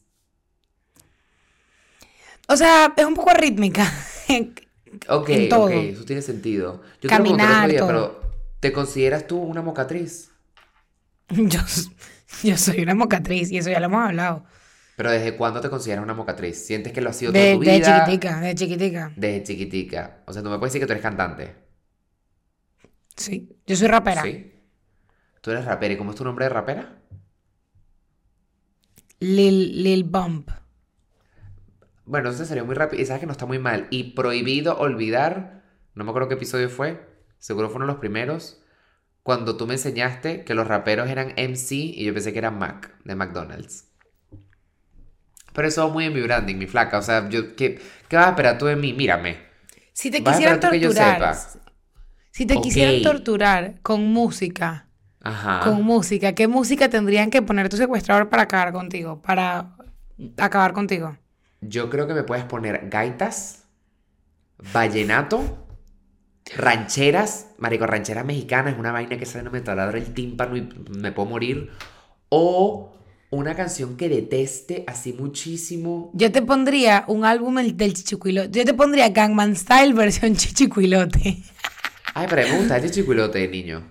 O 2.46 2.56
sea, 2.56 2.92
es 2.96 3.04
un 3.04 3.14
poco 3.14 3.32
rítmica. 3.34 3.90
Ok, 5.08 5.28
En 5.30 5.48
todo. 5.48 5.64
ok, 5.66 5.70
eso 5.70 6.04
tiene 6.04 6.22
sentido. 6.22 6.82
Yo 7.00 7.10
te 7.12 7.22
lo 7.22 7.32
Caminar, 7.32 7.56
otro 7.58 7.68
día, 7.68 7.78
todo. 7.78 7.88
pero 7.88 8.20
¿te 8.60 8.72
consideras 8.72 9.26
tú 9.26 9.38
una 9.38 9.62
mocatriz? 9.62 10.30
yo, 11.28 11.60
yo 12.42 12.56
soy 12.58 12.82
una 12.82 12.94
mocatriz 12.94 13.50
y 13.50 13.58
eso 13.58 13.70
ya 13.70 13.80
lo 13.80 13.86
hemos 13.86 14.04
hablado. 14.06 14.44
Pero 14.96 15.10
¿desde 15.10 15.36
cuándo 15.36 15.60
te 15.60 15.70
consideras 15.70 16.02
una 16.04 16.14
mocatriz? 16.14 16.56
¿Sientes 16.66 16.92
que 16.92 17.00
lo 17.00 17.10
has 17.10 17.16
sido 17.16 17.32
toda 17.32 17.48
tu 17.48 17.60
de 17.60 17.78
vida? 17.78 17.80
chiquitica, 17.80 18.40
de 18.40 18.54
chiquitica. 18.54 19.12
Desde 19.16 19.42
chiquitica. 19.42 20.22
O 20.26 20.32
sea, 20.32 20.42
tú 20.42 20.50
me 20.50 20.58
puedes 20.58 20.72
decir 20.72 20.80
que 20.82 20.86
tú 20.86 20.92
eres 20.92 21.02
cantante. 21.02 21.54
Sí. 23.16 23.48
Yo 23.66 23.76
soy 23.76 23.88
rapera. 23.88 24.22
¿Sí? 24.22 24.52
Tú 25.40 25.50
eres 25.50 25.64
rapera. 25.64 25.94
¿Y 25.94 25.96
cómo 25.96 26.10
es 26.10 26.16
tu 26.16 26.24
nombre 26.24 26.44
de 26.46 26.48
rapera? 26.50 26.98
Lil, 29.20 29.82
Lil 29.82 30.04
Bump. 30.04 30.50
Bueno, 32.06 32.30
eso 32.30 32.44
sería 32.44 32.64
muy 32.64 32.74
rápido. 32.74 33.02
Y 33.02 33.06
sabes 33.06 33.20
que 33.20 33.26
no 33.26 33.32
está 33.32 33.46
muy 33.46 33.58
mal. 33.58 33.86
Y 33.90 34.12
prohibido 34.14 34.78
olvidar, 34.78 35.62
no 35.94 36.04
me 36.04 36.10
acuerdo 36.10 36.28
qué 36.28 36.34
episodio 36.34 36.68
fue, 36.68 37.00
seguro 37.38 37.68
fue 37.68 37.76
uno 37.76 37.86
de 37.86 37.92
los 37.92 38.00
primeros, 38.00 38.62
cuando 39.22 39.56
tú 39.56 39.66
me 39.66 39.74
enseñaste 39.74 40.44
que 40.44 40.54
los 40.54 40.66
raperos 40.66 41.08
eran 41.08 41.32
MC 41.36 41.72
y 41.72 42.04
yo 42.04 42.12
pensé 42.12 42.32
que 42.32 42.38
eran 42.38 42.58
Mac, 42.58 42.94
de 43.04 43.14
McDonald's. 43.14 43.86
Pero 45.54 45.68
eso 45.68 45.86
va 45.86 45.92
muy 45.92 46.04
en 46.04 46.12
mi 46.12 46.20
branding, 46.20 46.56
mi 46.56 46.66
flaca. 46.66 46.98
O 46.98 47.02
sea, 47.02 47.28
yo, 47.30 47.56
¿qué, 47.56 47.80
qué 48.08 48.16
vas 48.16 48.26
a 48.26 48.30
esperar 48.30 48.58
tú 48.58 48.66
de 48.66 48.76
mí? 48.76 48.92
Mírame. 48.92 49.38
Si 49.92 50.10
te 50.10 50.22
quisieran 50.22 50.60
torturar. 50.60 51.36
Si 52.32 52.46
te 52.46 52.60
quisieran 52.60 53.00
torturar 53.02 53.80
con 53.80 54.08
música, 54.12 54.88
Ajá. 55.22 55.60
con 55.60 55.82
música, 55.84 56.34
¿qué 56.34 56.48
música 56.48 56.90
tendrían 56.90 57.30
que 57.30 57.40
poner 57.40 57.68
tu 57.68 57.76
secuestrador 57.76 58.28
para 58.28 58.42
acabar 58.42 58.72
contigo? 58.72 59.22
Para 59.22 59.76
acabar 60.36 60.72
contigo. 60.72 61.16
Yo 61.68 61.90
creo 61.90 62.06
que 62.06 62.14
me 62.14 62.22
puedes 62.24 62.44
poner 62.44 62.88
gaitas 62.90 63.64
vallenato, 64.72 65.66
rancheras, 66.56 67.48
marico, 67.58 67.86
rancheras 67.86 68.24
mexicanas, 68.24 68.74
es 68.74 68.78
una 68.78 68.92
vaina 68.92 69.16
que 69.18 69.26
sale 69.26 69.44
no 69.44 69.50
me 69.50 69.60
taladra 69.60 69.98
el 69.98 70.12
tímpano 70.14 70.56
y 70.56 70.68
me 70.90 71.12
puedo 71.12 71.28
morir. 71.28 71.70
O 72.28 72.92
una 73.30 73.54
canción 73.56 73.96
que 73.96 74.08
deteste 74.08 74.84
así 74.86 75.12
muchísimo. 75.12 76.10
Yo 76.14 76.30
te 76.30 76.42
pondría 76.42 77.04
un 77.08 77.24
álbum 77.24 77.58
el- 77.58 77.76
del 77.76 77.94
Chichicuilote. 77.94 78.50
Yo 78.58 78.64
te 78.64 78.74
pondría 78.74 79.08
Gangman 79.08 79.56
Style 79.56 79.92
versión 79.94 80.36
Chichicuilote. 80.36 81.38
Ay, 82.14 82.26
pero 82.30 82.48
me 82.48 82.58
gusta 82.58 82.76
este 82.76 82.92
chicuilote, 82.92 83.48
niño. 83.48 83.82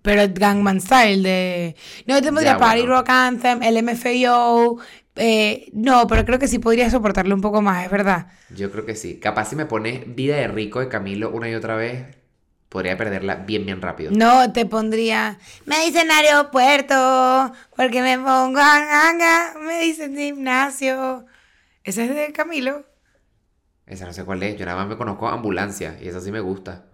Pero 0.00 0.22
Gangman 0.34 0.80
Style 0.80 1.22
de... 1.22 1.76
No, 2.06 2.14
yo 2.14 2.22
te 2.22 2.28
pondría 2.28 2.52
Ya, 2.52 2.58
Party 2.58 2.80
bueno. 2.80 2.96
Rock 2.96 3.08
Anthem, 3.10 3.60
LMFAO. 3.62 4.78
Eh, 5.16 5.68
no, 5.72 6.06
pero 6.06 6.24
creo 6.24 6.38
que 6.38 6.48
sí 6.48 6.58
podría 6.58 6.88
soportarlo 6.90 7.34
un 7.34 7.40
poco 7.40 7.60
más, 7.60 7.84
es 7.84 7.90
verdad. 7.90 8.28
Yo 8.50 8.70
creo 8.70 8.86
que 8.86 8.96
sí. 8.96 9.18
Capaz 9.18 9.50
si 9.50 9.56
me 9.56 9.66
pones 9.66 10.14
Vida 10.14 10.36
de 10.36 10.48
Rico 10.48 10.80
de 10.80 10.88
Camilo 10.88 11.30
una 11.30 11.48
y 11.50 11.54
otra 11.54 11.76
vez, 11.76 12.16
podría 12.68 12.96
perderla 12.96 13.34
bien, 13.36 13.66
bien 13.66 13.82
rápido. 13.82 14.10
No, 14.12 14.52
te 14.52 14.64
pondría... 14.64 15.38
Me 15.66 15.84
dicen 15.84 16.10
aeropuerto, 16.10 17.52
porque 17.76 18.00
me 18.00 18.16
pongo 18.16 18.60
a 18.60 18.78
ganga, 18.80 19.54
me 19.60 19.80
dicen 19.80 20.16
gimnasio. 20.16 21.26
Ese 21.84 22.04
es 22.04 22.14
de 22.14 22.32
Camilo. 22.32 22.86
Esa 23.86 24.06
no 24.06 24.12
sé 24.12 24.24
cuál 24.24 24.42
es. 24.42 24.56
Yo 24.56 24.64
nada 24.64 24.78
más 24.78 24.88
me 24.88 24.96
conozco 24.96 25.28
Ambulancia 25.28 25.98
y 26.00 26.08
esa 26.08 26.20
sí 26.20 26.32
me 26.32 26.40
gusta. 26.40 26.86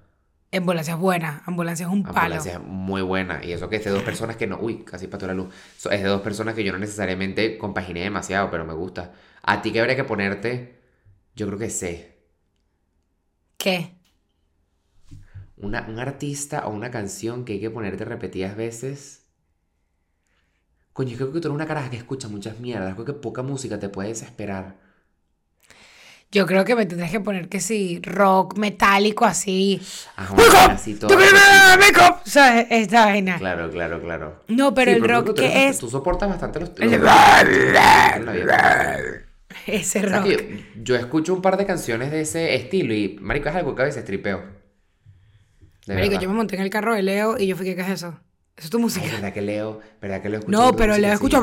Ambulancia 0.53 0.95
es 0.95 1.01
buena, 1.01 1.43
ambulancia 1.47 1.87
es 1.87 1.93
un 1.93 2.03
palo. 2.05 2.21
Ambulancia 2.21 2.53
es 2.55 2.61
muy 2.61 3.03
buena. 3.03 3.45
Y 3.45 3.53
eso 3.53 3.69
que 3.69 3.77
es 3.77 3.85
de 3.85 3.91
dos 3.91 4.03
personas 4.03 4.37
que 4.37 4.47
no. 4.47 4.59
Uy, 4.59 4.83
casi 4.85 5.07
pató 5.07 5.27
la 5.27 5.35
luz. 5.35 5.53
So- 5.77 5.91
Es 5.91 6.03
de 6.03 6.09
dos 6.09 6.23
personas 6.23 6.55
que 6.55 6.65
yo 6.65 6.73
no 6.73 6.79
necesariamente 6.79 7.59
compaginé 7.59 8.01
demasiado, 8.03 8.51
pero 8.51 8.65
me 8.65 8.73
gusta. 8.75 9.13
A 9.43 9.61
ti 9.63 9.73
que 9.73 9.81
habría 9.81 9.97
que 9.97 10.05
ponerte, 10.05 10.79
yo 11.35 11.47
creo 11.47 11.59
que 11.59 11.71
sé. 11.71 12.19
¿Qué? 13.59 13.99
Una, 15.59 15.83
un 15.89 15.99
artista 15.99 16.67
o 16.67 16.71
una 16.71 16.91
canción 16.91 17.45
que 17.45 17.53
hay 17.55 17.61
que 17.61 17.71
ponerte 17.71 18.05
repetidas 18.07 18.57
veces. 18.57 19.27
Coño, 20.93 21.11
yo 21.13 21.17
creo 21.19 21.33
que 21.33 21.41
tú 21.41 21.49
eres 21.49 21.55
una 21.55 21.67
caraja 21.67 21.91
que 21.91 21.97
escucha 21.97 22.29
muchas 22.29 22.59
mierdas. 22.61 22.95
Creo 22.95 23.05
que 23.07 23.13
poca 23.15 23.43
música 23.43 23.79
te 23.79 23.89
puede 23.89 24.09
desesperar. 24.11 24.77
Yo 26.31 26.47
creo 26.47 26.65
que 26.67 26.75
me 26.77 26.85
tendrás 26.85 27.11
que 27.11 27.21
poner 27.21 27.49
que 27.49 27.59
sí, 27.59 28.01
rock 28.03 28.59
metálico 28.59 29.25
así. 29.25 29.81
Ajá, 30.15 30.35
así. 30.73 30.99
¡Wake 31.03 31.99
up! 32.07 32.17
¿Sabes? 32.27 32.67
Esta 32.71 33.07
vaina. 33.07 33.39
Claro, 33.39 33.71
claro, 33.71 34.01
claro. 34.03 34.45
No, 34.49 34.75
pero 34.75 34.91
Sí, 34.93 34.99
el 34.99 35.09
rock 35.09 35.27
tú 35.27 35.35
que 35.35 35.47
eres- 35.47 35.77
es 35.77 35.79
Tú 35.79 35.89
soportas 35.89 36.29
bastante 36.29 36.61
los... 36.61 36.71
Los- 36.79 36.91
ese 39.67 40.01
O 40.05 40.09
sea, 40.09 40.19
rock. 40.21 40.25
que 40.27 40.65
yo, 40.77 40.83
yo 40.85 40.97
escucho 40.97 41.33
un 41.35 41.41
par 41.43 41.57
de 41.57 41.65
canciones 41.67 42.11
de 42.11 42.21
ese 42.21 42.55
estilo 42.55 42.93
y, 42.95 43.17
marico, 43.21 43.49
es 43.49 43.55
algo 43.55 43.75
que 43.75 43.83
a 43.83 43.87
veces 43.87 44.05
tripeo. 44.05 44.43
De 45.87 45.95
Marico, 45.95 46.11
verdad. 46.13 46.23
yo 46.23 46.29
me 46.29 46.35
monté 46.37 46.57
en 46.57 46.63
el 46.63 46.71
carro 46.71 46.95
de 46.95 47.03
Leo 47.03 47.39
y 47.39 47.47
yo 47.47 47.57
fui, 47.57 47.65
¿qué 47.75 47.81
es 47.81 47.89
eso? 47.89 48.21
Eso 48.59 48.67
es 48.67 48.71
tu 48.71 48.79
Ay, 48.79 48.83
música. 48.83 49.07
verdad 49.07 49.33
que 49.33 49.41
Leo, 49.41 49.79
verdad 50.03 50.21
que 50.21 50.29
Leo 50.29 50.41
escucha 50.41 50.59
No, 50.59 50.75
pero 50.75 50.99
Leo 50.99 51.13
escucha. 51.13 51.39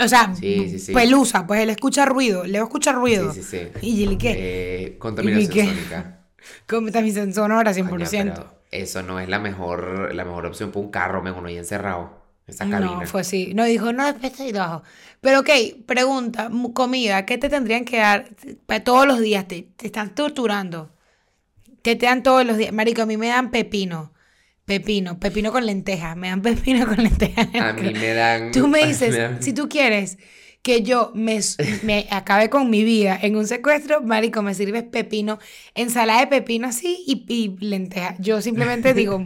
O 0.00 0.08
sea, 0.08 0.34
Sí, 0.34 0.78
sí, 0.78 0.92
pelusa, 0.92 1.46
pues 1.46 1.62
él 1.62 1.70
escucha 1.70 2.04
ruido. 2.04 2.44
Leo 2.44 2.64
escucha 2.64 2.92
ruido. 2.92 3.32
Sí, 3.32 3.42
sí, 3.42 3.58
sí. 3.58 3.68
¿Y 3.80 3.96
Gilly 3.96 4.18
qué? 4.18 4.34
Eh, 4.38 4.98
contaminación 4.98 5.68
sónica. 5.68 6.20
Contaminación 6.68 7.32
sonora, 7.32 7.72
100%. 7.72 7.88
Coño, 7.88 8.08
pero 8.10 8.60
eso 8.70 9.02
no 9.02 9.18
es 9.18 9.30
la 9.30 9.38
mejor, 9.38 10.14
la 10.14 10.24
mejor 10.26 10.44
opción 10.44 10.70
para 10.72 10.84
un 10.84 10.90
carro, 10.90 11.22
me 11.22 11.30
uno 11.32 11.48
ahí 11.48 11.56
encerrado. 11.56 12.26
Esa 12.46 12.68
cabina. 12.68 13.00
No, 13.00 13.06
fue 13.06 13.22
así. 13.22 13.54
No, 13.54 13.64
dijo, 13.64 13.92
no, 13.92 14.04
después 14.04 14.32
estoy 14.32 14.52
bajo. 14.52 14.82
Pero 15.20 15.40
ok, 15.40 15.50
pregunta, 15.86 16.50
comida, 16.74 17.24
¿qué 17.24 17.38
te 17.38 17.48
tendrían 17.48 17.84
que 17.84 17.96
dar 17.96 18.28
para 18.66 18.84
todos 18.84 19.06
los 19.06 19.20
días? 19.20 19.48
Te, 19.48 19.62
te 19.74 19.86
están 19.86 20.14
torturando. 20.14 20.90
¿Qué 21.82 21.96
te 21.96 22.06
dan 22.06 22.22
todos 22.22 22.44
los 22.44 22.56
días? 22.58 22.72
Marico, 22.72 23.02
a 23.02 23.06
mí 23.06 23.16
me 23.16 23.28
dan 23.28 23.50
pepino. 23.50 24.12
Pepino, 24.66 25.18
pepino 25.18 25.52
con 25.52 25.64
lentejas. 25.64 26.16
Me 26.16 26.28
dan 26.28 26.42
pepino 26.42 26.86
con 26.86 26.96
lentejas. 26.96 27.48
A 27.54 27.72
mí 27.72 27.92
me 27.94 28.14
dan... 28.14 28.50
Tú 28.52 28.68
me 28.68 28.84
dices, 28.86 29.16
dan- 29.16 29.42
si 29.42 29.52
tú 29.52 29.68
quieres 29.68 30.18
que 30.62 30.82
yo 30.82 31.12
me, 31.14 31.38
me 31.84 32.08
acabe 32.10 32.50
con 32.50 32.68
mi 32.68 32.82
vida 32.82 33.16
en 33.22 33.36
un 33.36 33.46
secuestro, 33.46 34.02
marico, 34.02 34.42
me 34.42 34.52
sirves 34.52 34.82
pepino, 34.82 35.38
ensalada 35.74 36.20
de 36.20 36.26
pepino 36.26 36.66
así 36.66 37.04
y, 37.06 37.24
y 37.28 37.56
lentejas. 37.64 38.16
Yo 38.18 38.42
simplemente 38.42 38.92
digo, 38.92 39.24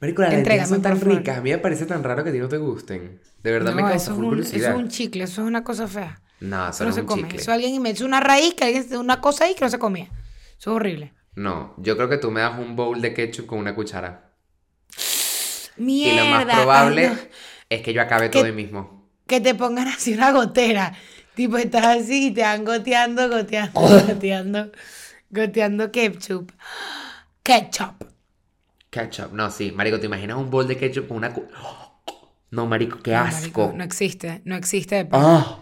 Marico, 0.00 0.22
las 0.22 0.32
lentejas 0.32 0.68
son 0.68 0.82
tan 0.82 1.00
ricas. 1.00 1.38
A 1.38 1.40
mí 1.40 1.50
me 1.50 1.58
parece 1.58 1.86
tan 1.86 2.04
raro 2.04 2.22
que 2.22 2.30
a 2.30 2.32
ti 2.32 2.38
no 2.38 2.48
te 2.48 2.58
gusten. 2.58 3.20
De 3.42 3.50
verdad 3.50 3.74
me 3.74 3.82
causa 3.82 3.96
eso 3.96 4.12
es, 4.12 4.18
un, 4.18 4.38
eso 4.40 4.56
es 4.56 4.68
un 4.68 4.88
chicle, 4.88 5.24
eso 5.24 5.42
es 5.42 5.48
una 5.48 5.64
cosa 5.64 5.88
fea. 5.88 6.20
No, 6.40 6.68
eso 6.68 6.84
no 6.84 6.92
se 6.92 7.00
un 7.00 7.06
come. 7.08 7.22
chicle. 7.22 7.40
Eso 7.40 7.50
alguien 7.50 7.82
una 8.04 8.20
raíz, 8.20 8.54
que 8.54 8.64
alguien 8.64 8.96
una 8.96 9.20
cosa 9.20 9.46
ahí 9.46 9.54
que 9.56 9.64
no 9.64 9.68
se 9.68 9.80
comía. 9.80 10.04
Eso 10.56 10.70
es 10.70 10.76
horrible. 10.76 11.12
No, 11.34 11.74
yo 11.78 11.96
creo 11.96 12.08
que 12.08 12.18
tú 12.18 12.30
me 12.30 12.40
das 12.40 12.56
un 12.58 12.76
bowl 12.76 13.00
de 13.00 13.12
ketchup 13.12 13.46
con 13.46 13.58
una 13.58 13.74
cuchara. 13.74 14.27
Mierda. 15.78 16.14
y 16.14 16.16
lo 16.16 16.30
más 16.30 16.46
ay, 16.48 16.54
probable 16.56 17.08
no. 17.08 17.16
es 17.70 17.82
que 17.82 17.92
yo 17.92 18.02
acabe 18.02 18.28
todo 18.28 18.44
ahí 18.44 18.52
mismo. 18.52 19.08
Que 19.26 19.40
te 19.40 19.54
pongan 19.54 19.88
así 19.88 20.14
una 20.14 20.32
gotera. 20.32 20.94
Tipo, 21.34 21.56
estás 21.58 21.84
así 21.84 22.28
y 22.28 22.30
te 22.32 22.42
van 22.42 22.64
goteando, 22.64 23.28
goteando, 23.28 23.80
goteando, 24.08 24.72
goteando 25.30 25.92
ketchup. 25.92 26.50
Ketchup. 27.42 28.04
Ketchup. 28.90 29.32
No, 29.32 29.50
sí. 29.50 29.70
Marico, 29.72 30.00
¿te 30.00 30.06
imaginas 30.06 30.36
un 30.38 30.50
bowl 30.50 30.66
de 30.66 30.76
ketchup 30.76 31.08
con 31.08 31.18
una... 31.18 31.32
No, 32.50 32.66
marico, 32.66 32.98
qué 33.02 33.12
No, 33.12 33.18
asco. 33.18 33.60
marico, 33.60 33.72
no 33.76 33.84
existe, 33.84 34.40
no 34.44 34.56
existe. 34.56 34.94
de 34.96 35.04
pan. 35.04 35.20
¡Ah! 35.22 35.58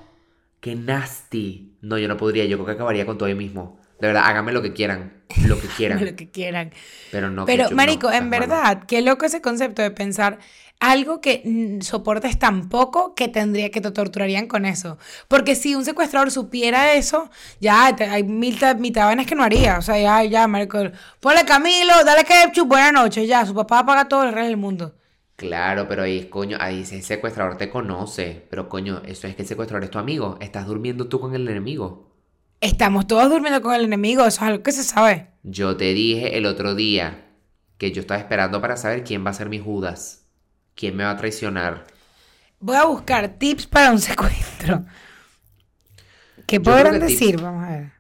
¡Qué 0.61 0.75
nasty! 0.77 1.77
No, 1.83 1.99
yo 1.99 2.09
no 2.09 2.17
podría. 2.17 2.45
Yo 2.47 2.57
creo 2.57 2.67
que 2.67 2.73
acabaría 2.73 3.05
con 3.05 3.19
todo 3.19 3.29
ahí 3.29 3.35
mismo. 3.35 3.79
De 4.01 4.07
verdad, 4.09 4.25
háganme 4.27 4.53
lo 4.53 4.63
que 4.63 4.73
quieran. 4.73 5.25
Lo 5.47 5.59
que 5.61 5.69
quieran. 5.77 6.05
lo 6.05 6.17
que 6.17 6.31
quieran. 6.31 6.73
Pero 7.11 7.31
no 7.31 7.45
Pero, 7.45 7.65
ketchup, 7.65 7.71
no, 7.73 7.77
marico, 7.77 8.11
en 8.13 8.31
malo. 8.31 8.31
verdad, 8.31 8.85
qué 8.87 9.01
loco 9.03 9.25
ese 9.27 9.41
concepto 9.41 9.83
de 9.83 9.91
pensar 9.91 10.39
algo 10.79 11.21
que 11.23 11.79
soportes 11.81 12.39
tan 12.39 12.69
poco 12.69 13.15
que 13.15 13.29
tendría 13.29 13.71
que 13.71 13.81
te 13.81 13.91
torturarían 13.91 14.47
con 14.47 14.67
eso. 14.67 14.99
Porque 15.29 15.55
si 15.55 15.75
un 15.75 15.85
secuestrador 15.85 16.31
supiera 16.31 16.93
eso, 16.95 17.31
ya 17.61 17.95
te- 17.97 18.05
hay 18.05 18.25
mil, 18.25 18.59
ta- 18.59 18.75
mitad 18.75 19.07
vainas 19.07 19.27
que 19.27 19.35
no 19.35 19.43
haría. 19.45 19.79
O 19.79 19.83
sea, 19.83 19.99
ya, 19.99 20.23
ya, 20.25 20.47
marico, 20.49 20.79
ponle 21.21 21.45
Camilo, 21.47 21.95
dale 22.05 22.25
ketchup, 22.25 22.69
buenas 22.69 22.93
noches, 22.93 23.27
ya, 23.27 23.47
su 23.47 23.55
papá 23.55 23.87
paga 23.87 24.07
todo 24.09 24.25
el 24.25 24.33
resto 24.33 24.49
del 24.49 24.57
mundo. 24.59 24.95
Claro, 25.37 25.87
pero 25.89 26.03
ahí, 26.05 26.29
coño, 26.31 26.57
ahí 26.61 26.81
ese 26.83 27.03
secuestrador 27.03 27.57
te 27.59 27.69
conoce. 27.69 28.47
Pero, 28.49 28.69
coño, 28.69 29.03
eso 29.05 29.27
es 29.27 29.37
que 29.37 29.43
el 29.43 29.49
secuestrador 29.49 29.85
es 29.85 29.91
tu 29.91 29.99
amigo. 29.99 30.39
Estás 30.41 30.67
durmiendo 30.67 31.09
tú 31.09 31.21
con 31.21 31.35
el 31.35 31.47
enemigo. 31.49 32.16
Estamos 32.61 33.07
todos 33.07 33.29
durmiendo 33.31 33.61
con 33.63 33.75
el 33.75 33.85
enemigo, 33.85 34.23
eso 34.23 34.29
es 34.29 34.43
algo 34.43 34.63
que 34.63 34.73
se 34.73 34.83
sabe. 34.83 35.29
Yo 35.43 35.77
te 35.77 35.95
dije 35.95 36.37
el 36.39 36.47
otro 36.47 36.75
día 36.75 37.25
que 37.79 37.93
yo 37.93 38.01
estaba 38.01 38.19
esperando 38.21 38.61
para 38.61 38.77
saber 38.77 39.05
quién 39.05 39.25
va 39.25 39.31
a 39.31 39.35
ser 39.35 39.49
mi 39.49 39.59
Judas. 39.59 40.27
¿Quién 40.75 40.97
me 40.97 41.05
va 41.05 41.11
a 41.11 41.17
traicionar? 41.17 41.85
Voy 42.61 42.77
a 42.77 42.85
buscar 42.85 43.29
tips 43.39 43.67
para 43.67 43.91
un 43.93 43.99
secuestro. 44.01 44.85
¿Qué 46.47 46.61
podrán 46.61 46.95
tips- 46.97 47.01
decir? 47.01 47.41
Vamos 47.41 47.65
a 47.65 47.71
ver. 47.71 47.93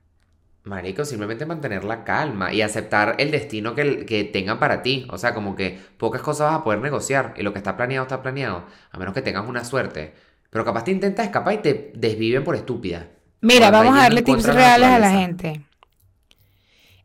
Marico, 0.64 1.05
simplemente 1.05 1.47
mantener 1.47 1.85
la 1.85 2.03
calma 2.03 2.53
y 2.53 2.61
aceptar 2.61 3.14
el 3.19 3.31
destino 3.31 3.75
que, 3.77 4.05
que 4.05 4.25
tengan 4.25 4.59
para 4.59 4.83
ti. 4.83 5.07
O 5.11 5.19
sea, 5.19 5.33
como 5.33 5.55
que 5.55 5.79
pocas 5.97 6.23
cosas 6.23 6.51
vas 6.51 6.61
a 6.61 6.64
poder 6.64 6.81
negociar 6.81 7.35
y 7.37 7.42
lo 7.42 7.53
que 7.53 7.59
está 7.59 7.77
planeado 7.77 8.05
está 8.05 8.21
planeado, 8.23 8.66
a 8.90 8.99
menos 8.99 9.14
que 9.14 9.23
tengas 9.23 9.47
una 9.49 9.64
suerte. 9.64 10.14
Pero 10.51 10.64
capaz 10.64 10.85
te 10.85 10.90
intentas 10.90 11.27
escapar 11.27 11.55
y 11.55 11.59
te 11.59 11.92
desviven 11.95 12.42
por 12.42 12.57
estúpida. 12.57 13.11
Mira, 13.46 13.70
vamos 13.70 13.96
a 13.96 14.02
darle 14.02 14.22
tips 14.22 14.46
la 14.46 14.52
reales 14.52 14.88
a 14.88 14.98
la 14.98 15.11
gente. 15.11 15.62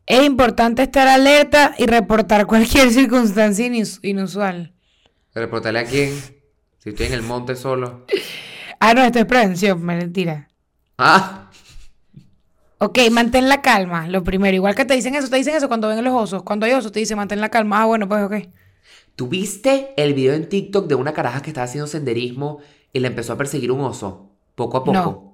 Es 0.06 0.22
importante 0.24 0.82
estar 0.82 1.06
alerta 1.08 1.74
y 1.78 1.86
reportar 1.86 2.46
cualquier 2.52 2.90
circunstancia 2.90 3.66
inus- 3.66 4.00
inusual. 4.02 4.72
¿Reportarle 5.34 5.78
a 5.80 5.84
quién? 5.84 6.12
Si 6.78 6.90
estoy 6.90 7.06
en 7.06 7.12
el 7.14 7.22
monte 7.22 7.54
solo. 7.56 8.06
Ah, 8.80 8.92
no, 8.94 9.02
esto 9.02 9.20
es 9.20 9.24
prevención, 9.26 9.82
mentira. 9.82 10.48
¡Ah! 10.98 11.50
Ok, 12.78 12.98
mantén 13.12 13.48
la 13.48 13.62
calma, 13.62 14.08
lo 14.08 14.24
primero. 14.24 14.56
Igual 14.56 14.74
que 14.74 14.84
te 14.84 14.94
dicen 14.94 15.14
eso, 15.14 15.28
te 15.30 15.36
dicen 15.36 15.54
eso 15.54 15.68
cuando 15.68 15.86
ven 15.86 16.02
los 16.02 16.12
osos. 16.12 16.42
Cuando 16.42 16.66
hay 16.66 16.72
osos, 16.72 16.90
te 16.90 16.98
dicen 16.98 17.16
mantén 17.16 17.40
la 17.40 17.48
calma. 17.48 17.82
Ah, 17.82 17.84
bueno, 17.86 18.08
pues 18.08 18.24
ok. 18.24 18.34
¿Tuviste 19.14 19.94
el 19.96 20.14
video 20.14 20.34
en 20.34 20.48
TikTok 20.48 20.88
de 20.88 20.96
una 20.96 21.12
caraja 21.12 21.40
que 21.42 21.50
estaba 21.50 21.66
haciendo 21.66 21.86
senderismo 21.86 22.58
y 22.92 22.98
le 22.98 23.06
empezó 23.06 23.34
a 23.34 23.36
perseguir 23.36 23.70
un 23.70 23.80
oso? 23.82 24.32
Poco 24.56 24.78
a 24.78 24.84
poco. 24.84 24.92
No. 24.92 25.31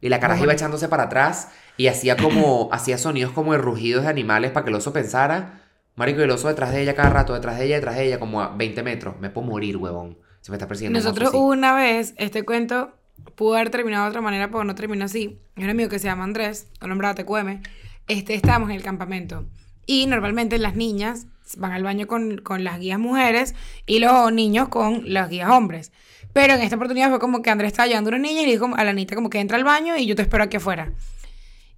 Y 0.00 0.08
la 0.08 0.20
caraja 0.20 0.42
iba 0.42 0.52
echándose 0.52 0.88
para 0.88 1.04
atrás 1.04 1.48
y 1.76 1.88
hacía 1.88 2.16
como, 2.16 2.68
hacía 2.72 2.98
sonidos 2.98 3.32
como 3.32 3.52
de 3.52 3.58
rugidos 3.58 4.04
de 4.04 4.10
animales 4.10 4.50
para 4.50 4.64
que 4.64 4.70
el 4.70 4.76
oso 4.76 4.92
pensara. 4.92 5.62
Marico, 5.96 6.20
y 6.20 6.24
el 6.24 6.30
oso 6.30 6.48
detrás 6.48 6.72
de 6.72 6.82
ella 6.82 6.94
cada 6.94 7.10
rato, 7.10 7.34
detrás 7.34 7.58
de 7.58 7.66
ella, 7.66 7.76
detrás 7.76 7.96
de 7.96 8.06
ella, 8.06 8.20
como 8.20 8.40
a 8.40 8.54
20 8.54 8.82
metros. 8.82 9.18
Me 9.20 9.30
puedo 9.30 9.46
morir, 9.48 9.76
huevón. 9.76 10.18
Se 10.40 10.52
me 10.52 10.56
está 10.56 10.68
persiguiendo 10.68 10.98
un 10.98 11.04
oso 11.04 11.08
Nosotros 11.08 11.42
una 11.42 11.74
vez, 11.74 12.14
este 12.16 12.44
cuento 12.44 12.94
pudo 13.34 13.54
haber 13.54 13.70
terminado 13.70 14.04
de 14.04 14.10
otra 14.10 14.20
manera, 14.20 14.48
pero 14.48 14.64
no 14.64 14.74
terminó 14.74 15.04
así. 15.04 15.40
Un 15.56 15.68
amigo 15.68 15.88
que 15.88 15.98
se 15.98 16.06
llama 16.06 16.24
Andrés, 16.24 16.68
nombrado 16.80 17.16
TQM, 17.16 17.62
este, 18.06 18.34
estábamos 18.34 18.70
en 18.70 18.76
el 18.76 18.82
campamento. 18.82 19.46
Y 19.88 20.04
normalmente 20.06 20.58
las 20.58 20.76
niñas 20.76 21.26
van 21.56 21.72
al 21.72 21.82
baño 21.82 22.06
con, 22.06 22.36
con 22.42 22.62
las 22.62 22.78
guías 22.78 22.98
mujeres 22.98 23.54
y 23.86 24.00
los 24.00 24.30
niños 24.30 24.68
con 24.68 25.02
las 25.10 25.30
guías 25.30 25.48
hombres. 25.48 25.92
Pero 26.34 26.52
en 26.52 26.60
esta 26.60 26.76
oportunidad 26.76 27.08
fue 27.08 27.18
como 27.18 27.40
que 27.40 27.48
Andrés 27.48 27.72
estaba 27.72 27.86
llevando 27.86 28.10
a 28.10 28.12
una 28.14 28.18
niña 28.18 28.42
y 28.42 28.44
le 28.44 28.52
dijo 28.52 28.68
a 28.76 28.84
la 28.84 28.92
niñita 28.92 29.14
como 29.14 29.30
que 29.30 29.40
entra 29.40 29.56
al 29.56 29.64
baño 29.64 29.96
y 29.96 30.04
yo 30.04 30.14
te 30.14 30.20
espero 30.20 30.44
aquí 30.44 30.58
afuera. 30.58 30.92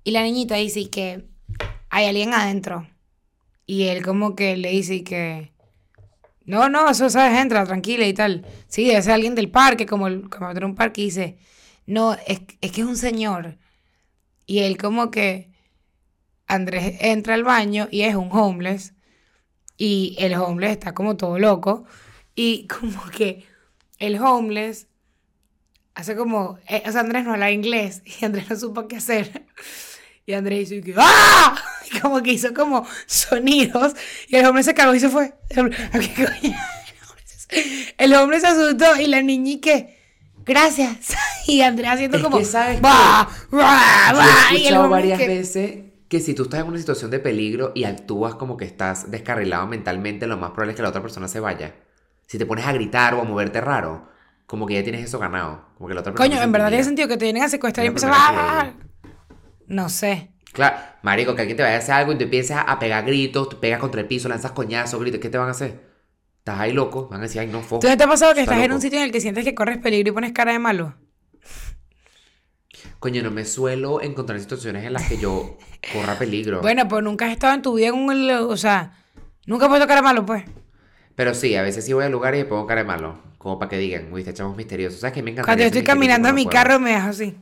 Y 0.02 0.10
la 0.10 0.24
niñita 0.24 0.56
dice 0.56 0.90
que 0.90 1.24
hay 1.88 2.06
alguien 2.06 2.34
adentro. 2.34 2.88
Y 3.64 3.84
él 3.84 4.02
como 4.04 4.34
que 4.34 4.56
le 4.56 4.70
dice 4.70 5.04
que, 5.04 5.52
no, 6.44 6.68
no, 6.68 6.90
eso 6.90 7.08
sabes, 7.08 7.38
entra, 7.38 7.64
tranquila 7.64 8.08
y 8.08 8.12
tal. 8.12 8.44
Sí, 8.66 8.88
debe 8.88 9.02
ser 9.02 9.12
alguien 9.12 9.36
del 9.36 9.52
parque, 9.52 9.86
como, 9.86 10.08
el, 10.08 10.28
como 10.28 10.52
de 10.52 10.64
un 10.64 10.74
parque, 10.74 11.02
y 11.02 11.04
dice, 11.04 11.38
no, 11.86 12.14
es, 12.26 12.40
es 12.60 12.72
que 12.72 12.80
es 12.80 12.86
un 12.88 12.96
señor. 12.96 13.56
Y 14.46 14.58
él 14.58 14.76
como 14.78 15.12
que, 15.12 15.49
Andrés 16.54 16.96
entra 17.00 17.34
al 17.34 17.44
baño 17.44 17.88
y 17.90 18.02
es 18.02 18.14
un 18.14 18.28
homeless. 18.32 18.92
Y 19.76 20.16
el 20.18 20.34
homeless 20.34 20.72
está 20.72 20.92
como 20.94 21.16
todo 21.16 21.38
loco. 21.38 21.84
Y 22.34 22.66
como 22.66 23.04
que 23.10 23.46
el 23.98 24.20
homeless 24.20 24.86
hace 25.94 26.16
como, 26.16 26.58
eh, 26.68 26.82
o 26.86 26.92
sea, 26.92 27.00
Andrés 27.02 27.24
no 27.24 27.32
habla 27.32 27.50
inglés 27.50 28.02
y 28.04 28.24
Andrés 28.24 28.48
no 28.50 28.56
supo 28.56 28.88
qué 28.88 28.96
hacer. 28.96 29.46
Y 30.26 30.34
Andrés 30.34 30.70
hizo 30.70 30.84
que, 30.84 30.94
¡ah! 30.96 31.56
Y 31.92 31.98
como 31.98 32.22
que 32.22 32.30
hizo 32.32 32.54
como 32.54 32.86
sonidos 33.06 33.94
y 34.28 34.36
el 34.36 34.46
hombre 34.46 34.62
se 34.62 34.74
cagó 34.74 34.94
y 34.94 35.00
se 35.00 35.08
fue. 35.08 35.34
El 35.48 35.58
hombre, 35.60 35.76
¿a 35.92 35.98
qué 35.98 36.14
coño? 36.14 36.56
El 37.98 38.14
hombre 38.14 38.38
se 38.38 38.46
asustó 38.46 38.96
y 39.00 39.06
la 39.06 39.22
niña 39.22 39.58
que, 39.60 39.98
gracias. 40.44 41.16
Y 41.48 41.62
Andrés 41.62 41.90
haciendo 41.90 42.18
Es 42.18 42.22
como, 42.22 42.38
que, 42.38 42.44
¿sabes 42.44 42.80
¡bah! 42.80 43.28
¡bah! 43.50 44.12
Yo 44.12 44.18
¡bah! 44.18 44.34
he 44.50 44.54
Y 44.54 44.56
el 44.58 44.62
escuchado 44.66 44.88
varias 44.88 45.18
que- 45.18 45.26
veces 45.28 45.78
que 46.10 46.18
si 46.18 46.34
tú 46.34 46.42
estás 46.42 46.60
en 46.60 46.66
una 46.66 46.78
situación 46.78 47.08
de 47.12 47.20
peligro 47.20 47.70
y 47.72 47.84
actúas 47.84 48.34
como 48.34 48.56
que 48.56 48.64
estás 48.64 49.12
descarrilado 49.12 49.68
mentalmente, 49.68 50.26
lo 50.26 50.36
más 50.36 50.50
probable 50.50 50.72
es 50.72 50.76
que 50.76 50.82
la 50.82 50.88
otra 50.88 51.00
persona 51.00 51.28
se 51.28 51.38
vaya. 51.38 51.76
Si 52.26 52.36
te 52.36 52.46
pones 52.46 52.66
a 52.66 52.72
gritar 52.72 53.14
o 53.14 53.20
a 53.20 53.24
moverte 53.24 53.60
raro, 53.60 54.08
como 54.44 54.66
que 54.66 54.74
ya 54.74 54.82
tienes 54.82 55.04
eso 55.04 55.20
ganado. 55.20 55.68
Como 55.78 55.86
que 55.86 55.94
la 55.94 56.00
otra 56.00 56.12
persona 56.12 56.28
Coño, 56.28 56.42
en 56.42 56.50
verdad 56.50 56.68
tiene 56.68 56.82
sentido 56.82 57.06
que 57.06 57.16
te 57.16 57.26
vienen 57.26 57.44
a 57.44 57.48
secuestrar 57.48 57.86
y 57.86 57.90
primera 57.90 58.28
a... 58.28 58.64
lo 58.64 58.72
No 59.68 59.88
sé. 59.88 60.32
Claro, 60.52 60.78
marico, 61.02 61.36
que 61.36 61.42
alguien 61.42 61.56
te 61.56 61.62
vaya 61.62 61.76
a 61.76 61.78
hacer 61.78 61.94
algo 61.94 62.10
y 62.10 62.18
te 62.18 62.24
empieces 62.24 62.56
a 62.56 62.76
pegar 62.80 63.04
gritos, 63.04 63.48
te 63.48 63.54
pegas 63.54 63.78
contra 63.78 64.00
el 64.00 64.08
piso, 64.08 64.28
lanzas 64.28 64.50
coñazos, 64.50 65.00
gritos, 65.00 65.20
¿qué 65.20 65.28
te 65.28 65.38
van 65.38 65.46
a 65.46 65.52
hacer? 65.52 65.80
Estás 66.38 66.58
ahí 66.58 66.72
loco, 66.72 67.06
van 67.08 67.20
a 67.20 67.22
decir, 67.22 67.40
ay, 67.40 67.46
no, 67.46 67.60
fo. 67.60 67.78
¿Tú 67.78 67.88
no 67.88 67.96
te 67.96 68.02
ha 68.02 68.08
pasado 68.08 68.34
que 68.34 68.40
Está 68.40 68.54
estás 68.54 68.64
en 68.64 68.72
un 68.72 68.80
sitio 68.80 68.98
en 68.98 69.04
el 69.04 69.12
que 69.12 69.20
sientes 69.20 69.44
que 69.44 69.54
corres 69.54 69.78
peligro 69.78 70.10
y 70.10 70.12
pones 70.12 70.32
cara 70.32 70.50
de 70.50 70.58
malo? 70.58 70.96
Coño, 72.98 73.22
no 73.22 73.30
me 73.30 73.44
suelo 73.44 74.00
encontrar 74.02 74.36
en 74.36 74.42
situaciones 74.42 74.84
en 74.84 74.92
las 74.92 75.08
que 75.08 75.16
yo 75.18 75.56
corra 75.92 76.18
peligro. 76.18 76.60
Bueno, 76.60 76.86
pues 76.88 77.02
nunca 77.02 77.26
has 77.26 77.32
estado 77.32 77.54
en 77.54 77.62
tu 77.62 77.74
vida 77.74 77.88
en 77.88 77.94
un... 77.94 78.30
O 78.30 78.56
sea, 78.56 78.92
nunca 79.46 79.64
has 79.66 79.68
puesto 79.68 79.86
cara 79.86 80.00
de 80.00 80.04
malo, 80.04 80.26
pues. 80.26 80.44
Pero 81.14 81.34
sí, 81.34 81.54
a 81.56 81.62
veces 81.62 81.84
sí 81.84 81.92
voy 81.92 82.04
al 82.04 82.12
lugar 82.12 82.34
y 82.34 82.38
me 82.38 82.44
pongo 82.44 82.66
cara 82.66 82.82
de 82.82 82.86
malo. 82.86 83.18
Como 83.38 83.58
para 83.58 83.70
que 83.70 83.78
digan, 83.78 84.12
uy, 84.12 84.22
te 84.22 84.30
echamos 84.30 84.56
misterioso. 84.56 84.98
¿Sabes 84.98 85.14
que 85.14 85.22
me 85.22 85.30
encanta? 85.30 85.46
Cuando 85.46 85.62
yo 85.62 85.66
estoy 85.68 85.82
caminando 85.82 86.28
a 86.28 86.32
mi 86.32 86.46
carro 86.46 86.78
me 86.78 86.90
dejo 86.92 87.08
así. 87.08 87.36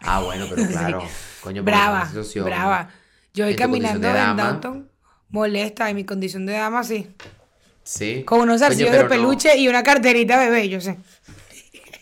Ah, 0.00 0.20
bueno, 0.20 0.46
pero 0.50 0.66
claro. 0.68 1.02
Coño, 1.40 1.62
Brava, 1.62 2.06
situación- 2.06 2.44
brava. 2.44 2.88
Yo 3.34 3.44
voy 3.44 3.52
en 3.52 3.58
caminando 3.58 4.00
de 4.00 4.08
en 4.08 4.14
dama. 4.14 4.42
downtown, 4.42 4.88
molesta, 5.30 5.88
en 5.88 5.96
mi 5.96 6.04
condición 6.04 6.44
de 6.46 6.52
dama, 6.54 6.84
sí. 6.84 7.08
Sí. 7.84 8.22
Con 8.24 8.40
unos 8.42 8.60
pero 8.60 8.74
de 8.92 9.02
no, 9.02 9.08
peluche 9.08 9.56
y 9.56 9.68
una 9.68 9.82
carterita 9.82 10.38
bebé, 10.38 10.68
yo 10.68 10.80
sé. 10.80 10.98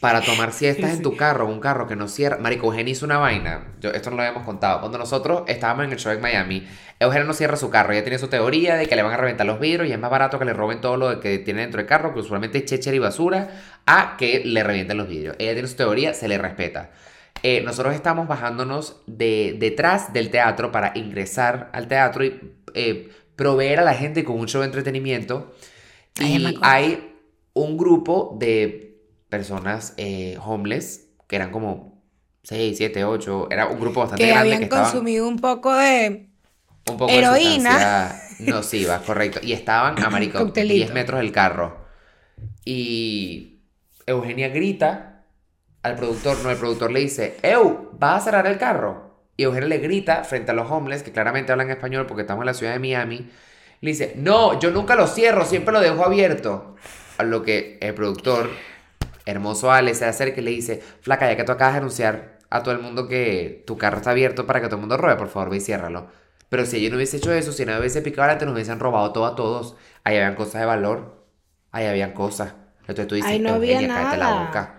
Para 0.00 0.22
tomar 0.22 0.52
siestas 0.52 0.94
en 0.94 1.02
tu 1.02 1.14
carro, 1.14 1.46
un 1.46 1.60
carro 1.60 1.86
que 1.86 1.94
no 1.94 2.08
cierra. 2.08 2.38
Marico, 2.38 2.66
Eugenia 2.66 2.92
hizo 2.92 3.04
una 3.04 3.18
vaina. 3.18 3.74
Yo, 3.80 3.90
esto 3.90 4.08
no 4.08 4.16
lo 4.16 4.22
habíamos 4.22 4.44
contado. 4.44 4.80
Cuando 4.80 4.96
nosotros 4.96 5.42
estábamos 5.46 5.84
en 5.84 5.92
el 5.92 5.98
show 5.98 6.10
en 6.10 6.22
Miami, 6.22 6.66
Eugenia 6.98 7.26
no 7.26 7.34
cierra 7.34 7.56
su 7.56 7.68
carro. 7.68 7.92
Ella 7.92 8.02
tiene 8.02 8.18
su 8.18 8.28
teoría 8.28 8.76
de 8.76 8.86
que 8.86 8.96
le 8.96 9.02
van 9.02 9.12
a 9.12 9.18
reventar 9.18 9.46
los 9.46 9.60
vidrios 9.60 9.86
y 9.88 9.92
es 9.92 9.98
más 9.98 10.10
barato 10.10 10.38
que 10.38 10.46
le 10.46 10.54
roben 10.54 10.80
todo 10.80 10.96
lo 10.96 11.20
que 11.20 11.38
tiene 11.38 11.60
dentro 11.60 11.78
del 11.78 11.86
carro, 11.86 12.14
que 12.14 12.20
usualmente 12.20 12.58
es 12.58 12.64
chéchera 12.64 12.96
y 12.96 12.98
basura, 12.98 13.50
a 13.84 14.16
que 14.16 14.42
le 14.42 14.64
revienten 14.64 14.96
los 14.96 15.06
vidrios. 15.06 15.36
Ella 15.38 15.52
tiene 15.52 15.68
su 15.68 15.76
teoría, 15.76 16.14
se 16.14 16.28
le 16.28 16.38
respeta. 16.38 16.92
Eh, 17.42 17.62
nosotros 17.62 17.94
estamos 17.94 18.26
bajándonos 18.26 19.02
de, 19.06 19.56
detrás 19.58 20.14
del 20.14 20.30
teatro 20.30 20.72
para 20.72 20.92
ingresar 20.94 21.68
al 21.74 21.88
teatro 21.88 22.24
y 22.24 22.40
eh, 22.72 23.10
proveer 23.36 23.80
a 23.80 23.84
la 23.84 23.94
gente 23.94 24.24
con 24.24 24.38
un 24.38 24.46
show 24.46 24.62
de 24.62 24.66
entretenimiento. 24.66 25.54
Ay, 26.18 26.36
Y 26.36 26.58
hay 26.62 27.16
un 27.52 27.76
grupo 27.76 28.36
de 28.38 28.89
personas 29.30 29.94
eh, 29.96 30.36
homeless, 30.44 31.08
que 31.26 31.36
eran 31.36 31.50
como 31.50 32.02
6, 32.42 32.76
7, 32.76 33.04
8, 33.04 33.48
era 33.50 33.66
un 33.66 33.80
grupo 33.80 34.00
bastante 34.00 34.24
Que 34.24 34.30
grande 34.30 34.48
habían 34.48 34.58
que 34.58 34.64
estaban 34.64 34.84
consumido 34.84 35.28
un 35.28 35.38
poco 35.38 35.74
de... 35.74 36.28
un 36.90 36.96
poco 36.96 37.10
heroína. 37.10 38.14
de 38.38 38.50
nociva, 38.50 38.98
correcto. 39.06 39.40
Y 39.42 39.52
estaban 39.52 39.98
a 40.04 40.32
Coctelito. 40.32 40.74
10 40.74 40.92
metros 40.92 41.20
del 41.20 41.32
carro. 41.32 41.86
Y 42.64 43.60
Eugenia 44.06 44.48
grita 44.48 45.24
al 45.82 45.96
productor, 45.96 46.38
no, 46.42 46.50
el 46.50 46.58
productor 46.58 46.90
le 46.90 47.00
dice, 47.00 47.36
Eu, 47.42 47.90
¿vas 47.98 48.22
a 48.22 48.24
cerrar 48.24 48.46
el 48.46 48.58
carro? 48.58 49.10
Y 49.36 49.44
Eugenia 49.44 49.68
le 49.68 49.78
grita 49.78 50.24
frente 50.24 50.50
a 50.50 50.54
los 50.54 50.70
homeless, 50.70 51.02
que 51.02 51.12
claramente 51.12 51.52
hablan 51.52 51.70
español 51.70 52.06
porque 52.06 52.22
estamos 52.22 52.42
en 52.42 52.46
la 52.46 52.54
ciudad 52.54 52.72
de 52.72 52.78
Miami. 52.78 53.30
Le 53.80 53.90
dice, 53.90 54.12
no, 54.16 54.60
yo 54.60 54.70
nunca 54.70 54.94
lo 54.94 55.06
cierro, 55.06 55.46
siempre 55.46 55.72
lo 55.72 55.80
dejo 55.80 56.04
abierto. 56.04 56.76
A 57.16 57.22
lo 57.22 57.42
que 57.42 57.78
el 57.80 57.94
productor, 57.94 58.50
hermoso 59.26 59.70
Ale, 59.72 59.94
se 59.94 60.04
acerca 60.04 60.40
y 60.40 60.44
le 60.44 60.50
dice, 60.50 60.82
flaca, 61.00 61.28
ya 61.28 61.36
que 61.36 61.44
tú 61.44 61.52
acabas 61.52 61.74
de 61.74 61.78
anunciar 61.78 62.38
a 62.50 62.62
todo 62.62 62.74
el 62.74 62.80
mundo 62.80 63.06
que 63.08 63.62
tu 63.66 63.76
carro 63.78 63.98
está 63.98 64.10
abierto 64.10 64.46
para 64.46 64.60
que 64.60 64.66
todo 64.66 64.76
el 64.76 64.80
mundo 64.80 64.96
robe, 64.96 65.16
por 65.16 65.28
favor, 65.28 65.50
ve 65.50 65.58
y 65.58 65.60
ciérralo. 65.60 66.08
Pero 66.48 66.66
si 66.66 66.78
ella 66.78 66.90
no 66.90 66.96
hubiese 66.96 67.18
hecho 67.18 67.32
eso, 67.32 67.52
si 67.52 67.64
no 67.64 67.78
hubiese 67.78 68.02
picado 68.02 68.22
adelante, 68.22 68.44
nos 68.44 68.54
hubiesen 68.54 68.80
robado 68.80 69.12
todo 69.12 69.26
a 69.26 69.36
todos. 69.36 69.76
Ahí 70.02 70.16
habían 70.16 70.34
cosas 70.34 70.60
de 70.60 70.66
valor. 70.66 71.24
Ahí 71.70 71.86
habían 71.86 72.12
cosas. 72.12 72.54
Entonces 72.80 73.06
tú 73.06 73.14
dices, 73.14 73.30
Ahí 73.30 73.38
no 73.38 73.50
había 73.54 73.74
"Eugenia, 73.74 73.94
cállate 73.94 74.16
la 74.16 74.30
nada". 74.30 74.44
boca. 74.46 74.74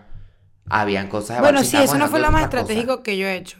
Habían 0.69 1.07
cosas 1.07 1.37
de 1.37 1.41
Bueno, 1.41 1.59
valor. 1.59 1.65
sí, 1.65 1.77
estamos 1.77 1.89
eso 1.95 1.97
no 1.97 2.07
fue 2.09 2.19
lo 2.19 2.31
más 2.31 2.43
estratégico 2.43 3.03
que 3.03 3.17
yo 3.17 3.25
he 3.27 3.35
hecho. 3.37 3.57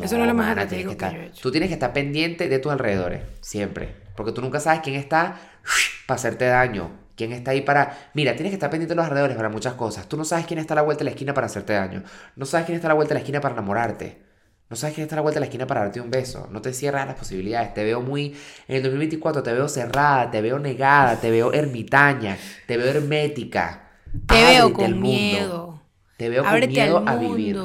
Eso 0.00 0.16
no 0.16 0.22
es 0.22 0.28
lo 0.28 0.34
más 0.34 0.46
mana, 0.46 0.62
estratégico 0.62 0.90
que 0.90 0.94
estar- 0.94 1.12
yo 1.14 1.20
he 1.22 1.26
hecho. 1.26 1.42
Tú 1.42 1.50
tienes 1.50 1.68
que 1.68 1.74
estar 1.74 1.92
pendiente 1.92 2.48
de 2.48 2.58
tus 2.60 2.70
alrededores, 2.70 3.22
siempre. 3.40 3.96
Porque 4.14 4.30
tú 4.30 4.40
nunca 4.42 4.60
sabes 4.60 4.80
quién 4.84 4.94
está 4.94 5.36
para 6.06 6.14
hacerte 6.16 6.44
daño. 6.44 6.92
Quién 7.20 7.32
está 7.32 7.50
ahí 7.50 7.60
para... 7.60 7.98
Mira, 8.14 8.32
tienes 8.34 8.50
que 8.50 8.54
estar 8.54 8.70
pendiente 8.70 8.92
de 8.92 8.96
los 8.96 9.04
alrededores 9.04 9.36
para 9.36 9.50
muchas 9.50 9.74
cosas. 9.74 10.08
Tú 10.08 10.16
no 10.16 10.24
sabes 10.24 10.46
quién 10.46 10.58
está 10.58 10.72
a 10.72 10.76
la 10.76 10.80
vuelta 10.80 11.00
de 11.00 11.04
la 11.04 11.10
esquina 11.10 11.34
para 11.34 11.48
hacerte 11.48 11.74
daño. 11.74 12.02
No 12.34 12.46
sabes 12.46 12.64
quién 12.64 12.76
está 12.76 12.88
a 12.88 12.92
la 12.92 12.94
vuelta 12.94 13.10
de 13.10 13.16
la 13.16 13.20
esquina 13.20 13.42
para 13.42 13.52
enamorarte. 13.52 14.22
No 14.70 14.76
sabes 14.76 14.94
quién 14.94 15.02
está 15.02 15.16
a 15.16 15.18
la 15.18 15.20
vuelta 15.20 15.36
de 15.36 15.40
la 15.40 15.46
esquina 15.48 15.66
para 15.66 15.82
darte 15.82 16.00
un 16.00 16.10
beso. 16.10 16.48
No 16.50 16.62
te 16.62 16.72
cierras 16.72 17.06
las 17.06 17.16
posibilidades. 17.16 17.74
Te 17.74 17.84
veo 17.84 18.00
muy... 18.00 18.34
En 18.68 18.76
el 18.76 18.82
2024 18.82 19.42
te 19.42 19.52
veo 19.52 19.68
cerrada, 19.68 20.30
te 20.30 20.40
veo 20.40 20.58
negada, 20.58 21.20
te 21.20 21.30
veo 21.30 21.52
ermitaña, 21.52 22.38
te 22.66 22.78
veo 22.78 22.88
hermética. 22.88 23.90
Te 24.26 24.42
veo 24.42 24.66
al 24.68 24.72
con 24.72 24.92
mundo. 24.92 25.06
miedo. 25.06 25.82
Te 26.16 26.30
veo 26.30 26.42
con 26.42 26.52
Ábrete 26.52 26.72
miedo 26.72 26.98
al 27.00 27.08
a 27.08 27.16
vivir. 27.16 27.58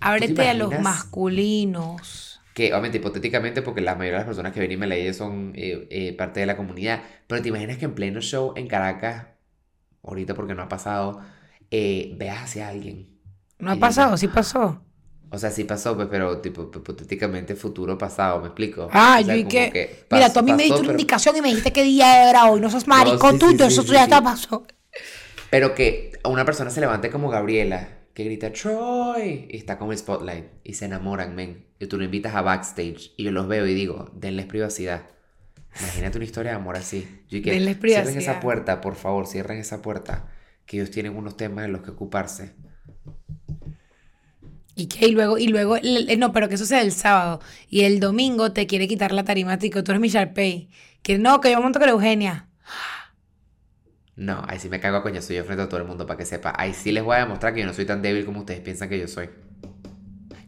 Ábrete 0.00 0.48
a 0.48 0.54
los 0.54 0.78
masculinos. 0.78 2.29
Que 2.60 2.74
obviamente 2.74 2.98
hipotéticamente, 2.98 3.62
porque 3.62 3.80
la 3.80 3.94
mayoría 3.94 4.18
de 4.18 4.24
las 4.24 4.26
personas 4.26 4.52
que 4.52 4.60
ven 4.60 4.70
y 4.70 4.76
me 4.76 4.86
leen 4.86 5.14
son 5.14 5.52
eh, 5.54 5.86
eh, 5.90 6.12
parte 6.12 6.40
de 6.40 6.46
la 6.46 6.58
comunidad, 6.58 7.00
pero 7.26 7.40
te 7.40 7.48
imaginas 7.48 7.78
que 7.78 7.86
en 7.86 7.94
pleno 7.94 8.20
show 8.20 8.52
en 8.54 8.66
Caracas, 8.66 9.28
ahorita 10.02 10.34
porque 10.34 10.54
no 10.54 10.60
ha 10.64 10.68
pasado, 10.68 11.22
eh, 11.70 12.14
veas 12.18 12.42
hacia 12.42 12.68
alguien. 12.68 13.08
¿No 13.58 13.70
ha 13.70 13.76
pasado? 13.76 14.14
Sí 14.18 14.28
pasó. 14.28 14.84
O 15.30 15.38
sea, 15.38 15.50
sí 15.50 15.64
pasó, 15.64 15.96
pues, 15.96 16.08
pero 16.10 16.42
tipo, 16.42 16.70
hipotéticamente 16.74 17.54
futuro 17.54 17.96
pasado, 17.96 18.40
¿me 18.40 18.48
explico? 18.48 18.90
Ah, 18.92 19.20
O 19.22 19.24
sea, 19.24 19.34
yo 19.36 19.40
y 19.40 19.44
que... 19.48 20.04
Mira, 20.10 20.30
tú 20.30 20.40
a 20.40 20.42
mí 20.42 20.52
me 20.52 20.64
diste 20.64 20.80
una 20.80 20.88
pero- 20.88 20.92
indicación 20.92 21.36
y 21.38 21.40
me 21.40 21.48
dijiste 21.48 21.72
qué 21.72 21.82
día 21.82 22.28
era 22.28 22.44
hoy. 22.50 22.60
No 22.60 22.68
seas 22.68 22.86
marico, 22.86 23.30
sí, 23.30 23.38
tú, 23.38 23.48
sí, 23.48 23.56
sí, 23.56 23.62
eso 23.64 23.82
ya 23.84 24.06
te 24.06 24.20
pasó. 24.20 24.66
Pero 25.48 25.74
que 25.74 26.12
a 26.22 26.28
una 26.28 26.44
persona 26.44 26.68
se 26.68 26.80
levante 26.80 27.08
como 27.10 27.30
Gabriela, 27.30 27.99
que 28.20 28.28
grita 28.28 28.52
Troy, 28.52 29.46
y 29.48 29.56
está 29.56 29.78
como 29.78 29.92
el 29.92 29.98
spotlight, 29.98 30.46
y 30.62 30.74
se 30.74 30.84
enamoran, 30.84 31.34
men. 31.34 31.64
Y 31.78 31.86
tú 31.86 31.96
lo 31.96 32.04
invitas 32.04 32.34
a 32.34 32.42
backstage, 32.42 33.12
y 33.16 33.24
yo 33.24 33.32
los 33.32 33.48
veo 33.48 33.66
y 33.66 33.72
digo, 33.72 34.10
denles 34.14 34.44
privacidad. 34.46 35.06
Imagínate 35.80 36.18
una 36.18 36.24
historia 36.26 36.50
de 36.50 36.56
amor 36.58 36.76
así. 36.76 37.08
Yo 37.30 37.38
y 37.38 37.42
que, 37.42 37.52
Denles 37.52 37.78
Cierren 37.78 38.04
privacidad. 38.04 38.18
esa 38.18 38.40
puerta, 38.40 38.80
por 38.80 38.96
favor, 38.96 39.26
cierren 39.26 39.58
esa 39.58 39.80
puerta. 39.80 40.28
Que 40.66 40.76
ellos 40.76 40.90
tienen 40.90 41.16
unos 41.16 41.36
temas 41.36 41.64
en 41.64 41.72
los 41.72 41.82
que 41.82 41.92
ocuparse. 41.92 42.52
Y 44.74 44.86
que 44.86 45.06
y 45.06 45.12
luego, 45.12 45.38
y 45.38 45.46
luego, 45.46 45.76
no, 46.18 46.32
pero 46.32 46.48
que 46.48 46.56
eso 46.56 46.66
sea 46.66 46.82
el 46.82 46.92
sábado. 46.92 47.40
Y 47.68 47.82
el 47.82 48.00
domingo 48.00 48.52
te 48.52 48.66
quiere 48.66 48.88
quitar 48.88 49.12
la 49.12 49.24
tarima, 49.24 49.58
tico, 49.58 49.82
tú 49.82 49.92
eres 49.92 50.00
mi 50.00 50.08
Sharpay. 50.08 50.68
Que 51.02 51.18
no, 51.18 51.40
que 51.40 51.52
yo 51.52 51.62
monto 51.62 51.78
con 51.78 51.88
Eugenia. 51.88 52.48
No, 54.20 54.44
ahí 54.46 54.58
sí 54.58 54.68
me 54.68 54.80
cago 54.80 54.98
a 54.98 55.02
coñazo 55.02 55.32
yo 55.32 55.44
frente 55.44 55.62
a 55.62 55.68
todo 55.68 55.80
el 55.80 55.86
mundo 55.86 56.06
para 56.06 56.18
que 56.18 56.26
sepa. 56.26 56.52
Ahí 56.56 56.74
sí 56.74 56.92
les 56.92 57.02
voy 57.02 57.16
a 57.16 57.20
demostrar 57.20 57.54
que 57.54 57.60
yo 57.60 57.66
no 57.66 57.72
soy 57.72 57.86
tan 57.86 58.02
débil 58.02 58.26
como 58.26 58.40
ustedes 58.40 58.60
piensan 58.60 58.88
que 58.90 58.98
yo 58.98 59.08
soy. 59.08 59.30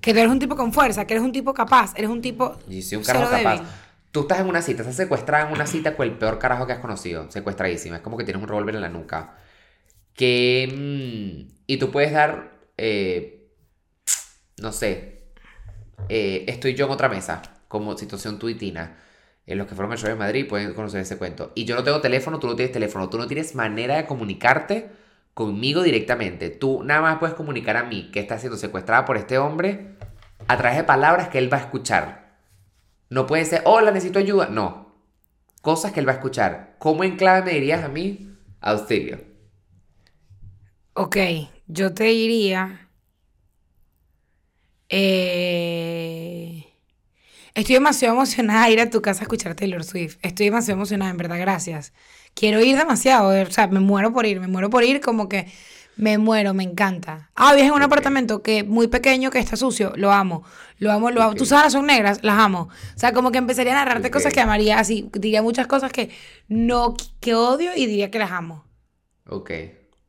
Que 0.00 0.12
tú 0.12 0.18
eres 0.18 0.30
un 0.30 0.38
tipo 0.38 0.56
con 0.56 0.72
fuerza, 0.72 1.06
que 1.06 1.14
eres 1.14 1.24
un 1.24 1.32
tipo 1.32 1.54
capaz, 1.54 1.94
eres 1.96 2.10
un 2.10 2.20
tipo. 2.20 2.58
Y 2.68 2.82
soy 2.82 2.98
un 2.98 3.04
carajo 3.04 3.30
capaz. 3.30 3.60
débil. 3.60 3.68
Tú 4.10 4.20
estás 4.22 4.40
en 4.40 4.46
una 4.48 4.60
cita, 4.60 4.82
estás 4.82 4.96
secuestrada 4.96 5.46
en 5.48 5.54
una 5.54 5.66
cita 5.66 5.96
con 5.96 6.06
el 6.06 6.18
peor 6.18 6.38
carajo 6.38 6.66
que 6.66 6.74
has 6.74 6.80
conocido. 6.80 7.30
Secuestradísima. 7.30 7.96
Es 7.96 8.02
como 8.02 8.16
que 8.18 8.24
tienes 8.24 8.42
un 8.42 8.48
revólver 8.48 8.74
en 8.74 8.82
la 8.82 8.88
nuca. 8.90 9.36
Que. 10.14 10.68
mm, 11.48 11.62
y 11.66 11.76
tú 11.78 11.90
puedes 11.90 12.12
dar. 12.12 12.52
eh, 12.76 13.48
no 14.60 14.72
sé. 14.72 15.24
eh, 16.08 16.44
estoy 16.48 16.74
yo 16.74 16.86
en 16.86 16.92
otra 16.92 17.08
mesa. 17.08 17.42
Como 17.68 17.96
situación 17.96 18.38
tuitina. 18.38 18.96
En 19.46 19.58
los 19.58 19.66
que 19.66 19.74
fueron 19.74 19.92
al 19.92 19.98
show 19.98 20.08
de 20.08 20.14
Madrid 20.14 20.46
pueden 20.48 20.72
conocer 20.74 21.00
ese 21.00 21.18
cuento. 21.18 21.52
Y 21.54 21.64
yo 21.64 21.74
no 21.74 21.82
tengo 21.82 22.00
teléfono, 22.00 22.38
tú 22.38 22.46
no 22.46 22.56
tienes 22.56 22.72
teléfono. 22.72 23.08
Tú 23.08 23.18
no 23.18 23.26
tienes 23.26 23.54
manera 23.54 23.96
de 23.96 24.06
comunicarte 24.06 24.90
conmigo 25.34 25.82
directamente. 25.82 26.50
Tú 26.50 26.82
nada 26.84 27.00
más 27.00 27.18
puedes 27.18 27.34
comunicar 27.34 27.76
a 27.76 27.84
mí 27.84 28.10
que 28.12 28.20
estás 28.20 28.40
siendo 28.40 28.56
secuestrada 28.56 29.04
por 29.04 29.16
este 29.16 29.38
hombre 29.38 29.96
a 30.46 30.56
través 30.56 30.78
de 30.78 30.84
palabras 30.84 31.28
que 31.28 31.38
él 31.38 31.52
va 31.52 31.58
a 31.58 31.62
escuchar. 31.62 32.36
No 33.10 33.26
puede 33.26 33.44
ser, 33.44 33.62
hola, 33.64 33.90
necesito 33.90 34.18
ayuda. 34.18 34.48
No. 34.48 34.94
Cosas 35.60 35.92
que 35.92 36.00
él 36.00 36.08
va 36.08 36.12
a 36.12 36.16
escuchar. 36.16 36.76
¿Cómo 36.78 37.04
en 37.04 37.16
clave 37.16 37.44
me 37.46 37.52
dirías 37.52 37.84
a 37.84 37.88
mí? 37.88 38.30
Auxilio. 38.60 39.20
Ok, 40.94 41.16
yo 41.66 41.94
te 41.94 42.04
diría. 42.04 42.88
Eh, 44.88 46.31
estoy 47.54 47.74
demasiado 47.74 48.14
emocionada 48.14 48.66
de 48.66 48.72
ir 48.72 48.80
a 48.80 48.90
tu 48.90 49.02
casa 49.02 49.20
a 49.20 49.24
escuchar 49.24 49.54
Taylor 49.54 49.84
Swift. 49.84 50.16
Estoy 50.22 50.46
demasiado 50.46 50.78
emocionada, 50.78 51.10
en 51.10 51.16
verdad, 51.16 51.38
gracias. 51.38 51.92
Quiero 52.34 52.60
ir 52.62 52.76
demasiado, 52.76 53.28
o 53.42 53.50
sea, 53.50 53.66
me 53.66 53.80
muero 53.80 54.12
por 54.12 54.26
ir, 54.26 54.40
me 54.40 54.48
muero 54.48 54.70
por 54.70 54.84
ir, 54.84 55.00
como 55.00 55.28
que 55.28 55.50
me 55.96 56.16
muero, 56.18 56.54
me 56.54 56.62
encanta. 56.64 57.30
Ah, 57.34 57.52
vives 57.52 57.68
en 57.68 57.74
un 57.74 57.82
Ok. 57.82 57.82
apartamento 57.82 58.42
que 58.42 58.64
muy 58.64 58.88
pequeño, 58.88 59.30
que 59.30 59.38
está 59.38 59.56
sucio, 59.56 59.92
lo 59.96 60.12
amo, 60.12 60.42
lo 60.78 60.90
amo, 60.90 61.10
lo 61.10 61.22
amo. 61.22 61.34
Ok. 61.34 61.36
Tus 61.36 61.48
sábanas 61.48 61.72
son 61.74 61.86
negras, 61.86 62.20
las 62.22 62.38
amo. 62.38 62.68
O 62.96 62.98
sea, 62.98 63.12
como 63.12 63.30
que 63.32 63.38
empezaría 63.38 63.72
a 63.72 63.76
narrarte 63.84 64.08
Ok. 64.08 64.14
cosas 64.14 64.32
que 64.32 64.40
amaría, 64.40 64.78
así, 64.78 65.08
diría 65.12 65.42
muchas 65.42 65.66
cosas 65.66 65.92
que 65.92 66.10
no, 66.48 66.94
que 67.20 67.34
odio 67.34 67.72
y 67.76 67.86
diría 67.86 68.10
que 68.10 68.18
las 68.18 68.30
amo. 68.32 68.64
Ok, 69.26 69.50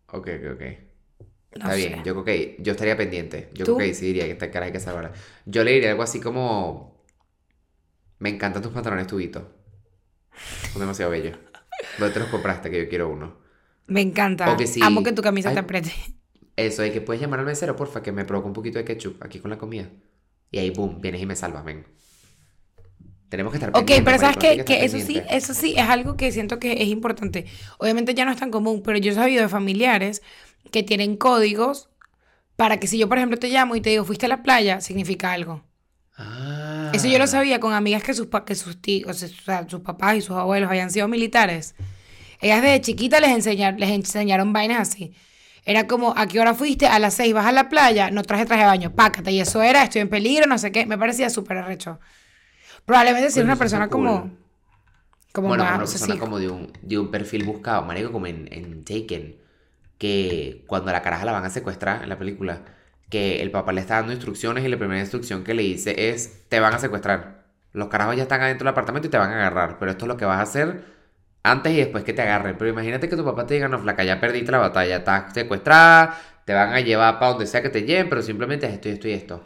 ok, 0.08 0.28
ok, 0.40 0.46
ok. 0.56 0.62
No 1.56 1.60
Está 1.62 1.72
sé. 1.72 1.76
bien, 1.76 2.04
yo 2.04 2.14
creo 2.14 2.26
que 2.26 2.56
yo 2.60 2.72
estaría 2.74 2.98
pendiente. 2.98 3.50
Yo 3.54 3.66
¿Tú? 3.66 3.76
creo 3.76 3.88
que 3.90 3.94
sí 3.94 4.08
diría 4.08 4.26
que 4.26 4.32
esta 4.32 4.52
cara 4.52 4.66
hay 4.68 4.72
que 4.72 4.80
salvarla. 4.80 5.14
Yo 5.46 5.64
le 5.64 5.72
diría 5.72 5.92
algo 5.92 6.04
así 6.04 6.20
como... 6.20 6.93
Me 8.24 8.30
encantan 8.30 8.62
tus 8.62 8.72
pantalones 8.72 9.06
tubitos. 9.06 9.44
Son 10.72 10.80
demasiado 10.80 11.12
bellos. 11.12 11.38
¿Dónde 12.00 12.14
te 12.14 12.22
los 12.22 12.30
compraste? 12.30 12.72
Que 12.72 12.84
yo 12.84 12.88
quiero 12.88 13.10
uno. 13.10 13.36
Me 13.88 14.00
encanta. 14.00 14.50
O 14.50 14.56
que 14.56 14.66
sí. 14.66 14.80
Amo 14.82 15.04
que 15.04 15.12
tu 15.12 15.22
camisa 15.22 15.50
Ay. 15.50 15.56
te 15.56 15.60
apriete. 15.60 15.92
Eso, 16.56 16.84
de 16.84 16.94
que 16.94 17.02
puedes 17.02 17.22
llamar 17.22 17.42
al 17.42 17.46
mesero, 17.46 17.76
porfa, 17.76 18.02
que 18.02 18.14
me 18.14 18.24
provoque 18.24 18.48
un 18.48 18.54
poquito 18.54 18.78
de 18.80 18.86
ketchup 18.86 19.22
aquí 19.22 19.40
con 19.40 19.52
la 19.52 19.58
comida. 19.58 19.90
Y 20.52 20.58
ahí, 20.58 20.70
boom, 20.70 21.02
vienes 21.02 21.22
y 21.22 21.26
me 21.26 21.36
salvas, 21.36 21.66
ven. 21.66 21.86
Tenemos 23.28 23.52
que 23.52 23.58
estar 23.58 23.72
Ok, 23.76 23.92
pero 24.06 24.18
sabes 24.18 24.38
que, 24.38 24.64
que 24.64 24.86
eso 24.86 24.98
sí, 25.00 25.22
eso 25.30 25.54
sí 25.54 25.74
es 25.76 25.90
algo 25.90 26.16
que 26.16 26.32
siento 26.32 26.60
que 26.60 26.82
es 26.82 26.88
importante. 26.88 27.46
Obviamente 27.78 28.14
ya 28.14 28.24
no 28.24 28.32
es 28.32 28.38
tan 28.38 28.52
común, 28.52 28.84
pero 28.86 28.98
yo 29.00 29.12
he 29.12 29.16
sabido 29.16 29.42
de 29.42 29.50
familiares 29.50 30.22
que 30.72 30.82
tienen 30.82 31.18
códigos 31.18 31.90
para 32.56 32.80
que 32.80 32.88
si 32.88 32.98
yo, 32.98 33.10
por 33.10 33.18
ejemplo, 33.18 33.38
te 33.38 33.50
llamo 33.50 33.76
y 33.76 33.82
te 33.82 33.90
digo, 33.90 34.06
fuiste 34.06 34.28
a 34.28 34.30
la 34.30 34.44
playa, 34.44 34.80
significa 34.80 35.34
algo. 35.34 35.66
Ah. 36.16 36.73
Eso 36.94 37.08
yo 37.08 37.20
lo 37.20 37.28
sabía 37.28 37.60
con 37.60 37.74
amigas 37.74 38.04
que 38.04 38.14
sus, 38.14 38.28
pa- 38.28 38.46
que 38.46 38.56
sus 38.56 38.82
tíos, 38.82 39.24
o 39.24 39.28
sea, 39.28 39.68
sus 39.68 39.82
papás 39.82 40.16
y 40.18 40.22
sus 40.22 40.36
abuelos 40.36 40.70
habían 40.70 40.92
sido 40.92 41.08
militares. 41.08 41.76
Ellas 42.42 42.62
desde 42.62 42.82
chiquitas 42.82 43.22
les, 43.22 43.32
enseñar, 43.32 43.80
les 43.80 43.90
enseñaron 43.90 44.54
vainas 44.54 44.80
así. 44.90 45.14
Era 45.66 45.88
como, 45.88 46.14
¿a 46.18 46.28
qué 46.28 46.40
hora 46.40 46.54
fuiste? 46.54 46.88
A 46.88 47.00
las 47.00 47.14
seis 47.16 47.34
vas 47.34 47.46
a 47.48 47.52
la 47.52 47.70
playa, 47.70 48.12
no 48.12 48.24
traje 48.24 48.46
traje 48.46 48.64
de 48.64 48.68
baño, 48.68 48.96
pácate. 48.96 49.32
Y 49.32 49.40
eso 49.40 49.62
era, 49.62 49.84
estoy 49.84 50.02
en 50.02 50.10
peligro, 50.10 50.46
no 50.48 50.58
sé 50.58 50.72
qué. 50.72 50.86
Me 50.86 50.98
parecía 50.98 51.30
súper 51.30 51.58
arrecho. 51.58 52.00
Probablemente 52.86 53.32
si 53.32 53.42
una 53.42 53.56
persona 53.58 53.90
como... 53.90 54.20
cool. 54.22 54.38
Como 55.34 55.50
bueno, 55.50 55.64
más, 55.64 55.76
una 55.76 55.84
o 55.84 55.88
sea, 55.88 56.00
persona 56.00 56.16
sí, 56.16 56.20
como 56.20 56.40
de 56.40 56.50
un, 56.50 56.72
de 56.82 57.00
un 57.00 57.10
perfil 57.12 57.44
buscado, 57.44 57.84
marico, 57.86 58.12
como 58.12 58.28
en, 58.28 58.48
en 58.52 58.84
Taken, 58.86 59.36
que 59.98 60.64
cuando 60.68 60.90
a 60.92 60.94
la 60.94 61.02
caraja 61.02 61.26
la 61.26 61.32
van 61.34 61.46
a 61.46 61.50
secuestrar 61.50 62.04
en 62.04 62.10
la 62.10 62.20
película, 62.20 62.64
que 63.14 63.44
el 63.44 63.52
papá 63.52 63.72
le 63.74 63.82
está 63.82 63.98
dando 63.98 64.12
instrucciones 64.12 64.66
y 64.66 64.68
la 64.70 64.78
primera 64.78 65.00
instrucción 65.00 65.44
que 65.44 65.54
le 65.54 65.62
dice 65.62 66.10
es, 66.10 66.50
te 66.50 66.60
van 66.60 66.74
a 66.74 66.80
secuestrar. 66.80 67.44
Los 67.72 67.88
carajos 67.88 68.16
ya 68.16 68.24
están 68.24 68.42
adentro 68.42 68.66
del 68.66 68.72
apartamento 68.72 69.08
y 69.08 69.12
te 69.12 69.20
van 69.20 69.30
a 69.32 69.36
agarrar, 69.36 69.78
pero 69.78 69.92
esto 69.92 70.06
es 70.06 70.08
lo 70.08 70.18
que 70.18 70.26
vas 70.26 70.40
a 70.40 70.42
hacer 70.42 70.84
antes 71.44 71.74
y 71.74 71.78
después 71.78 72.04
que 72.04 72.14
te 72.14 72.24
agarren. 72.24 72.58
Pero 72.58 72.72
imagínate 72.72 73.08
que 73.08 73.16
tu 73.16 73.24
papá 73.24 73.46
te 73.46 73.54
diga, 73.54 73.68
no, 73.68 73.78
flaca, 73.78 74.04
ya 74.04 74.20
perdiste 74.20 74.52
la 74.52 74.58
batalla, 74.58 74.98
estás 74.98 75.32
secuestrada, 75.32 76.18
te 76.44 76.54
van 76.54 76.74
a 76.74 76.80
llevar 76.80 77.20
para 77.20 77.34
donde 77.34 77.46
sea 77.46 77.62
que 77.62 77.70
te 77.70 77.84
lleven, 77.84 78.10
pero 78.10 78.24
simplemente 78.24 78.66
es 78.66 78.74
esto 78.74 78.90
y 78.90 78.94
esto 78.94 79.08
y 79.08 79.12
esto. 79.12 79.44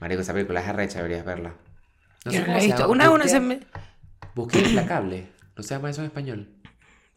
Marico, 0.00 0.20
esa 0.20 0.34
película 0.34 0.60
es 0.60 0.68
arrecha, 0.68 0.98
deberías 0.98 1.24
verla. 1.24 1.54
No 2.26 2.30
yo 2.32 2.40
sé 2.40 2.46
no 2.46 2.58
he 2.58 2.66
visto. 2.66 2.88
Una 2.90 3.10
Busqué- 3.10 3.28
se 3.28 3.40
me... 3.40 3.60
Busqué 4.34 4.58
implacable. 4.58 5.28
No 5.56 5.62
se 5.62 5.74
llama 5.74 5.88
eso 5.88 6.02
en 6.02 6.06
español. 6.08 6.48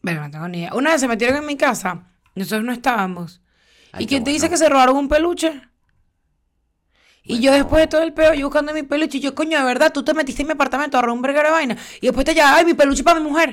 Bueno, 0.00 0.22
no 0.22 0.30
tengo 0.30 0.48
ni 0.48 0.60
idea. 0.60 0.74
Una 0.74 0.92
vez 0.92 1.00
se 1.02 1.06
metieron 1.06 1.36
en 1.36 1.46
mi 1.46 1.56
casa, 1.56 2.06
nosotros 2.34 2.64
no 2.64 2.72
estábamos. 2.72 3.40
Ay, 3.92 4.04
¿Y 4.04 4.06
quién 4.06 4.24
te 4.24 4.30
dice 4.30 4.48
que 4.48 4.56
se 4.56 4.68
robaron 4.70 4.96
un 4.96 5.08
peluche? 5.08 5.60
Y 7.24 7.40
yo 7.40 7.52
después 7.52 7.80
de 7.82 7.86
todo 7.86 8.02
el 8.02 8.12
peo, 8.12 8.34
yo 8.34 8.46
buscando 8.46 8.72
mi 8.74 8.82
peluche, 8.82 9.18
y 9.18 9.20
yo, 9.20 9.34
coño, 9.34 9.58
de 9.58 9.64
verdad, 9.64 9.92
tú 9.92 10.02
te 10.04 10.12
metiste 10.12 10.42
en 10.42 10.48
mi 10.48 10.52
apartamento 10.54 10.98
a 10.98 11.02
robar 11.02 11.14
un 11.16 11.22
verguero 11.22 11.48
de 11.48 11.52
vaina. 11.52 11.76
Y 12.00 12.06
después 12.06 12.24
te 12.26 12.34
llamas, 12.34 12.58
ay, 12.58 12.64
mi 12.64 12.74
peluche 12.74 13.04
para 13.04 13.20
mi 13.20 13.28
mujer. 13.28 13.52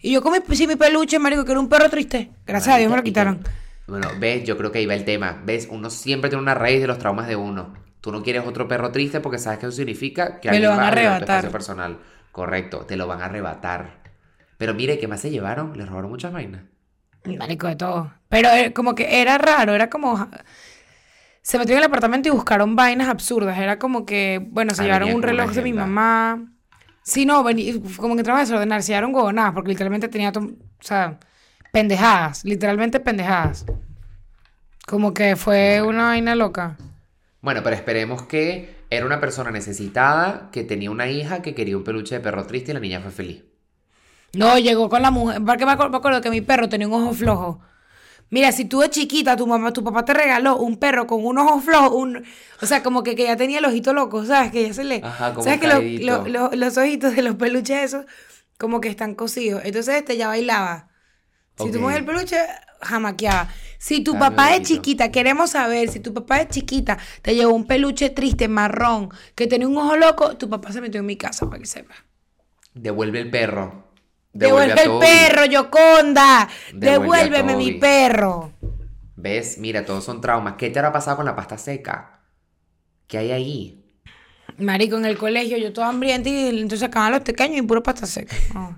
Y 0.00 0.12
yo 0.12 0.22
con 0.22 0.32
mi, 0.32 0.56
sí, 0.56 0.66
mi 0.66 0.76
peluche, 0.76 1.18
marico, 1.18 1.44
que 1.44 1.50
era 1.50 1.60
un 1.60 1.68
perro 1.68 1.90
triste. 1.90 2.30
Gracias 2.46 2.74
a 2.74 2.78
Dios 2.78 2.90
me 2.90 2.96
lo 2.96 3.02
quitaron. 3.02 3.42
Bueno, 3.86 4.08
ves, 4.18 4.44
yo 4.44 4.56
creo 4.56 4.70
que 4.70 4.78
ahí 4.78 4.86
va 4.86 4.94
el 4.94 5.04
tema. 5.04 5.42
Ves, 5.44 5.66
uno 5.70 5.90
siempre 5.90 6.30
tiene 6.30 6.42
una 6.42 6.54
raíz 6.54 6.80
de 6.80 6.86
los 6.86 6.98
traumas 6.98 7.26
de 7.26 7.36
uno. 7.36 7.74
Tú 8.00 8.12
no 8.12 8.22
quieres 8.22 8.46
otro 8.46 8.68
perro 8.68 8.92
triste 8.92 9.20
porque 9.20 9.38
sabes 9.38 9.58
que 9.58 9.66
eso 9.66 9.76
significa 9.76 10.40
que 10.40 10.50
Me 10.50 10.60
lo 10.60 10.72
alguien 10.72 10.76
van 10.76 10.80
a 10.80 10.90
va 11.10 11.24
tu 11.26 11.32
arrebatar. 11.32 11.50
personal. 11.50 11.98
Correcto, 12.32 12.86
te 12.86 12.96
lo 12.96 13.06
van 13.08 13.20
a 13.20 13.26
arrebatar. 13.26 14.00
Pero 14.56 14.74
mire, 14.74 14.98
¿qué 14.98 15.08
más 15.08 15.20
se 15.20 15.30
llevaron? 15.30 15.76
Les 15.76 15.88
robaron 15.88 16.10
muchas 16.10 16.32
vainas. 16.32 16.62
Marico, 17.24 17.66
de 17.66 17.76
todo. 17.76 18.12
Pero 18.28 18.48
eh, 18.50 18.72
como 18.72 18.94
que 18.94 19.20
era 19.20 19.36
raro, 19.36 19.74
era 19.74 19.90
como... 19.90 20.28
Se 21.42 21.58
metieron 21.58 21.78
en 21.78 21.84
el 21.84 21.90
apartamento 21.90 22.28
y 22.28 22.32
buscaron 22.32 22.76
vainas 22.76 23.08
absurdas. 23.08 23.58
Era 23.58 23.78
como 23.78 24.04
que, 24.06 24.46
bueno, 24.50 24.74
se 24.74 24.82
Ah, 24.82 24.84
llevaron 24.86 25.14
un 25.14 25.22
reloj 25.22 25.50
de 25.52 25.62
mi 25.62 25.72
mamá. 25.72 26.52
Sí, 27.02 27.24
no, 27.24 27.42
vení- 27.42 27.80
como 27.96 28.14
que 28.14 28.20
entraban 28.20 28.40
a 28.42 28.44
desordenar, 28.44 28.82
se 28.82 28.88
llevaron 28.88 29.14
huevonadas, 29.14 29.52
porque 29.54 29.70
literalmente 29.70 30.08
tenía, 30.08 30.30
o 30.30 30.42
sea, 30.80 31.18
pendejadas, 31.72 32.44
literalmente 32.44 33.00
pendejadas. 33.00 33.64
Como 34.86 35.14
que 35.14 35.36
fue 35.36 35.82
una 35.82 36.04
vaina 36.08 36.34
loca. 36.34 36.76
Bueno, 37.40 37.62
pero 37.62 37.74
esperemos 37.76 38.22
que 38.22 38.76
era 38.90 39.06
una 39.06 39.20
persona 39.20 39.50
necesitada 39.50 40.50
que 40.52 40.64
tenía 40.64 40.90
una 40.90 41.08
hija 41.08 41.42
que 41.42 41.54
quería 41.54 41.76
un 41.76 41.84
peluche 41.84 42.16
de 42.16 42.20
perro 42.20 42.46
triste 42.46 42.72
y 42.72 42.74
la 42.74 42.80
niña 42.80 43.00
fue 43.00 43.10
feliz. 43.10 43.44
No, 44.32 44.58
llegó 44.58 44.88
con 44.88 45.02
la 45.02 45.10
mujer, 45.10 45.42
porque 45.44 45.66
me 45.66 45.72
acuerdo, 45.72 45.90
me 45.90 45.96
acuerdo 45.98 46.20
que 46.20 46.30
mi 46.30 46.40
perro 46.40 46.68
tenía 46.68 46.86
un 46.86 46.94
ojo 46.94 47.12
flojo. 47.14 47.60
Mira, 48.30 48.52
si 48.52 48.64
tú 48.64 48.80
de 48.80 48.90
chiquita, 48.90 49.36
tu 49.36 49.46
mamá, 49.46 49.72
tu 49.72 49.82
papá 49.84 50.04
te 50.04 50.14
regaló 50.14 50.56
un 50.58 50.76
perro 50.78 51.06
con 51.06 51.24
un 51.26 51.38
ojo 51.38 51.60
flojo, 51.60 51.96
un, 51.96 52.24
o 52.62 52.66
sea, 52.66 52.82
como 52.82 53.02
que, 53.02 53.16
que 53.16 53.24
ya 53.24 53.36
tenía 53.36 53.58
el 53.58 53.64
ojito 53.64 53.92
loco, 53.92 54.24
¿sabes? 54.24 54.52
Que 54.52 54.68
ya 54.68 54.74
se 54.74 54.84
le... 54.84 55.02
Ajá, 55.04 55.34
como 55.34 55.44
¿Sabes 55.44 55.60
que 55.60 55.66
lo- 55.66 55.82
lo- 55.98 56.28
lo- 56.28 56.50
los 56.56 56.76
ojitos 56.78 57.16
de 57.16 57.22
los 57.22 57.34
peluches 57.36 57.78
esos 57.84 58.06
como 58.58 58.80
que 58.80 58.88
están 58.88 59.14
cosidos? 59.14 59.62
Entonces 59.64 59.96
este 59.96 60.16
ya 60.16 60.28
bailaba. 60.28 60.88
Si 61.56 61.70
tú 61.70 61.80
mueves 61.80 62.00
el 62.00 62.06
peluche, 62.06 62.38
jamaqueaba. 62.82 63.48
Si 63.78 64.02
tu 64.02 64.12
Ah, 64.14 64.18
papá 64.18 64.52
de 64.52 64.62
chiquita, 64.62 65.10
queremos 65.12 65.50
saber, 65.50 65.88
si 65.90 66.00
tu 66.00 66.14
papá 66.14 66.38
de 66.38 66.48
chiquita 66.48 66.98
te 67.22 67.34
llevó 67.34 67.54
un 67.54 67.66
peluche 67.66 68.10
triste, 68.10 68.48
marrón, 68.48 69.10
que 69.34 69.46
tenía 69.46 69.68
un 69.68 69.76
ojo 69.78 69.96
loco, 69.96 70.36
tu 70.36 70.48
papá 70.48 70.72
se 70.72 70.80
metió 70.80 71.00
en 71.00 71.06
mi 71.06 71.16
casa, 71.16 71.46
para 71.48 71.58
que 71.60 71.66
sepa. 71.66 71.94
Devuelve 72.74 73.20
el 73.20 73.30
perro. 73.30 73.89
Devuelve, 74.32 74.82
el 74.82 74.98
perro, 74.98 75.44
Yoconda. 75.44 76.48
Devuelve 76.72 77.30
Devuélveme 77.30 77.56
mi 77.56 77.72
perro. 77.72 78.52
¿Ves? 79.16 79.58
Mira, 79.58 79.84
todos 79.84 80.04
son 80.04 80.20
traumas. 80.20 80.54
¿Qué 80.54 80.70
te 80.70 80.78
habrá 80.78 80.92
pasado 80.92 81.16
con 81.16 81.26
la 81.26 81.36
pasta 81.36 81.58
seca? 81.58 82.20
¿Qué 83.06 83.18
hay 83.18 83.32
ahí? 83.32 83.84
Marico, 84.56 84.96
en 84.96 85.04
el 85.04 85.18
colegio 85.18 85.56
yo 85.58 85.72
toda 85.72 85.88
hambrienta 85.88 86.28
y 86.28 86.60
entonces 86.60 86.88
acaban 86.88 87.12
los 87.12 87.22
pequeños 87.22 87.58
y 87.58 87.62
puro 87.62 87.82
pasta 87.82 88.06
seca. 88.06 88.36
Oh. 88.54 88.74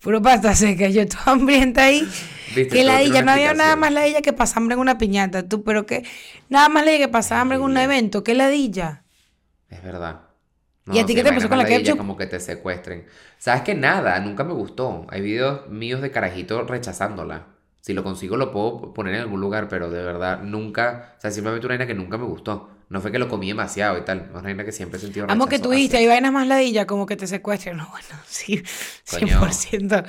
Puro 0.00 0.20
pasta 0.20 0.54
seca, 0.54 0.88
yo 0.88 1.06
toda 1.06 1.32
hambrienta 1.32 1.84
ahí. 1.84 2.06
Viste, 2.54 2.68
Que 2.68 2.84
la 2.84 3.00
ella, 3.00 3.22
no 3.22 3.32
había 3.32 3.54
nada 3.54 3.76
más 3.76 3.92
ladilla 3.92 4.20
que 4.20 4.32
pasar 4.32 4.58
hambre 4.58 4.74
en 4.74 4.80
una 4.80 4.98
piñata, 4.98 5.48
tú, 5.48 5.64
pero 5.64 5.86
que 5.86 6.04
nada 6.48 6.68
más 6.68 6.84
ladilla 6.84 7.06
que 7.06 7.12
pasar 7.12 7.38
hambre 7.40 7.56
en 7.56 7.62
un 7.62 7.76
evento, 7.76 8.22
qué 8.22 8.34
ladilla. 8.34 9.04
Es 9.70 9.82
verdad. 9.82 10.20
¿Y 10.86 10.98
a 10.98 11.06
ti 11.06 11.12
sí, 11.12 11.16
qué 11.16 11.22
te 11.24 11.32
pasó 11.32 11.48
con 11.48 11.56
la 11.58 11.64
ladillas 11.64 11.82
ketchup? 11.82 11.98
Como 11.98 12.16
que 12.16 12.26
te 12.26 12.40
secuestren. 12.40 13.06
¿Sabes 13.38 13.62
que 13.62 13.74
Nada, 13.74 14.18
nunca 14.20 14.44
me 14.44 14.52
gustó. 14.52 15.06
Hay 15.10 15.20
videos 15.22 15.68
míos 15.68 16.02
de 16.02 16.10
carajito 16.10 16.62
rechazándola. 16.64 17.46
Si 17.80 17.92
lo 17.92 18.02
consigo 18.02 18.36
lo 18.36 18.50
puedo 18.52 18.92
poner 18.94 19.14
en 19.14 19.20
algún 19.20 19.40
lugar, 19.40 19.68
pero 19.68 19.90
de 19.90 20.02
verdad 20.02 20.40
nunca... 20.42 21.14
O 21.18 21.20
sea, 21.20 21.30
simplemente 21.30 21.66
una 21.66 21.74
vaina 21.76 21.86
que 21.86 21.94
nunca 21.94 22.16
me 22.18 22.24
gustó. 22.24 22.70
No 22.90 23.00
fue 23.00 23.10
que 23.12 23.18
lo 23.18 23.28
comí 23.28 23.48
demasiado 23.48 23.98
y 23.98 24.02
tal. 24.02 24.28
Una 24.32 24.42
vaina 24.42 24.64
que 24.64 24.72
siempre 24.72 24.98
he 24.98 25.00
sentido 25.00 25.26
Amo 25.28 25.46
que 25.46 25.52
rechazo 25.56 25.68
tú 25.70 25.70
dijiste, 25.74 25.96
hacia. 25.96 26.08
hay 26.08 26.14
vainas 26.14 26.32
más 26.32 26.46
ladilla 26.46 26.86
como 26.86 27.06
que 27.06 27.16
te 27.16 27.26
secuestren. 27.26 27.76
No, 27.78 27.88
bueno, 27.90 28.06
sí, 28.26 28.62
Coño. 29.10 29.40
100%. 29.40 30.04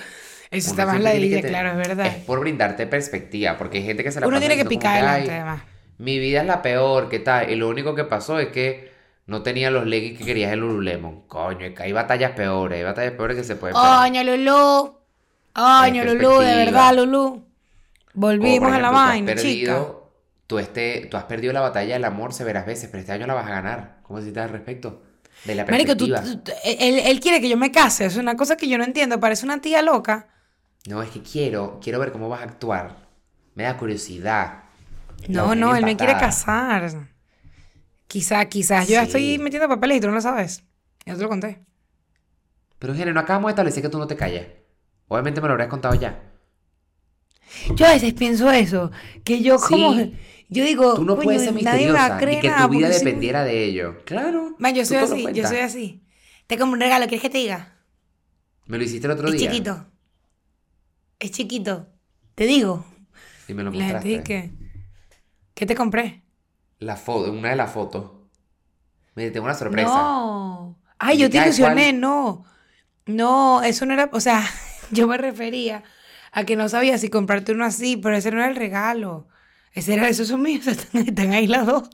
Eso 0.51 0.69
está 0.71 0.85
más 0.85 1.01
ladilla, 1.01 1.37
que 1.37 1.41
te- 1.43 1.47
claro, 1.49 1.71
es 1.71 1.87
verdad. 1.87 2.05
Es 2.07 2.15
por 2.25 2.39
brindarte 2.39 2.85
perspectiva, 2.87 3.57
porque 3.57 3.79
hay 3.79 3.85
gente 3.85 4.03
que 4.03 4.11
se 4.11 4.19
la 4.21 4.27
Uno 4.27 4.37
pasa 4.37 4.47
tiene 4.47 4.61
que 4.61 4.69
picar 4.69 4.97
adelante, 4.97 5.31
"Ay, 5.31 5.35
además. 5.37 5.61
Mi 5.97 6.19
vida 6.19 6.41
es 6.41 6.47
la 6.47 6.61
peor, 6.61 7.09
¿qué 7.09 7.19
tal? 7.19 7.49
Y 7.49 7.55
lo 7.55 7.67
único 7.69 7.95
que 7.95 8.03
pasó 8.03 8.39
es 8.39 8.49
que 8.49 8.91
no 9.27 9.41
tenía 9.43 9.71
los 9.71 9.85
leggings 9.85 10.19
que 10.19 10.25
querías 10.25 10.53
el 10.53 10.59
Lululemon. 10.59 11.27
Coño, 11.27 11.65
es 11.65 11.73
que 11.75 11.83
hay 11.83 11.91
batallas 11.91 12.31
peores, 12.31 12.77
hay 12.77 12.83
batallas 12.83 13.13
peores 13.13 13.37
que 13.37 13.43
se 13.43 13.55
pueden 13.55 13.75
perder. 13.75 13.91
Oño, 13.99 14.23
Lulú. 14.23 14.97
Oño, 15.57 16.01
En 16.01 16.07
Lulú, 16.07 16.39
de 16.39 16.55
verdad, 16.55 16.95
Lulú. 16.95 17.45
Volvimos 18.13 18.71
a 18.71 18.79
la 18.79 18.91
vaina, 18.91 19.35
chica. 19.35 19.85
Tú, 20.47 20.59
este, 20.59 21.07
tú 21.09 21.17
has 21.17 21.23
perdido 21.23 21.53
la 21.53 21.61
batalla 21.61 21.95
del 21.95 22.05
amor 22.05 22.31
severas 22.33 22.65
veces, 22.65 22.87
pero 22.89 22.99
este 23.01 23.11
año 23.11 23.25
la 23.25 23.33
vas 23.33 23.47
a 23.47 23.51
ganar. 23.51 23.97
¿Cómo 24.03 24.21
se 24.21 24.39
al 24.39 24.49
respecto? 24.49 25.01
De 25.43 25.55
la 25.55 25.65
Marico, 25.65 25.97
tú, 25.97 26.07
tú- 26.07 26.37
tú- 26.43 26.51
él, 26.63 26.99
él 26.99 27.19
quiere 27.19 27.41
que 27.41 27.49
yo 27.49 27.57
me 27.57 27.71
case. 27.71 28.05
Es 28.05 28.15
una 28.15 28.35
cosa 28.35 28.55
que 28.55 28.67
yo 28.67 28.77
no 28.77 28.83
entiendo. 28.83 29.19
Parece 29.19 29.45
una 29.45 29.59
tía 29.59 29.81
loca. 29.81 30.27
No, 30.87 31.01
es 31.01 31.09
que 31.09 31.21
quiero, 31.21 31.79
quiero 31.83 31.99
ver 31.99 32.11
cómo 32.11 32.29
vas 32.29 32.41
a 32.41 32.45
actuar. 32.45 32.95
Me 33.55 33.63
da 33.63 33.75
curiosidad. 33.77 34.63
No, 35.27 35.55
no, 35.55 35.75
él 35.75 35.83
me 35.85 35.97
quiere 35.97 36.13
casar. 36.13 37.07
Quizá, 38.07 38.45
quizás. 38.45 38.87
Yo 38.87 38.93
ya 38.93 39.01
Sí. 39.01 39.05
estoy 39.07 39.37
metiendo 39.39 39.67
papeles 39.67 39.97
y 39.97 40.01
tú 40.01 40.07
no 40.07 40.13
lo 40.13 40.21
sabes. 40.21 40.63
Ya 41.05 41.15
te 41.15 41.21
lo 41.21 41.29
conté. 41.29 41.59
Pero 42.79 42.93
Gene, 42.93 43.13
no 43.13 43.19
acabamos 43.19 43.49
de 43.49 43.51
establecer 43.53 43.81
que 43.83 43.89
tú 43.89 43.97
no 43.97 44.07
te 44.07 44.15
calles. 44.15 44.47
Obviamente 45.07 45.41
me 45.41 45.47
lo 45.47 45.53
habrías 45.53 45.69
contado 45.69 45.95
ya. 45.95 46.31
Yo 47.75 47.85
a 47.85 47.93
veces 47.93 48.13
pienso 48.13 48.51
eso, 48.51 48.91
que 49.23 49.41
yo 49.41 49.57
como... 49.57 49.93
Sí. 49.93 50.15
Yo 50.47 50.63
digo, 50.63 50.93
Tú 50.93 51.03
no 51.05 51.15
coño, 51.15 51.23
puedes 51.25 51.43
ser 51.43 51.53
nadie 51.63 51.87
me 51.87 51.93
va 51.93 52.05
a 52.05 52.09
misteriosa, 52.09 52.17
creer 52.19 52.35
ni 52.35 52.41
que 52.41 52.47
nada 52.49 52.65
tu 52.67 52.69
vida 52.73 52.81
porque 52.87 52.93
soy- 52.99 53.05
dependiera 53.05 53.43
de 53.43 53.63
ello. 53.63 53.97
Claro. 54.05 54.55
Man, 54.59 54.75
yo 54.75 54.83
tú 54.83 54.89
soy 54.89 54.97
te 54.97 55.01
lo 55.01 55.05
así, 55.13 55.17
yo 55.17 55.23
cuentas. 55.23 55.49
soy 55.49 55.59
así. 55.59 56.03
Te 56.45 56.57
como 56.59 56.73
un 56.73 56.79
regalo, 56.79 57.05
¿quieres 57.07 57.21
que 57.23 57.29
te 57.31 57.39
diga? 57.39 57.73
Me 58.67 58.77
lo 58.77 58.83
hiciste 58.83 59.07
el 59.07 59.11
otro 59.13 59.27
Es 59.27 59.33
día. 59.39 59.49
chiquito. 59.49 59.87
Es 61.17 61.31
chiquito. 61.31 61.87
Te 62.35 62.45
digo. 62.45 62.85
Y 63.47 63.53
me 63.55 63.63
lo 63.63 63.73
Y 63.73 63.79
la 63.79 63.87
gente 63.87 64.07
dice 64.07 64.23
que... 64.23 64.51
¿Qué 65.55 65.65
te 65.65 65.73
compré? 65.73 66.21
La 66.85 66.95
foto, 66.95 67.31
una 67.31 67.49
de 67.49 67.55
las 67.57 67.71
fotos. 67.71 68.11
Me 69.15 69.29
tengo 69.31 69.45
una 69.45 69.55
sorpresa. 69.55 69.99
No. 70.01 70.77
Ay, 70.99 71.17
¿Y 71.17 71.19
yo 71.21 71.29
te 71.29 71.37
ilusioné, 71.37 71.93
no. 71.93 72.45
No, 73.05 73.61
eso 73.63 73.85
no 73.85 73.93
era, 73.93 74.09
o 74.13 74.19
sea, 74.19 74.43
yo 74.91 75.07
me 75.07 75.17
refería 75.17 75.83
a 76.31 76.45
que 76.45 76.55
no 76.55 76.69
sabía 76.69 76.97
si 76.97 77.09
comprarte 77.09 77.51
uno 77.53 77.65
así, 77.65 77.97
pero 77.97 78.15
ese 78.17 78.31
no 78.31 78.37
era 78.39 78.49
el 78.49 78.55
regalo. 78.55 79.27
Ese 79.73 79.93
era, 79.95 80.09
esos 80.09 80.27
son 80.29 80.41
míos, 80.41 80.67
están, 80.67 81.07
están 81.07 81.33
ahí 81.33 81.47
los 81.47 81.65
dos. 81.65 81.89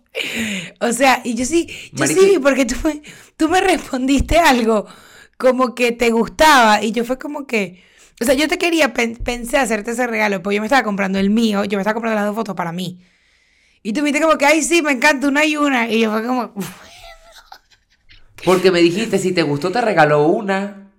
O 0.79 0.91
sea, 0.93 1.21
y 1.23 1.35
yo 1.35 1.45
sí, 1.45 1.67
yo 1.93 2.05
Mariqui- 2.05 2.33
sí, 2.33 2.39
porque 2.41 2.65
tú 2.65 2.75
me, 2.83 3.01
tú 3.37 3.49
me 3.49 3.61
respondiste 3.61 4.39
algo 4.39 4.85
como 5.37 5.75
que 5.75 5.91
te 5.91 6.11
gustaba 6.11 6.83
y 6.83 6.91
yo 6.91 7.03
fue 7.05 7.17
como 7.17 7.47
que, 7.47 7.83
o 8.21 8.25
sea, 8.25 8.35
yo 8.35 8.47
te 8.47 8.57
quería, 8.57 8.93
pen- 8.93 9.17
pensé 9.17 9.57
hacerte 9.57 9.91
ese 9.91 10.07
regalo, 10.07 10.41
porque 10.43 10.55
yo 10.57 10.61
me 10.61 10.67
estaba 10.67 10.83
comprando 10.83 11.19
el 11.19 11.29
mío, 11.31 11.65
yo 11.65 11.77
me 11.77 11.81
estaba 11.81 11.95
comprando 11.95 12.15
las 12.19 12.27
dos 12.27 12.35
fotos 12.35 12.55
para 12.55 12.71
mí. 12.71 13.01
Y 13.83 13.93
tú 13.93 14.01
me 14.01 14.07
dijiste 14.07 14.25
como 14.25 14.37
que, 14.37 14.45
ay, 14.45 14.61
sí, 14.61 14.81
me 14.81 14.91
encanta 14.91 15.27
una 15.27 15.45
y 15.45 15.57
una. 15.57 15.89
Y 15.89 16.01
yo 16.01 16.11
fue 16.11 16.25
como, 16.25 16.53
Porque 18.45 18.71
me 18.71 18.79
dijiste, 18.79 19.17
si 19.19 19.33
te 19.33 19.43
gustó, 19.43 19.71
te 19.71 19.81
regaló 19.81 20.27
una. 20.27 20.91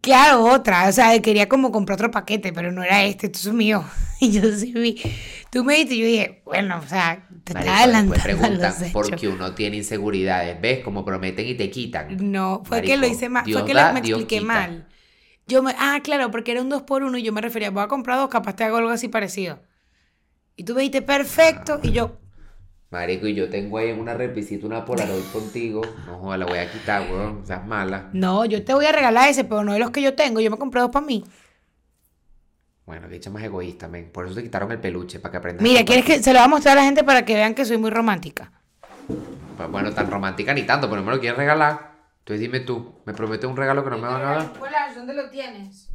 ¿Qué 0.00 0.14
hago 0.14 0.50
otra? 0.52 0.88
O 0.88 0.92
sea, 0.92 1.20
quería 1.20 1.48
como 1.48 1.72
comprar 1.72 1.96
otro 1.96 2.10
paquete, 2.10 2.52
pero 2.52 2.70
no 2.70 2.82
era 2.84 3.04
este, 3.04 3.26
esto 3.26 3.48
es 3.50 3.54
mío. 3.54 3.84
Y 4.20 4.32
yo 4.32 4.50
sí 4.52 4.72
vi. 4.72 5.00
Tú 5.48 5.62
me 5.62 5.74
dijiste 5.74 5.96
yo 5.96 6.06
dije, 6.06 6.42
bueno, 6.44 6.80
o 6.84 6.88
sea, 6.88 7.28
te 7.44 7.54
Marico, 7.54 7.76
estás 7.76 7.84
adelantando 7.84 8.14
a 8.16 8.18
preguntan 8.18 8.74
los 8.80 8.90
porque 8.90 9.28
uno 9.28 9.54
tiene 9.54 9.76
inseguridades. 9.76 10.60
¿Ves? 10.60 10.80
Como 10.82 11.04
prometen 11.04 11.46
y 11.46 11.54
te 11.54 11.70
quitan. 11.70 12.16
No, 12.18 12.62
fue 12.64 12.82
que 12.82 12.96
lo 12.96 13.06
hice 13.06 13.28
mal, 13.28 13.46
fue 13.48 13.64
que 13.64 13.74
da, 13.74 13.92
me 13.92 14.00
Dios 14.02 14.20
expliqué 14.20 14.40
quita. 14.40 14.44
mal. 14.44 14.88
Yo 15.46 15.62
me, 15.62 15.72
ah, 15.78 16.00
claro, 16.02 16.30
porque 16.32 16.50
era 16.52 16.62
un 16.62 16.68
2 16.68 16.82
por 16.82 17.04
1 17.04 17.16
y 17.18 17.22
yo 17.22 17.32
me 17.32 17.40
refería, 17.40 17.70
voy 17.70 17.84
a 17.84 17.88
comprar 17.88 18.18
dos, 18.18 18.28
capaz 18.28 18.56
te 18.56 18.64
hago 18.64 18.76
algo 18.78 18.90
así 18.90 19.08
parecido. 19.08 19.60
Y 20.58 20.64
tú 20.64 20.74
me 20.74 20.80
dijiste, 20.80 21.02
perfecto, 21.02 21.78
y 21.84 21.92
yo, 21.92 22.18
Marico, 22.90 23.28
y 23.28 23.34
yo 23.34 23.48
tengo 23.48 23.78
ahí 23.78 23.90
en 23.90 24.00
una 24.00 24.14
repisita 24.14 24.66
una 24.66 24.84
Polaroid 24.84 25.22
contigo. 25.32 25.82
No 26.04 26.18
joda, 26.18 26.36
la 26.36 26.46
voy 26.46 26.58
a 26.58 26.68
quitar, 26.68 27.02
weón. 27.08 27.46
Seas 27.46 27.64
mala. 27.64 28.10
no, 28.12 28.44
yo 28.44 28.64
te 28.64 28.74
voy 28.74 28.86
a 28.86 28.90
regalar 28.90 29.28
ese, 29.28 29.44
pero 29.44 29.62
no 29.62 29.72
de 29.72 29.78
los 29.78 29.92
que 29.92 30.02
yo 30.02 30.14
tengo, 30.16 30.40
yo 30.40 30.50
me 30.50 30.56
compré 30.56 30.80
dos 30.80 30.90
para 30.90 31.06
mí. 31.06 31.22
Bueno, 32.86 33.08
que 33.08 33.14
echa 33.14 33.30
más 33.30 33.44
egoísta, 33.44 33.86
men. 33.86 34.10
Por 34.10 34.26
eso 34.26 34.34
te 34.34 34.42
quitaron 34.42 34.72
el 34.72 34.80
peluche, 34.80 35.20
para 35.20 35.30
que 35.30 35.36
aprendas. 35.36 35.60
a 35.60 35.62
Mira, 35.62 35.84
¿quieres 35.84 36.04
que 36.04 36.20
se 36.20 36.32
lo 36.32 36.40
voy 36.40 36.46
a 36.46 36.48
mostrar 36.48 36.76
a 36.76 36.80
la 36.80 36.86
gente 36.86 37.04
para 37.04 37.24
que 37.24 37.34
vean 37.34 37.54
que 37.54 37.64
soy 37.64 37.78
muy 37.78 37.90
romántica? 37.90 38.50
Pues 39.56 39.70
bueno, 39.70 39.92
tan 39.92 40.10
romántica 40.10 40.52
ni 40.54 40.62
tanto, 40.62 40.90
pero 40.90 41.02
no 41.02 41.06
me 41.06 41.14
lo 41.14 41.20
quieres 41.20 41.38
regalar. 41.38 41.92
Entonces 42.18 42.40
dime 42.40 42.60
tú, 42.60 42.96
¿me 43.04 43.12
prometes 43.12 43.48
un 43.48 43.56
regalo 43.56 43.84
que 43.84 43.90
no 43.90 43.98
me 43.98 44.08
van 44.08 44.22
a 44.22 44.24
dar? 44.24 44.52
¿dónde 44.96 45.14
lo 45.14 45.30
tienes? 45.30 45.88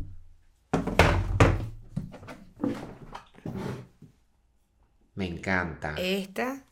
Me 5.16 5.28
encanta. 5.28 5.96
Esta, 5.98 6.64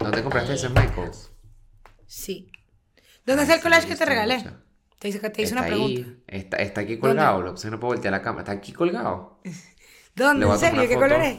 ¿No 0.00 0.10
te 0.10 0.22
compraste 0.22 0.54
ese 0.54 0.68
Michaels? 0.68 1.30
sí. 2.06 2.50
¿Dónde 3.24 3.42
está 3.42 3.56
el 3.56 3.60
collage 3.60 3.86
que 3.86 3.96
te 3.96 4.06
regalé? 4.06 4.42
Te 4.98 5.08
hice, 5.08 5.18
te 5.30 5.42
hice 5.42 5.52
una 5.52 5.66
pregunta. 5.66 6.00
ahí, 6.00 6.22
está, 6.28 6.56
está 6.56 6.80
aquí 6.80 6.98
colgado, 6.98 7.42
lo 7.42 7.54
que 7.54 7.70
no 7.70 7.78
puedo 7.78 7.92
voltear 7.92 8.10
la 8.12 8.22
cama. 8.22 8.40
Está 8.40 8.52
aquí 8.52 8.72
colgado. 8.72 9.38
¿Dónde? 10.14 10.46
¿En 10.46 10.58
serio? 10.58 10.88
¿Qué 10.88 10.94
color 10.94 11.20
es? 11.20 11.38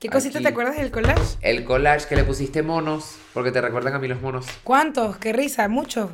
¿Qué 0.00 0.08
cosita 0.08 0.38
Aquí. 0.38 0.42
te 0.42 0.48
acuerdas 0.50 0.76
del 0.76 0.90
collage? 0.90 1.38
El 1.40 1.64
collage 1.64 2.08
que 2.08 2.16
le 2.16 2.24
pusiste 2.24 2.64
monos, 2.64 3.18
porque 3.32 3.52
te 3.52 3.60
recuerdan 3.60 3.94
a 3.94 4.00
mí 4.00 4.08
los 4.08 4.20
monos. 4.20 4.46
¿Cuántos? 4.64 5.16
¿Qué 5.18 5.32
risa? 5.32 5.68
¿Muchos? 5.68 6.10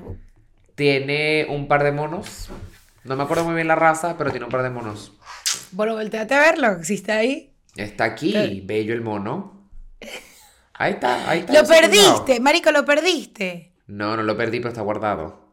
Tiene 0.74 1.46
un 1.48 1.68
par 1.68 1.82
de 1.84 1.92
monos. 1.92 2.50
No 3.04 3.16
me 3.16 3.22
acuerdo 3.22 3.44
muy 3.44 3.54
bien 3.54 3.66
la 3.66 3.76
raza, 3.76 4.18
pero 4.18 4.30
tiene 4.30 4.44
un 4.44 4.52
par 4.52 4.62
de 4.62 4.68
monos. 4.68 5.14
Bueno, 5.72 5.94
volteate 5.94 6.34
a 6.34 6.40
verlo, 6.40 6.84
si 6.84 6.94
está 6.94 7.16
ahí. 7.16 7.47
Está 7.78 8.04
aquí, 8.04 8.62
bello 8.64 8.92
el 8.92 9.02
mono. 9.02 9.70
Ahí 10.74 10.94
está, 10.94 11.30
ahí 11.30 11.40
está. 11.40 11.52
¡Lo 11.52 11.66
perdiste! 11.68 12.40
Marico, 12.40 12.72
lo 12.72 12.84
perdiste. 12.84 13.72
No, 13.86 14.16
no 14.16 14.22
lo 14.24 14.36
perdí, 14.36 14.58
pero 14.58 14.70
está 14.70 14.82
guardado. 14.82 15.48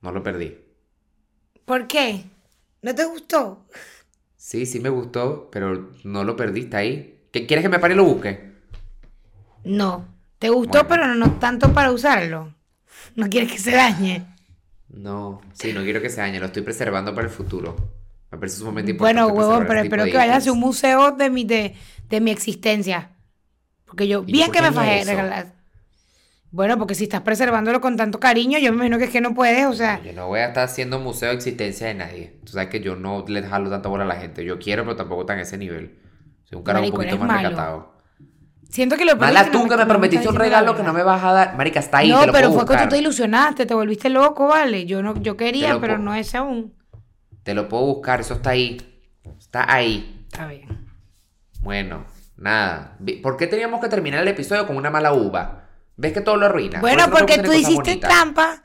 No 0.00 0.12
lo 0.12 0.22
perdí. 0.22 0.56
¿Por 1.64 1.88
qué? 1.88 2.24
¿No 2.82 2.94
te 2.94 3.04
gustó? 3.04 3.66
Sí, 4.36 4.64
sí 4.64 4.78
me 4.78 4.90
gustó, 4.90 5.48
pero 5.50 5.90
no 6.04 6.22
lo 6.22 6.36
perdí, 6.36 6.60
está 6.60 6.78
ahí. 6.78 7.26
¿Qué, 7.32 7.46
¿Quieres 7.46 7.64
que 7.64 7.68
me 7.68 7.80
pare 7.80 7.94
y 7.94 7.96
lo 7.96 8.04
busque? 8.04 8.52
No. 9.64 10.06
¿Te 10.38 10.50
gustó, 10.50 10.84
Bueno. 10.84 10.88
pero 10.88 11.14
no 11.14 11.32
tanto 11.40 11.72
para 11.72 11.90
usarlo? 11.90 12.54
No 13.16 13.28
quieres 13.28 13.50
que 13.50 13.58
se 13.58 13.72
dañe. 13.72 14.24
No, 14.88 15.40
sí, 15.52 15.72
no 15.72 15.82
quiero 15.82 16.00
que 16.00 16.10
se 16.10 16.20
dañe, 16.20 16.38
lo 16.38 16.46
estoy 16.46 16.62
preservando 16.62 17.12
para 17.14 17.26
el 17.26 17.32
futuro. 17.32 17.74
Me 18.34 18.40
parece 18.40 18.58
sumamente 18.58 18.90
importante. 18.90 19.22
Bueno, 19.22 19.34
huevón, 19.34 19.66
preservar 19.66 19.68
pero 19.68 19.80
espero 19.82 20.04
que 20.04 20.16
vayas 20.16 20.46
a 20.46 20.52
un 20.52 20.60
museo 20.60 21.12
de 21.12 21.30
mi, 21.30 21.44
de, 21.44 21.74
de 22.08 22.20
mi 22.20 22.30
existencia. 22.30 23.10
Porque 23.84 24.08
yo, 24.08 24.24
¿Y 24.26 24.32
bien 24.32 24.50
que 24.50 24.60
me 24.60 24.72
fajé 24.72 25.04
regalar. 25.04 25.54
Bueno, 26.50 26.78
porque 26.78 26.94
si 26.94 27.04
estás 27.04 27.22
preservándolo 27.22 27.80
con 27.80 27.96
tanto 27.96 28.20
cariño, 28.20 28.58
yo 28.58 28.70
me 28.70 28.76
imagino 28.76 28.98
que 28.98 29.04
es 29.04 29.10
que 29.10 29.20
no 29.20 29.34
puedes, 29.34 29.66
o 29.66 29.72
sea. 29.72 30.00
Yo 30.02 30.12
no 30.12 30.28
voy 30.28 30.40
a 30.40 30.46
estar 30.48 30.64
haciendo 30.64 31.00
museo 31.00 31.30
de 31.30 31.34
existencia 31.36 31.88
de 31.88 31.94
nadie. 31.94 32.38
Tú 32.44 32.52
sabes 32.52 32.68
que 32.68 32.80
yo 32.80 32.94
no 32.96 33.24
le 33.26 33.42
jalo 33.42 33.70
tanta 33.70 33.88
bola 33.88 34.04
a 34.04 34.06
la 34.06 34.16
gente. 34.16 34.44
Yo 34.44 34.58
quiero, 34.58 34.84
pero 34.84 34.94
tampoco 34.96 35.26
tan 35.26 35.38
a 35.38 35.42
ese 35.42 35.58
nivel. 35.58 35.98
Soy 36.44 36.58
un 36.58 36.64
carajo 36.64 36.86
un 36.86 36.92
poquito 36.92 37.18
más 37.18 37.26
malo. 37.28 37.48
recatado. 37.48 37.94
Siento 38.68 38.96
que 38.96 39.04
lo 39.04 39.16
Mala 39.16 39.50
tú 39.50 39.68
que 39.68 39.76
me 39.76 39.86
prometiste 39.86 40.28
un 40.28 40.34
regalo 40.36 40.76
que 40.76 40.82
no 40.82 40.92
me 40.92 41.02
vas 41.02 41.22
a 41.24 41.32
dar. 41.32 41.56
Marica, 41.56 41.80
está 41.80 41.98
ahí, 41.98 42.08
no, 42.08 42.20
te 42.20 42.26
lo 42.26 42.32
pero 42.32 42.48
puedo 42.48 42.52
fue 42.52 42.66
que 42.66 42.76
tú 42.76 42.82
buscar. 42.82 42.88
te 42.88 42.98
ilusionaste, 42.98 43.66
te 43.66 43.74
volviste 43.74 44.08
loco, 44.10 44.48
vale. 44.48 44.86
Yo 44.86 45.02
no, 45.02 45.16
yo 45.20 45.36
quería, 45.36 45.78
pero 45.80 45.98
no 45.98 46.14
ese 46.14 46.36
aún. 46.38 46.74
Te 47.44 47.54
lo 47.54 47.68
puedo 47.68 47.84
buscar, 47.86 48.20
eso 48.20 48.34
está 48.34 48.50
ahí. 48.50 49.00
Está 49.38 49.72
ahí. 49.72 50.24
Está 50.24 50.46
bien. 50.46 50.88
Bueno, 51.60 52.04
nada. 52.36 52.98
¿Por 53.22 53.36
qué 53.36 53.46
teníamos 53.46 53.80
que 53.80 53.88
terminar 53.88 54.20
el 54.22 54.28
episodio 54.28 54.66
con 54.66 54.76
una 54.76 54.90
mala 54.90 55.12
uva? 55.12 55.68
¿Ves 55.96 56.12
que 56.12 56.20
todo 56.20 56.36
lo 56.36 56.46
arruina? 56.46 56.80
Bueno, 56.80 57.08
porque 57.10 57.38
tú 57.38 57.52
hiciste 57.52 57.74
bonitas. 57.74 58.10
trampa. 58.10 58.62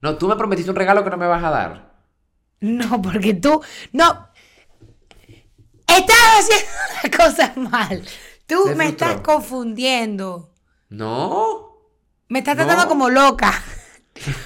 No, 0.00 0.16
tú 0.16 0.28
me 0.28 0.36
prometiste 0.36 0.70
un 0.70 0.76
regalo 0.76 1.02
que 1.04 1.10
no 1.10 1.16
me 1.16 1.26
vas 1.26 1.42
a 1.42 1.50
dar. 1.50 1.90
No, 2.60 3.02
porque 3.02 3.34
tú. 3.34 3.62
No. 3.92 4.28
Estás 5.86 6.16
haciendo 6.38 6.70
las 7.02 7.16
cosas 7.16 7.56
mal. 7.56 8.04
Tú 8.46 8.72
me 8.76 8.86
estás 8.88 9.20
confundiendo. 9.22 10.54
No. 10.88 11.68
Me 12.28 12.38
estás 12.40 12.56
No. 12.56 12.64
tratando 12.64 12.88
como 12.88 13.10
loca. 13.10 13.52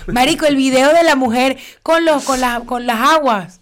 Marico, 0.06 0.46
el 0.46 0.56
video 0.56 0.92
de 0.92 1.02
la 1.02 1.16
mujer 1.16 1.56
con 1.82 2.04
los, 2.04 2.24
con 2.24 2.40
las, 2.40 2.62
con 2.64 2.86
las 2.86 3.00
aguas 3.00 3.60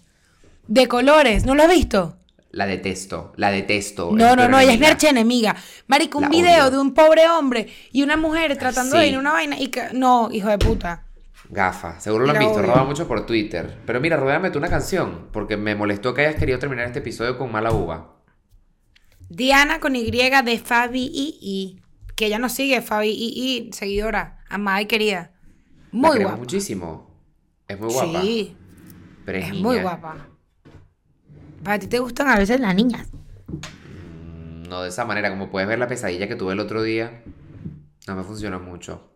de 0.67 0.87
colores, 0.87 1.45
¿no 1.45 1.55
lo 1.55 1.63
has 1.63 1.69
visto? 1.69 2.17
La 2.51 2.67
detesto, 2.67 3.33
la 3.35 3.49
detesto. 3.49 4.11
No, 4.13 4.35
no, 4.35 4.47
no, 4.47 4.59
ella 4.59 4.73
es 4.73 4.79
mi 4.79 4.85
enemiga. 4.85 4.91
archienemiga. 4.91 5.55
Marico, 5.87 6.19
un 6.19 6.25
La 6.25 6.29
video 6.29 6.61
odio. 6.67 6.71
de 6.71 6.79
un 6.79 6.93
pobre 6.93 7.27
hombre 7.27 7.67
y 7.91 8.03
una 8.03 8.15
mujer 8.15 8.55
tratando 8.57 8.97
de 8.97 9.07
ir 9.07 9.15
a 9.15 9.19
una 9.19 9.31
vaina 9.31 9.59
y 9.59 9.69
que. 9.69 9.89
No, 9.93 10.29
hijo 10.31 10.49
de 10.49 10.59
puta. 10.59 11.03
Gafa, 11.49 11.99
seguro 11.99 12.25
lo 12.25 12.31
han 12.31 12.39
visto, 12.39 12.61
roba 12.61 12.83
mucho 12.83 13.07
por 13.07 13.25
Twitter. 13.25 13.79
Pero 13.85 13.99
mira, 13.99 14.17
rodéame 14.17 14.51
tú 14.51 14.59
una 14.59 14.69
canción, 14.69 15.29
porque 15.31 15.57
me 15.57 15.75
molestó 15.75 16.13
que 16.13 16.21
hayas 16.21 16.39
querido 16.39 16.59
terminar 16.59 16.85
este 16.85 16.99
episodio 16.99 17.37
con 17.37 17.51
mala 17.51 17.71
uva. 17.71 18.17
Diana 19.29 19.79
con 19.79 19.95
Y 19.95 20.11
de 20.11 20.61
Fabi 20.63 21.11
I, 21.11 21.81
que 22.15 22.27
ella 22.27 22.39
nos 22.39 22.53
sigue, 22.53 22.81
Fabi 22.81 23.09
I, 23.09 23.71
seguidora, 23.73 24.43
amada 24.47 24.81
y 24.81 24.85
querida. 24.85 25.32
La 25.93 25.99
Muy 25.99 26.11
queremos 26.11 26.31
guapa. 26.31 26.39
muchísimo. 26.39 27.09
Es 27.67 27.79
muy 27.79 27.93
guapa. 27.93 28.21
Sí, 28.21 28.57
pero 29.25 29.37
es, 29.37 29.45
es 29.45 29.51
niña. 29.51 29.63
muy 29.63 29.79
guapa. 29.79 30.27
Para 31.63 31.79
ti 31.79 31.87
te 31.87 31.99
gustan 31.99 32.27
a 32.27 32.37
veces 32.37 32.59
las 32.59 32.75
niñas. 32.75 33.07
Mm, 33.47 34.63
No 34.69 34.81
de 34.83 34.89
esa 34.89 35.05
manera, 35.05 35.29
como 35.29 35.49
puedes 35.49 35.67
ver 35.67 35.79
la 35.79 35.87
pesadilla 35.87 36.27
que 36.27 36.35
tuve 36.35 36.53
el 36.53 36.59
otro 36.59 36.81
día. 36.83 37.23
No 38.07 38.15
me 38.15 38.23
funcionó 38.23 38.59
mucho. 38.59 39.09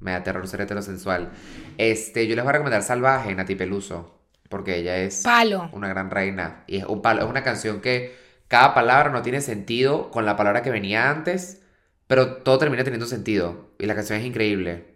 Me 0.00 0.10
da 0.12 0.22
terror 0.22 0.46
ser 0.46 0.60
heterosensual. 0.60 1.30
Este, 1.78 2.26
yo 2.26 2.34
les 2.36 2.44
voy 2.44 2.50
a 2.50 2.52
recomendar 2.52 2.82
Salvaje, 2.82 3.34
Nati 3.34 3.54
Peluso. 3.54 4.20
Porque 4.50 4.76
ella 4.76 4.98
es 4.98 5.22
Palo. 5.22 5.70
una 5.72 5.88
gran 5.88 6.10
reina. 6.10 6.64
Y 6.66 6.76
es 6.76 6.84
un 6.84 7.02
palo. 7.02 7.22
Es 7.24 7.28
una 7.30 7.42
canción 7.42 7.80
que 7.80 8.14
cada 8.46 8.74
palabra 8.74 9.10
no 9.10 9.22
tiene 9.22 9.40
sentido 9.40 10.10
con 10.10 10.24
la 10.26 10.36
palabra 10.36 10.62
que 10.62 10.70
venía 10.70 11.10
antes. 11.10 11.62
Pero 12.06 12.36
todo 12.42 12.58
termina 12.58 12.84
teniendo 12.84 13.06
sentido. 13.06 13.70
Y 13.78 13.86
la 13.86 13.94
canción 13.94 14.18
es 14.20 14.24
increíble. 14.26 14.95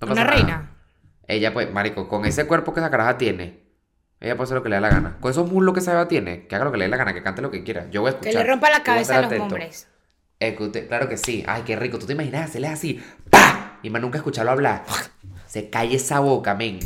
Una 0.00 0.24
reina. 0.24 0.76
Ella, 1.26 1.52
pues, 1.52 1.72
marico, 1.72 2.08
con 2.08 2.24
ese 2.24 2.46
cuerpo 2.46 2.74
que 2.74 2.80
esa 2.80 2.90
caraja 2.90 3.18
tiene, 3.18 3.60
ella 4.20 4.36
puede 4.36 4.44
hacer 4.44 4.56
lo 4.56 4.62
que 4.62 4.68
le 4.68 4.76
da 4.76 4.80
la 4.80 4.90
gana. 4.90 5.16
Con 5.20 5.30
esos 5.30 5.50
muslos 5.50 5.74
que 5.74 5.80
esa 5.80 5.92
beba 5.92 6.08
tiene, 6.08 6.46
que 6.46 6.54
haga 6.54 6.64
lo 6.64 6.72
que 6.72 6.78
le 6.78 6.84
dé 6.84 6.90
la 6.90 6.96
gana, 6.96 7.14
que 7.14 7.22
cante 7.22 7.40
lo 7.42 7.50
que 7.50 7.62
quiera. 7.62 7.88
Yo 7.90 8.00
voy 8.00 8.08
a 8.08 8.10
escuchar. 8.12 8.32
Que 8.32 8.38
le 8.38 8.44
rompa 8.44 8.70
la 8.70 8.82
cabeza 8.82 9.14
a, 9.14 9.18
a, 9.18 9.20
los 9.22 9.26
atento. 9.28 9.44
hombres. 9.44 9.86
Escute, 10.40 10.86
claro 10.86 11.08
que 11.08 11.16
sí. 11.16 11.44
Ay, 11.46 11.62
qué 11.66 11.76
rico. 11.76 11.98
¿Tú 11.98 12.06
te 12.06 12.14
imaginas 12.14 12.48
hacerle 12.48 12.68
así? 12.68 13.02
¡Pah! 13.28 13.78
Y 13.82 13.90
más 13.90 14.00
nunca 14.00 14.18
escucharlo 14.18 14.50
hablar. 14.50 14.84
Se 15.46 15.68
calle 15.68 15.96
esa 15.96 16.20
boca, 16.20 16.54
men. 16.54 16.80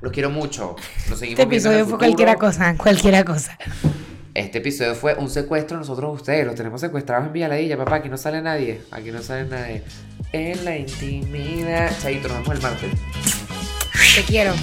Los 0.00 0.12
quiero 0.12 0.30
mucho. 0.30 0.76
Nos 1.08 1.18
seguimos 1.18 1.40
este 1.40 1.42
episodio 1.42 1.86
fue 1.86 1.98
cualquiera 1.98 2.36
cosa, 2.36 2.76
cualquiera 2.76 3.24
cosa. 3.24 3.58
Este 4.34 4.58
episodio 4.58 4.94
fue 4.94 5.14
un 5.14 5.30
secuestro 5.30 5.78
nosotros 5.78 6.14
ustedes. 6.20 6.46
Los 6.46 6.54
tenemos 6.54 6.80
secuestrados 6.80 7.26
en 7.26 7.32
Villaladilla, 7.32 7.76
papá. 7.76 7.96
Aquí 7.96 8.08
no 8.08 8.18
sale 8.18 8.42
nadie. 8.42 8.82
Aquí 8.90 9.10
no 9.10 9.22
sale 9.22 9.48
nadie 9.48 9.82
en 10.32 10.64
la 10.64 10.76
intimidad. 10.76 11.96
Chaito, 12.00 12.28
nos 12.28 12.38
vemos 12.38 12.56
el 12.56 12.62
martes. 12.62 12.90
Te 14.14 14.22
quiero. 14.22 14.54